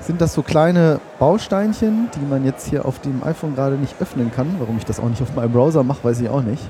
sind 0.00 0.20
das 0.20 0.34
so 0.34 0.42
kleine 0.42 1.00
Bausteinchen, 1.18 2.10
die 2.14 2.26
man 2.28 2.44
jetzt 2.44 2.68
hier 2.68 2.86
auf 2.86 3.00
dem 3.00 3.22
iPhone 3.24 3.54
gerade 3.54 3.76
nicht 3.76 3.94
öffnen 4.00 4.32
kann. 4.32 4.54
Warum 4.58 4.78
ich 4.78 4.84
das 4.84 5.00
auch 5.00 5.08
nicht 5.08 5.22
auf 5.22 5.34
meinem 5.34 5.52
Browser 5.52 5.82
mache, 5.82 6.04
weiß 6.04 6.20
ich 6.20 6.28
auch 6.28 6.42
nicht. 6.42 6.62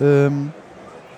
Ähm, 0.00 0.52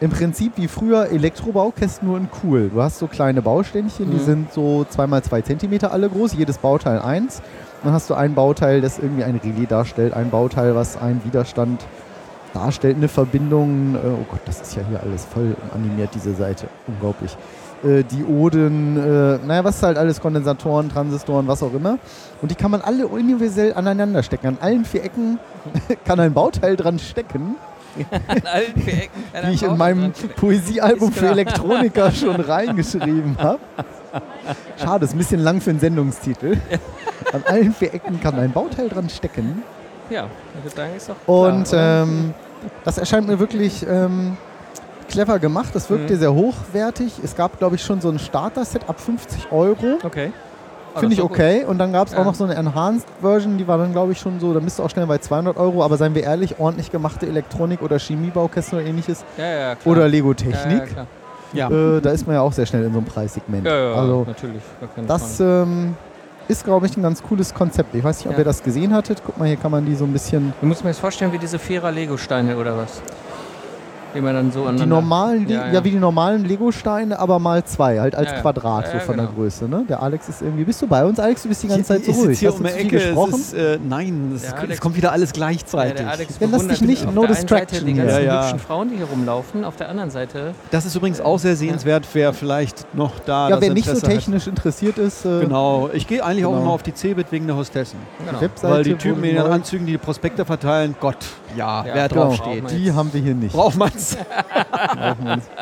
Im 0.00 0.10
Prinzip 0.10 0.52
wie 0.56 0.68
früher 0.68 1.08
Elektrobaukästen 1.10 2.06
nur 2.06 2.18
in 2.18 2.28
cool. 2.44 2.70
Du 2.72 2.82
hast 2.82 2.98
so 2.98 3.06
kleine 3.06 3.40
Bauständchen, 3.40 4.10
die 4.10 4.18
Mhm. 4.18 4.24
sind 4.24 4.52
so 4.52 4.84
2x2 4.90 5.42
Zentimeter 5.42 5.90
alle 5.92 6.08
groß, 6.10 6.34
jedes 6.34 6.58
Bauteil 6.58 7.00
eins. 7.00 7.40
Dann 7.82 7.92
hast 7.92 8.10
du 8.10 8.14
ein 8.14 8.34
Bauteil, 8.34 8.80
das 8.82 8.98
irgendwie 8.98 9.24
ein 9.24 9.36
Relais 9.42 9.66
darstellt, 9.66 10.12
ein 10.12 10.30
Bauteil, 10.30 10.74
was 10.74 10.96
einen 11.00 11.24
Widerstand 11.24 11.86
darstellt, 12.52 12.96
eine 12.96 13.08
Verbindung. 13.08 13.94
Äh, 13.94 13.98
oh 14.20 14.26
Gott, 14.30 14.40
das 14.44 14.60
ist 14.60 14.76
ja 14.76 14.82
hier 14.86 15.00
alles 15.02 15.24
voll 15.24 15.56
animiert, 15.74 16.10
diese 16.14 16.34
Seite. 16.34 16.66
Unglaublich. 16.86 17.36
Äh, 17.84 18.02
Dioden, 18.04 18.96
äh, 18.98 19.38
naja, 19.46 19.64
was 19.64 19.76
ist 19.76 19.82
halt 19.82 19.96
alles, 19.98 20.20
Kondensatoren, 20.20 20.90
Transistoren, 20.90 21.46
was 21.48 21.62
auch 21.62 21.72
immer. 21.72 21.98
Und 22.42 22.50
die 22.50 22.54
kann 22.54 22.70
man 22.70 22.80
alle 22.82 23.06
universell 23.06 23.72
aneinander 23.74 24.22
stecken. 24.22 24.46
An 24.46 24.58
allen 24.60 24.84
vier 24.84 25.04
Ecken 25.04 25.38
kann 26.04 26.20
ein 26.20 26.32
Bauteil 26.34 26.76
dran 26.76 26.98
stecken, 26.98 27.56
An 28.28 28.42
allen 28.46 28.74
vier 28.82 28.94
Ecken. 28.94 29.24
ein 29.32 29.52
ich 29.52 29.62
in 29.62 29.76
meinem. 29.76 30.12
Poesiealbum 30.36 31.12
für. 31.12 31.28
Elektroniker 31.28 32.10
schon 32.12 32.36
reingeschrieben 32.40 33.36
habe. 33.38 33.60
Schade, 34.78 35.04
ist 35.04 35.12
ein 35.14 35.18
bisschen 35.18 35.40
lang 35.40 35.60
für 35.60 35.70
einen 35.70 35.80
Sendungstitel. 35.80 36.56
An 37.32 37.42
allen 37.46 37.72
vier 37.74 37.92
Ecken 37.94 38.20
kann 38.20 38.38
ein 38.38 38.52
Bauteil 38.52 38.88
dran 38.88 39.08
stecken. 39.08 39.62
Ja, 40.10 40.28
sagen, 40.74 40.94
ist 40.96 41.10
Und 41.26 41.64
klar, 41.68 42.02
oder? 42.02 42.02
ähm, 42.02 42.34
das 42.84 42.98
erscheint 42.98 43.26
mir 43.26 43.38
wirklich 43.38 43.84
ähm, 43.88 44.36
clever 45.08 45.38
gemacht. 45.38 45.70
Das 45.74 45.90
wirkte 45.90 46.14
Mhm. 46.14 46.18
sehr 46.18 46.34
hochwertig. 46.34 47.14
Es 47.22 47.34
gab, 47.34 47.58
glaube 47.58 47.76
ich, 47.76 47.82
schon 47.82 48.00
so 48.00 48.08
ein 48.08 48.18
Starter-Set 48.18 48.88
ab 48.88 49.00
50 49.00 49.50
Euro. 49.50 49.98
Okay. 50.02 50.30
Oh, 50.96 51.00
Finde 51.00 51.14
ich 51.14 51.20
war 51.20 51.28
gut. 51.28 51.36
okay. 51.38 51.64
Und 51.64 51.78
dann 51.78 51.92
gab 51.92 52.06
es 52.08 52.14
Ja. 52.14 52.20
auch 52.20 52.24
noch 52.24 52.34
so 52.34 52.44
eine 52.44 52.54
Enhanced-Version, 52.54 53.58
die 53.58 53.66
war 53.68 53.78
dann, 53.78 53.92
glaube 53.92 54.12
ich, 54.12 54.18
schon 54.18 54.40
so, 54.40 54.52
da 54.54 54.60
bist 54.60 54.78
du 54.78 54.82
auch 54.82 54.90
schnell 54.90 55.06
bei 55.06 55.18
200 55.18 55.56
Euro. 55.56 55.84
Aber 55.84 55.96
seien 55.96 56.14
wir 56.14 56.22
ehrlich, 56.24 56.58
ordentlich 56.58 56.90
gemachte 56.90 57.26
Elektronik- 57.26 57.82
oder 57.82 57.98
Chemiebaukästen 57.98 58.78
oder 58.78 58.86
ähnliches. 58.88 59.24
Ja, 59.36 59.44
ja, 59.46 59.74
klar. 59.74 59.92
Oder 59.96 60.08
Lego-Technik. 60.08 60.78
ja, 60.78 60.86
klar. 60.86 61.06
Ja. 61.52 61.70
äh, 61.70 62.00
da 62.00 62.10
ist 62.10 62.26
man 62.26 62.34
ja 62.36 62.42
auch 62.42 62.52
sehr 62.52 62.66
schnell 62.66 62.84
in 62.84 62.92
so 62.92 62.98
einem 62.98 63.06
Preissegment. 63.06 63.66
Ja, 63.66 63.76
ja, 63.90 63.94
also 63.94 64.24
natürlich. 64.26 64.62
das 65.06 65.38
ähm, 65.40 65.94
ist, 66.48 66.64
glaube 66.64 66.86
ich, 66.86 66.96
ein 66.96 67.02
ganz 67.02 67.22
cooles 67.22 67.54
Konzept. 67.54 67.94
Ich 67.94 68.02
weiß 68.04 68.18
nicht, 68.18 68.26
ob 68.26 68.32
Ja. 68.32 68.38
ihr 68.38 68.44
das 68.44 68.62
gesehen 68.62 68.92
hattet. 68.94 69.22
Guck 69.24 69.38
mal, 69.38 69.46
hier 69.46 69.56
kann 69.56 69.70
man 69.70 69.84
die 69.86 69.94
so 69.94 70.04
ein 70.04 70.12
bisschen... 70.12 70.52
Du 70.60 70.66
musst 70.66 70.82
mir 70.84 70.90
das 70.90 70.98
vorstellen 70.98 71.32
wie 71.32 71.38
diese 71.38 71.58
Vierer 71.58 71.90
Lego-Steine 71.92 72.56
oder 72.56 72.76
was? 72.76 73.00
Die 74.16 74.20
man 74.22 74.34
dann 74.34 74.50
so 74.50 74.68
Die 74.70 74.86
normalen, 74.86 75.48
Ja, 75.48 75.66
ja, 75.66 75.72
ja. 75.74 75.84
wie 75.84 75.90
die 75.90 75.98
normalen 75.98 76.44
Lego-Steine, 76.44 77.18
aber 77.18 77.38
mal 77.38 77.62
zwei, 77.64 78.00
halt 78.00 78.14
als 78.14 78.30
Ja, 78.30 78.34
ja. 78.36 78.40
Quadrat, 78.40 78.84
Ja, 78.86 78.90
so 78.92 78.96
ja, 78.98 79.02
von 79.04 79.16
der 79.16 79.26
genau. 79.26 79.38
Größe. 79.38 79.68
Ne? 79.68 79.84
Der 79.88 80.02
Alex 80.02 80.28
ist 80.28 80.42
irgendwie. 80.42 80.64
Bist 80.64 80.80
du 80.82 80.86
bei 80.86 81.04
uns, 81.04 81.20
Alex? 81.20 81.42
Du 81.42 81.48
bist 81.48 81.62
die 81.62 81.68
ganze 81.68 81.84
Zeit 81.84 82.04
so 82.04 82.12
ruhig. 82.12 82.38
hier 82.38 82.50
Hast 82.50 82.60
um 82.60 82.66
viel 82.66 82.76
Ecke. 82.86 82.96
Es 82.96 83.04
gesprochen? 83.04 83.34
ist, 83.34 83.54
äh, 83.54 83.78
nein, 83.86 84.32
es, 84.34 84.42
Der 84.42 84.54
es 84.54 84.58
Alex- 84.60 84.80
kommt 84.80 84.96
wieder 84.96 85.12
alles 85.12 85.30
Ja, 85.30 85.34
gleichzeitig. 85.34 85.96
der 85.96 86.10
Alex 86.10 86.34
Ja, 86.40 86.48
lass 86.50 86.66
dich 86.66 86.80
nicht- 86.80 87.04
no 87.14 87.26
der 87.26 87.34
Seite 87.34 87.46
distraction 87.46 87.86
die 87.86 87.94
ganzen 87.94 88.14
Ja, 88.14 88.20
ja. 88.20 88.42
hübschen 88.44 88.58
Frauen, 88.58 88.88
die 88.90 88.96
hier 88.96 89.06
rumlaufen, 89.06 89.64
auf 89.64 89.76
der 89.76 89.88
anderen 89.90 90.10
Seite... 90.10 90.54
das 90.70 90.86
ist 90.86 90.94
übrigens 90.96 91.20
auch 91.20 91.38
sehr 91.38 91.56
sehenswert, 91.56 92.06
wer 92.14 92.32
vielleicht 92.32 92.86
noch 92.94 93.18
da 93.20 93.48
ja, 93.48 93.56
das 93.56 93.60
wer 93.62 93.74
nicht 93.74 93.84
so 93.84 93.90
Interesse 93.92 94.06
hat. 94.06 94.18
technisch 94.18 94.46
interessiert 94.46 94.98
ist, 94.98 95.24
äh, 95.24 95.40
Genau, 95.40 95.90
ich 95.92 96.06
gehe 96.06 96.24
eigentlich 96.24 96.44
auch 96.46 96.50
Genau. 96.52 96.62
immer 96.62 96.70
auf 96.72 96.82
die 96.82 96.94
Cebit 96.94 97.30
wegen 97.32 97.46
der 97.46 97.56
Hostessen. 97.56 97.98
Genau. 98.26 98.40
Webseite, 98.40 98.72
Weil 98.74 98.82
die 98.84 98.94
Typen 98.94 99.22
in 99.24 99.36
den 99.36 99.44
Anzügen, 99.44 99.84
die 99.86 99.92
die 99.92 99.98
Prospekte 99.98 100.44
verteilen, 100.44 100.94
Gott, 101.00 101.16
ja, 101.56 101.84
Ja, 101.86 101.94
wer 101.94 102.08
genau. 102.08 102.22
drauf 102.22 102.36
Braucht 102.38 102.50
steht. 102.50 102.62
man 102.64 102.72
die 102.76 102.92
haben 102.92 103.12
wir 103.12 103.20
hier 103.20 103.34
nicht. 103.34 103.52
Braucht 103.56 103.76
man's. 103.76 104.16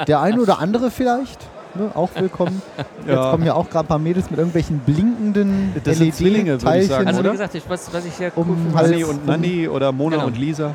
Der 0.07 0.21
ein 0.21 0.39
oder 0.41 0.59
andere 0.59 0.91
vielleicht, 0.91 1.39
ne, 1.75 1.91
auch 1.95 2.11
willkommen. 2.15 2.63
Jetzt 3.07 3.09
Ja. 3.09 3.31
kommen 3.31 3.45
ja 3.45 3.55
auch 3.55 3.69
gerade 3.69 3.85
ein 3.87 3.89
paar 3.89 3.99
Mädels 3.99 4.31
mit 4.31 4.39
irgendwelchen 4.39 4.79
blinkenden 4.81 5.75
Das 5.85 5.99
sind 5.99 6.15
Zwillinge, 6.15 6.53
würde 6.63 6.79
ich 6.79 6.89
LED-Teilchen. 6.89 6.89
sagen, 6.91 7.07
Also 7.09 7.19
wie 7.19 7.25
oder? 7.25 7.33
gesagt, 7.33 7.55
ich, 7.55 7.63
was, 7.69 7.93
was 7.93 8.05
ich 8.07 8.13
Um 8.37 8.49
cool 8.49 8.57
finde, 8.57 8.75
Hals- 8.79 8.91
Nanni 8.91 9.05
und 9.05 9.27
Nanni 9.27 9.69
oder 9.69 9.93
Mona 9.93 10.17
Genau. 10.17 10.27
und 10.29 10.39
Lisa 10.39 10.71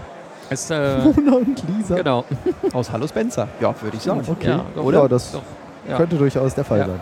ist... 0.50 0.72
Äh, 0.72 0.98
Mona 1.16 1.38
und 1.38 1.64
Lisa. 1.78 1.96
genau. 1.96 2.26
aus 2.74 2.92
Hallo 2.92 3.08
Spencer. 3.08 3.48
Ja, 3.60 3.74
würde 3.82 3.98
ich 3.98 4.04
sagen. 4.04 4.22
Okay, 4.28 4.48
Ja, 4.50 4.66
doch, 4.76 4.84
oder? 4.84 5.08
das 5.10 5.32
doch, 5.32 5.42
ja. 5.88 5.98
könnte 5.98 6.16
durchaus 6.18 6.54
der 6.56 6.64
Fall 6.66 6.80
Ja. 6.80 6.86
sein. 6.86 7.00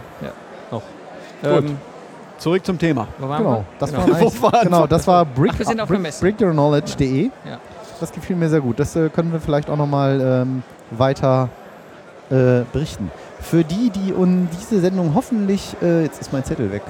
Ähm, 1.43 1.77
Zurück 2.39 2.65
zum 2.65 2.77
Thema. 2.79 3.07
wo 3.19 3.27
waren 3.29 3.37
Genau, 3.43 3.51
wir? 3.57 3.65
das 3.79 3.91
Genau. 3.91 4.31
war 4.41 4.63
genau, 4.63 4.87
das 4.87 5.07
war 5.07 5.23
brick, 5.25 5.51
Ach, 5.53 5.59
wir 5.59 5.65
sind 5.67 5.79
auf 5.81 5.87
der 5.89 5.97
brick, 5.97 6.19
brickyourknowledge.de. 6.19 7.25
Ja. 7.25 7.31
Das 7.99 8.11
gefiel 8.11 8.35
mir 8.35 8.49
sehr 8.49 8.61
gut. 8.61 8.79
Das 8.79 8.95
äh, 8.95 9.09
können 9.09 9.31
wir 9.31 9.39
vielleicht 9.39 9.69
auch 9.69 9.77
nochmal 9.77 10.21
ähm, 10.21 10.63
weiter 10.91 11.49
äh, 12.29 12.61
berichten. 12.71 13.09
Für 13.41 13.63
die, 13.63 13.89
die 13.89 14.13
uns 14.13 14.49
diese 14.57 14.81
Sendung 14.81 15.13
hoffentlich. 15.15 15.75
Äh, 15.81 16.03
jetzt 16.03 16.21
ist 16.21 16.31
mein 16.33 16.43
Zettel 16.43 16.71
weg. 16.71 16.83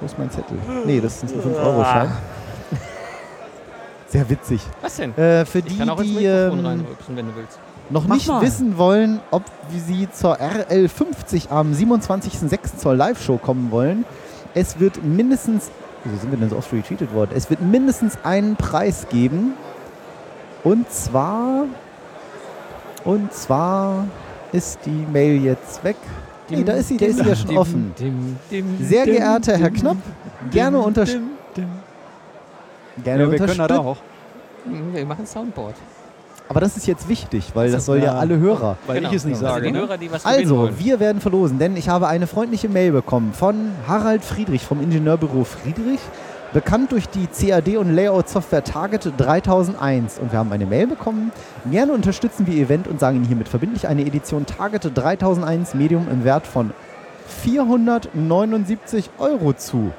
Wo 0.00 0.06
ist 0.06 0.18
mein 0.18 0.30
Zettel? 0.30 0.56
Nee, 0.86 1.00
das 1.00 1.22
ist 1.22 1.34
ein 1.34 1.40
5-Euro-Schein. 1.40 2.10
Sehr 4.08 4.28
witzig. 4.28 4.60
Was 4.82 4.96
denn? 4.96 5.16
Äh, 5.16 5.44
für 5.44 5.58
Ich 5.58 5.66
die, 5.66 5.78
kann 5.78 5.88
auch 5.90 6.00
ins 6.00 6.08
die 6.08 6.14
Mikrofon 6.26 6.58
ähm, 6.58 6.66
reinrübsen, 6.66 7.16
wenn 7.16 7.26
du 7.26 7.36
willst. 7.36 7.58
noch 7.90 8.06
Mach 8.08 8.16
nicht 8.16 8.26
mal. 8.26 8.42
wissen 8.42 8.76
wollen, 8.76 9.20
ob 9.30 9.44
sie 9.86 10.08
zur 10.10 10.36
RL50 10.40 11.50
am 11.50 11.72
27.06. 11.72 12.78
zur 12.78 12.96
Live-Show 12.96 13.36
kommen 13.38 13.70
wollen. 13.70 14.04
Es 14.54 14.80
wird 14.80 15.04
mindestens, 15.04 15.70
wieso 16.02 16.16
sind 16.16 16.32
wir 16.32 16.38
denn 16.38 16.50
so 16.50 16.56
oft 16.56 16.72
retweetet 16.72 17.14
worden? 17.14 17.30
Es 17.36 17.50
wird 17.50 17.60
mindestens 17.60 18.18
einen 18.24 18.56
Preis 18.56 19.06
geben. 19.10 19.52
Und 20.64 20.90
zwar, 20.90 21.64
und 23.04 23.32
zwar 23.32 24.06
ist 24.52 24.78
die 24.84 25.06
Mail 25.12 25.42
jetzt 25.42 25.82
weg. 25.84 25.96
Nee, 26.48 26.64
da 26.64 26.72
ist 26.74 26.88
sie, 26.88 26.96
da 26.96 27.06
ist 27.06 27.18
sie 27.18 27.26
ja 27.28 27.36
schon 27.36 27.56
offen. 27.56 27.94
Sehr 28.80 29.04
geehrter 29.04 29.56
Herr 29.56 29.70
Knapp, 29.70 29.96
gerne 30.50 30.78
unterstützen. 30.78 31.30
Gerne 33.04 33.22
Ja, 33.24 33.30
wir 33.30 33.38
können 33.38 33.48
das 33.48 33.58
unterstützen. 33.58 33.86
auch. 33.86 33.96
Wir 34.92 35.06
machen 35.06 35.26
Soundboard. 35.26 35.74
Aber 36.48 36.58
das 36.60 36.76
ist 36.76 36.86
jetzt 36.88 37.08
wichtig, 37.08 37.52
weil 37.54 37.70
das 37.70 37.86
soll 37.86 38.02
ja, 38.02 38.14
alle 38.16 38.36
Hörer. 38.36 38.76
Weil 38.88 39.04
ich 39.04 39.12
es 39.12 39.24
nicht 39.24 39.36
Also 39.36 39.46
sage. 39.46 39.66
die 39.66 39.72
ne? 39.72 39.78
Hörer, 39.78 39.96
die 39.96 40.10
was 40.10 40.24
gewinnen 40.24 40.40
Also, 40.40 40.68
wir 40.80 40.98
werden 40.98 41.20
verlosen, 41.20 41.60
denn 41.60 41.76
ich 41.76 41.88
habe 41.88 42.08
eine 42.08 42.26
freundliche 42.26 42.68
Mail 42.68 42.90
bekommen 42.90 43.32
von 43.32 43.70
Harald 43.86 44.24
Friedrich 44.24 44.62
vom 44.66 44.82
Ingenieurbüro 44.82 45.44
Friedrich, 45.44 46.00
bekannt 46.52 46.92
durch 46.92 47.08
die 47.08 47.26
CAD 47.26 47.76
und 47.76 47.94
Layout-Software 47.94 48.64
Target 48.64 49.12
3001. 49.16 50.18
Und 50.18 50.32
wir 50.32 50.38
haben 50.38 50.52
eine 50.52 50.66
Mail 50.66 50.86
bekommen. 50.86 51.32
Gerne 51.70 51.92
unterstützen 51.92 52.46
wir 52.46 52.54
Ihr 52.54 52.64
Event 52.64 52.88
und 52.88 53.00
sagen 53.00 53.16
Ihnen 53.16 53.26
hiermit 53.26 53.48
verbindlich 53.48 53.86
eine 53.86 54.02
Edition 54.02 54.46
Target 54.46 54.90
3001 54.94 55.74
Medium 55.74 56.08
im 56.10 56.24
Wert 56.24 56.46
von 56.46 56.72
479 57.42 59.10
Euro 59.18 59.52
zu. 59.52 59.92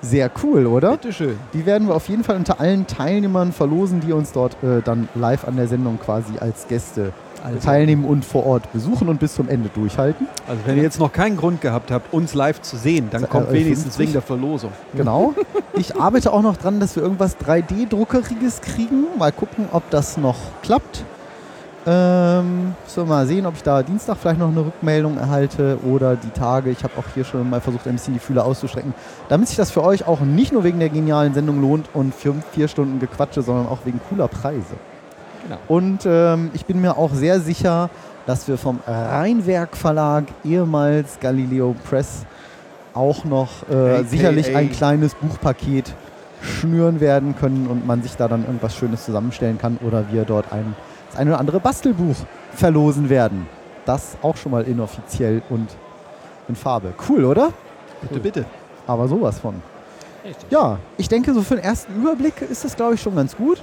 Sehr 0.00 0.30
cool, 0.42 0.66
oder? 0.66 0.92
Bitteschön. 0.92 1.38
Die 1.52 1.66
werden 1.66 1.88
wir 1.88 1.94
auf 1.94 2.08
jeden 2.08 2.22
Fall 2.22 2.36
unter 2.36 2.60
allen 2.60 2.86
Teilnehmern 2.86 3.52
verlosen, 3.52 4.00
die 4.00 4.12
uns 4.12 4.32
dort 4.32 4.56
äh, 4.62 4.80
dann 4.82 5.08
live 5.14 5.46
an 5.46 5.56
der 5.56 5.66
Sendung 5.66 5.98
quasi 5.98 6.38
als 6.38 6.68
Gäste 6.68 7.12
teilnehmen 7.62 8.04
und 8.04 8.24
vor 8.24 8.46
Ort 8.46 8.72
besuchen 8.72 9.08
und 9.08 9.20
bis 9.20 9.34
zum 9.34 9.48
Ende 9.48 9.70
durchhalten. 9.74 10.26
Also 10.46 10.60
wenn 10.66 10.76
ihr 10.76 10.82
jetzt 10.82 10.98
noch 10.98 11.12
keinen 11.12 11.36
Grund 11.36 11.60
gehabt 11.60 11.90
habt, 11.90 12.12
uns 12.12 12.34
live 12.34 12.60
zu 12.62 12.76
sehen, 12.76 13.08
dann 13.10 13.28
kommt 13.28 13.48
RL 13.48 13.54
wenigstens 13.54 13.96
50. 13.96 14.00
wegen 14.00 14.12
der 14.12 14.22
Verlosung. 14.22 14.72
Genau. 14.94 15.34
Ich 15.74 15.94
arbeite 15.94 16.32
auch 16.32 16.42
noch 16.42 16.56
dran, 16.56 16.80
dass 16.80 16.96
wir 16.96 17.04
irgendwas 17.04 17.36
3D-Druckeriges 17.38 18.62
kriegen. 18.62 19.04
Mal 19.16 19.30
gucken, 19.30 19.66
ob 19.70 19.88
das 19.90 20.16
noch 20.16 20.34
klappt. 20.62 21.04
Ähm, 21.86 22.74
so, 22.86 23.06
mal 23.06 23.26
sehen, 23.26 23.46
ob 23.46 23.54
ich 23.54 23.62
da 23.62 23.82
Dienstag 23.82 24.18
vielleicht 24.18 24.40
noch 24.40 24.48
eine 24.48 24.66
Rückmeldung 24.66 25.16
erhalte 25.16 25.78
oder 25.88 26.16
die 26.16 26.30
Tage. 26.30 26.70
Ich 26.70 26.84
habe 26.84 26.92
auch 26.98 27.04
hier 27.14 27.24
schon 27.24 27.48
mal 27.48 27.60
versucht, 27.60 27.86
ein 27.86 27.94
bisschen 27.94 28.14
die 28.14 28.20
Fühler 28.20 28.44
auszustrecken, 28.44 28.92
damit 29.28 29.48
sich 29.48 29.56
das 29.56 29.70
für 29.70 29.82
euch 29.82 30.06
auch 30.06 30.20
nicht 30.20 30.52
nur 30.52 30.64
wegen 30.64 30.80
der 30.80 30.90
genialen 30.90 31.32
Sendung 31.32 31.62
lohnt 31.62 31.88
und 31.94 32.14
für 32.14 32.34
vier 32.52 32.68
Stunden 32.68 32.98
Gequatsche, 32.98 33.40
sondern 33.40 33.68
auch 33.68 33.78
wegen 33.84 34.00
cooler 34.10 34.28
Preise. 34.28 34.74
Genau. 35.44 35.58
Und 35.68 36.00
ähm, 36.06 36.50
ich 36.54 36.66
bin 36.66 36.80
mir 36.80 36.96
auch 36.96 37.12
sehr 37.12 37.40
sicher, 37.40 37.90
dass 38.26 38.46
wir 38.48 38.58
vom 38.58 38.80
Rheinwerk 38.86 39.76
Verlag, 39.76 40.24
ehemals 40.44 41.18
Galileo 41.20 41.74
Press, 41.88 42.26
auch 42.94 43.24
noch 43.24 43.68
äh, 43.70 44.02
sicherlich 44.04 44.54
ein 44.54 44.70
kleines 44.70 45.14
Buchpaket 45.14 45.94
schnüren 46.42 47.00
werden 47.00 47.36
können 47.36 47.66
und 47.66 47.86
man 47.86 48.02
sich 48.02 48.16
da 48.16 48.28
dann 48.28 48.44
irgendwas 48.44 48.76
Schönes 48.76 49.04
zusammenstellen 49.04 49.58
kann 49.58 49.78
oder 49.86 50.12
wir 50.12 50.24
dort 50.24 50.52
ein, 50.52 50.74
das 51.10 51.18
eine 51.18 51.30
oder 51.30 51.40
andere 51.40 51.60
Bastelbuch 51.60 52.16
verlosen 52.54 53.08
werden. 53.08 53.46
Das 53.84 54.16
auch 54.22 54.36
schon 54.36 54.52
mal 54.52 54.64
inoffiziell 54.64 55.42
und 55.48 55.68
in 56.48 56.56
Farbe. 56.56 56.92
Cool, 57.08 57.24
oder? 57.24 57.52
Bitte, 58.02 58.20
bitte. 58.20 58.44
Aber 58.86 59.08
sowas 59.08 59.38
von. 59.38 59.54
Richtig. 60.24 60.50
Ja, 60.50 60.78
ich 60.96 61.08
denke, 61.08 61.32
so 61.32 61.42
für 61.42 61.56
den 61.56 61.64
ersten 61.64 61.94
Überblick 61.94 62.42
ist 62.42 62.64
das, 62.64 62.76
glaube 62.76 62.94
ich, 62.94 63.02
schon 63.02 63.16
ganz 63.16 63.36
gut. 63.36 63.62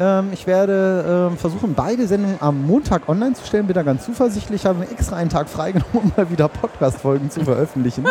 Ähm, 0.00 0.30
ich 0.32 0.46
werde 0.46 1.30
ähm, 1.30 1.38
versuchen, 1.38 1.74
beide 1.74 2.06
Sendungen 2.06 2.38
am 2.40 2.66
Montag 2.66 3.08
online 3.08 3.34
zu 3.34 3.46
stellen. 3.46 3.66
Bin 3.66 3.74
da 3.74 3.82
ganz 3.82 4.04
zuversichtlich. 4.04 4.66
Habe 4.66 4.80
mir 4.80 4.90
extra 4.90 5.16
einen 5.16 5.30
Tag 5.30 5.48
freigenommen, 5.48 5.92
um 5.92 6.12
mal 6.16 6.30
wieder 6.30 6.48
Podcast-Folgen 6.48 7.30
zu 7.30 7.44
veröffentlichen. 7.44 8.06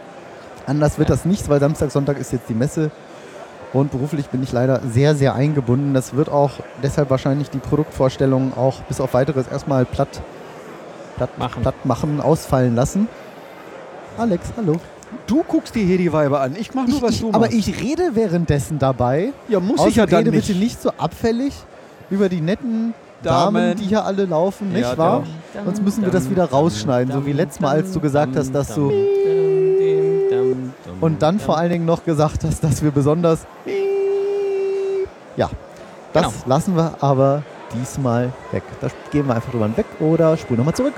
Anders 0.66 0.98
wird 0.98 1.10
das 1.10 1.24
nichts, 1.24 1.48
weil 1.48 1.60
Samstag, 1.60 1.90
Sonntag 1.90 2.18
ist 2.18 2.32
jetzt 2.32 2.48
die 2.48 2.54
Messe. 2.54 2.90
Und 3.72 3.92
beruflich 3.92 4.28
bin 4.30 4.42
ich 4.42 4.50
leider 4.50 4.80
sehr, 4.88 5.14
sehr 5.14 5.34
eingebunden. 5.34 5.94
Das 5.94 6.14
wird 6.14 6.28
auch 6.28 6.52
deshalb 6.82 7.10
wahrscheinlich 7.10 7.50
die 7.50 7.58
Produktvorstellung 7.58 8.56
auch 8.56 8.80
bis 8.82 9.00
auf 9.00 9.14
weiteres 9.14 9.46
erstmal 9.46 9.84
platt, 9.84 10.22
platt, 11.16 11.38
Machen. 11.38 11.62
platt 11.62 11.84
machen, 11.84 12.20
ausfallen 12.20 12.74
lassen. 12.74 13.08
Alex, 14.18 14.52
hallo. 14.56 14.76
Du 15.26 15.42
guckst 15.46 15.74
dir 15.74 15.84
hier 15.84 15.98
die 15.98 16.12
Weiber 16.12 16.40
an. 16.40 16.56
Ich 16.58 16.74
mach 16.74 16.86
nur, 16.86 17.02
was 17.02 17.12
ich, 17.16 17.20
du 17.20 17.28
aber 17.28 17.40
machst. 17.40 17.52
ich 17.54 17.80
rede 17.80 18.10
währenddessen 18.14 18.78
dabei. 18.78 19.32
ja, 19.48 19.60
muss 19.60 19.84
ich 19.86 19.96
ja 19.96 20.06
dann 20.06 20.18
rede 20.20 20.30
nicht. 20.30 20.46
bitte 20.46 20.58
nicht 20.58 20.80
so 20.80 20.90
abfällig 20.98 21.54
über 22.10 22.28
die 22.28 22.40
netten 22.40 22.94
Damen, 23.22 23.54
Damen. 23.54 23.76
die 23.76 23.84
hier 23.84 24.04
alle 24.04 24.24
laufen, 24.24 24.72
nicht 24.72 24.82
Ja, 24.82 24.96
wahr? 24.96 25.24
doch. 25.54 25.64
Sonst 25.66 25.82
müssen 25.82 26.04
wir 26.04 26.10
das 26.10 26.30
wieder 26.30 26.44
rausschneiden, 26.46 27.12
so 27.12 27.26
wie 27.26 27.32
letztes 27.32 27.60
Mal, 27.60 27.70
als 27.76 27.92
du 27.92 28.00
gesagt 28.00 28.34
hast, 28.36 28.54
dass 28.54 28.74
du 28.74 28.90
und 31.00 31.22
dann 31.22 31.38
vor 31.38 31.56
allen 31.58 31.70
Dingen 31.70 31.84
noch 31.86 32.04
gesagt 32.04 32.44
hast, 32.44 32.62
dass 32.64 32.82
wir 32.82 32.90
besonders 32.90 33.46
ja, 35.36 35.48
das 36.12 36.22
Genau. 36.24 36.34
lassen 36.46 36.76
wir 36.76 36.94
aber 37.00 37.42
diesmal 37.74 38.32
weg. 38.52 38.62
Da 38.80 38.88
gehen 39.10 39.26
wir 39.26 39.34
einfach 39.34 39.50
drüber 39.50 39.68
weg 39.76 39.86
oder 40.00 40.36
spulen 40.36 40.58
nochmal 40.58 40.74
zurück. 40.74 40.94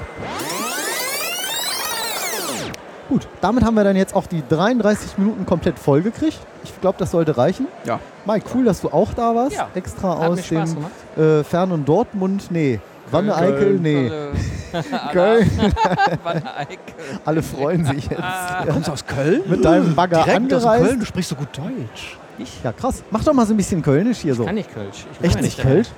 Gut, 3.09 3.27
damit 3.41 3.65
haben 3.65 3.75
wir 3.75 3.85
dann 3.85 3.97
jetzt 3.97 4.15
auch 4.15 4.27
die 4.27 4.43
33 4.49 5.19
Minuten 5.19 5.45
komplett 5.45 5.79
voll 5.79 6.03
gekriegt. 6.03 6.39
Ich 6.65 6.81
glaube, 6.81 6.97
das 6.99 7.11
sollte 7.11 7.37
reichen. 7.37 7.67
Ja. 7.85 7.99
Mike, 8.25 8.47
cool, 8.55 8.65
dass 8.65 8.81
du 8.81 8.89
auch 8.89 9.13
da 9.15 9.35
warst. 9.35 9.57
Ja, 9.57 9.69
Extra 9.75 10.19
Hat 10.19 10.31
aus 10.31 10.49
dem 10.49 10.77
äh, 11.17 11.43
Fern- 11.45 11.73
und 11.73 11.89
Dortmund, 11.89 12.47
nee. 12.51 12.81
Wanne 13.11 13.35
Eickel, 13.35 13.79
nee. 13.79 14.09
Köln. 14.09 14.37
Köln. 15.13 15.51
Wanne 16.23 16.57
Eickel. 16.57 16.95
Alle 17.25 17.43
freuen 17.43 17.85
sich 17.85 18.09
jetzt. 18.09 18.23
Ah. 18.23 18.65
Ja. 18.67 18.73
Kommst 18.73 18.89
du 18.89 18.93
aus 18.93 19.07
Köln? 19.07 19.43
Mit 19.47 19.65
deinem 19.65 19.95
Bagger 19.95 20.23
Direkt 20.25 20.55
aus 20.55 20.65
angereist. 20.65 20.85
Köln? 20.87 21.01
Du 21.01 21.07
sprichst 21.07 21.31
so 21.31 21.37
gut 21.37 21.49
Deutsch. 21.57 22.17
Ja, 22.65 22.73
krass. 22.73 23.03
Mach 23.11 23.23
doch 23.23 23.35
mal 23.35 23.45
so 23.47 23.53
ein 23.53 23.57
bisschen 23.57 23.83
Kölnisch 23.83 24.19
hier 24.19 24.35
so. 24.35 24.45
Kann 24.47 24.57
ich 24.57 24.73
Kölsch. 24.73 25.07
Ich 25.13 25.19
bin 25.19 25.27
Echt 25.27 25.37
ja 25.37 25.43
nicht 25.43 25.61
Kölsch? 25.61 25.89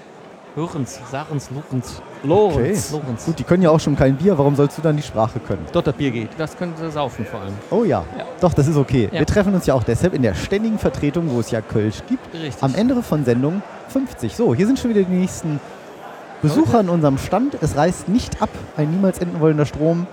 Lorenz, 0.57 1.01
Sarens, 1.11 1.51
Lorenz. 1.51 2.01
Okay. 2.21 2.29
Lorenz. 2.29 2.93
Lorenz. 2.93 3.25
Gut, 3.25 3.39
die 3.41 3.43
können 3.43 3.65
ja 3.65 3.71
auch 3.71 3.81
schon 3.81 3.97
kein 3.97 4.17
Bier. 4.17 4.39
Warum 4.39 4.55
sollst 4.55 4.79
du 4.79 4.83
dann 4.83 4.97
die 4.97 5.03
Sprache 5.03 5.41
können? 5.41 5.67
Dort 5.73 5.89
das 5.89 5.97
Bier 5.97 6.13
geht. 6.13 6.29
Das 6.39 6.57
können 6.57 6.75
sie 6.79 6.91
saufen 6.93 7.27
vor 7.27 7.41
allem. 7.41 7.55
Oh 7.71 7.83
ja. 7.83 8.05
Ja. 8.17 8.25
Doch, 8.41 8.55
das 8.55 8.69
ist 8.69 8.77
okay. 8.77 9.09
Ja. 9.11 9.19
Wir 9.19 9.27
treffen 9.27 9.53
uns 9.53 9.67
ja 9.67 9.75
auch 9.75 9.83
deshalb 9.83 10.15
in 10.15 10.23
der 10.23 10.35
ständigen 10.35 10.79
Vertretung, 10.79 11.29
wo 11.31 11.41
es 11.41 11.51
ja 11.51 11.61
Kölsch 11.61 12.03
gibt. 12.09 12.33
Richtig. 12.33 12.63
Am 12.63 12.75
Ende 12.77 13.03
von 13.03 13.25
Sendung 13.25 13.63
50. 13.89 14.37
So, 14.37 14.55
hier 14.55 14.67
sind 14.67 14.79
schon 14.79 14.91
wieder 14.91 15.03
die 15.03 15.13
nächsten 15.13 15.59
Besucher 16.41 16.79
an 16.79 16.89
unserem 16.89 17.19
Stand. 17.19 17.57
Es 17.61 17.77
reißt 17.77 18.09
nicht 18.09 18.41
ab. 18.41 18.51
Ein 18.77 18.93
niemals 18.93 19.19
enden 19.19 19.41
wollender 19.41 19.67
Strom. 19.67 20.07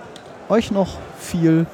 Euch 0.48 0.72
noch 0.72 0.96
viel 1.20 1.66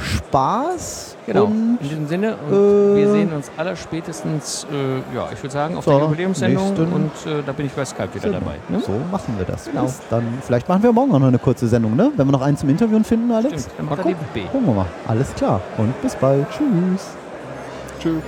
Spaß. 0.00 1.16
Genau. 1.26 1.44
Und 1.44 1.78
In 1.80 1.88
diesem 1.88 2.06
Sinne, 2.06 2.36
und 2.36 2.52
äh, 2.52 2.96
wir 2.96 3.10
sehen 3.10 3.32
uns 3.32 3.50
aller 3.56 3.76
spätestens, 3.76 4.66
äh, 4.70 5.16
ja, 5.16 5.28
ich 5.32 5.42
würde 5.42 5.52
sagen, 5.52 5.76
auf 5.76 5.84
zur 5.84 5.94
der 5.94 6.02
Jubiläumssendung 6.04 6.92
und 6.92 7.10
äh, 7.26 7.42
da 7.44 7.52
bin 7.52 7.66
ich 7.66 7.72
bei 7.72 7.84
Skype 7.84 8.14
wieder 8.14 8.30
dabei. 8.30 8.56
Ne? 8.68 8.80
so 8.80 8.92
machen 9.10 9.34
wir 9.38 9.46
das. 9.46 9.64
Genau. 9.64 9.84
Bis 9.84 10.00
dann, 10.10 10.24
vielleicht 10.42 10.68
machen 10.68 10.82
wir 10.82 10.92
morgen 10.92 11.12
auch 11.14 11.20
noch 11.20 11.28
eine 11.28 11.38
kurze 11.38 11.66
Sendung, 11.66 11.96
ne? 11.96 12.12
Wenn 12.16 12.26
wir 12.26 12.32
noch 12.32 12.42
einen 12.42 12.56
zum 12.56 12.68
Interviewen 12.68 13.04
finden, 13.04 13.30
Alex. 13.32 13.62
Stimmt, 13.62 13.78
dann 13.78 13.86
Mal 13.86 13.96
gucken. 13.96 14.16
die 14.34 14.40
B. 14.40 14.46
Gucken 14.46 14.66
wir 14.66 14.74
mal. 14.74 14.86
Alles 15.08 15.34
klar. 15.34 15.60
Und 15.78 16.00
bis 16.02 16.14
bald. 16.16 16.46
Tschüss. 16.50 17.08
Tschüss. 18.00 18.22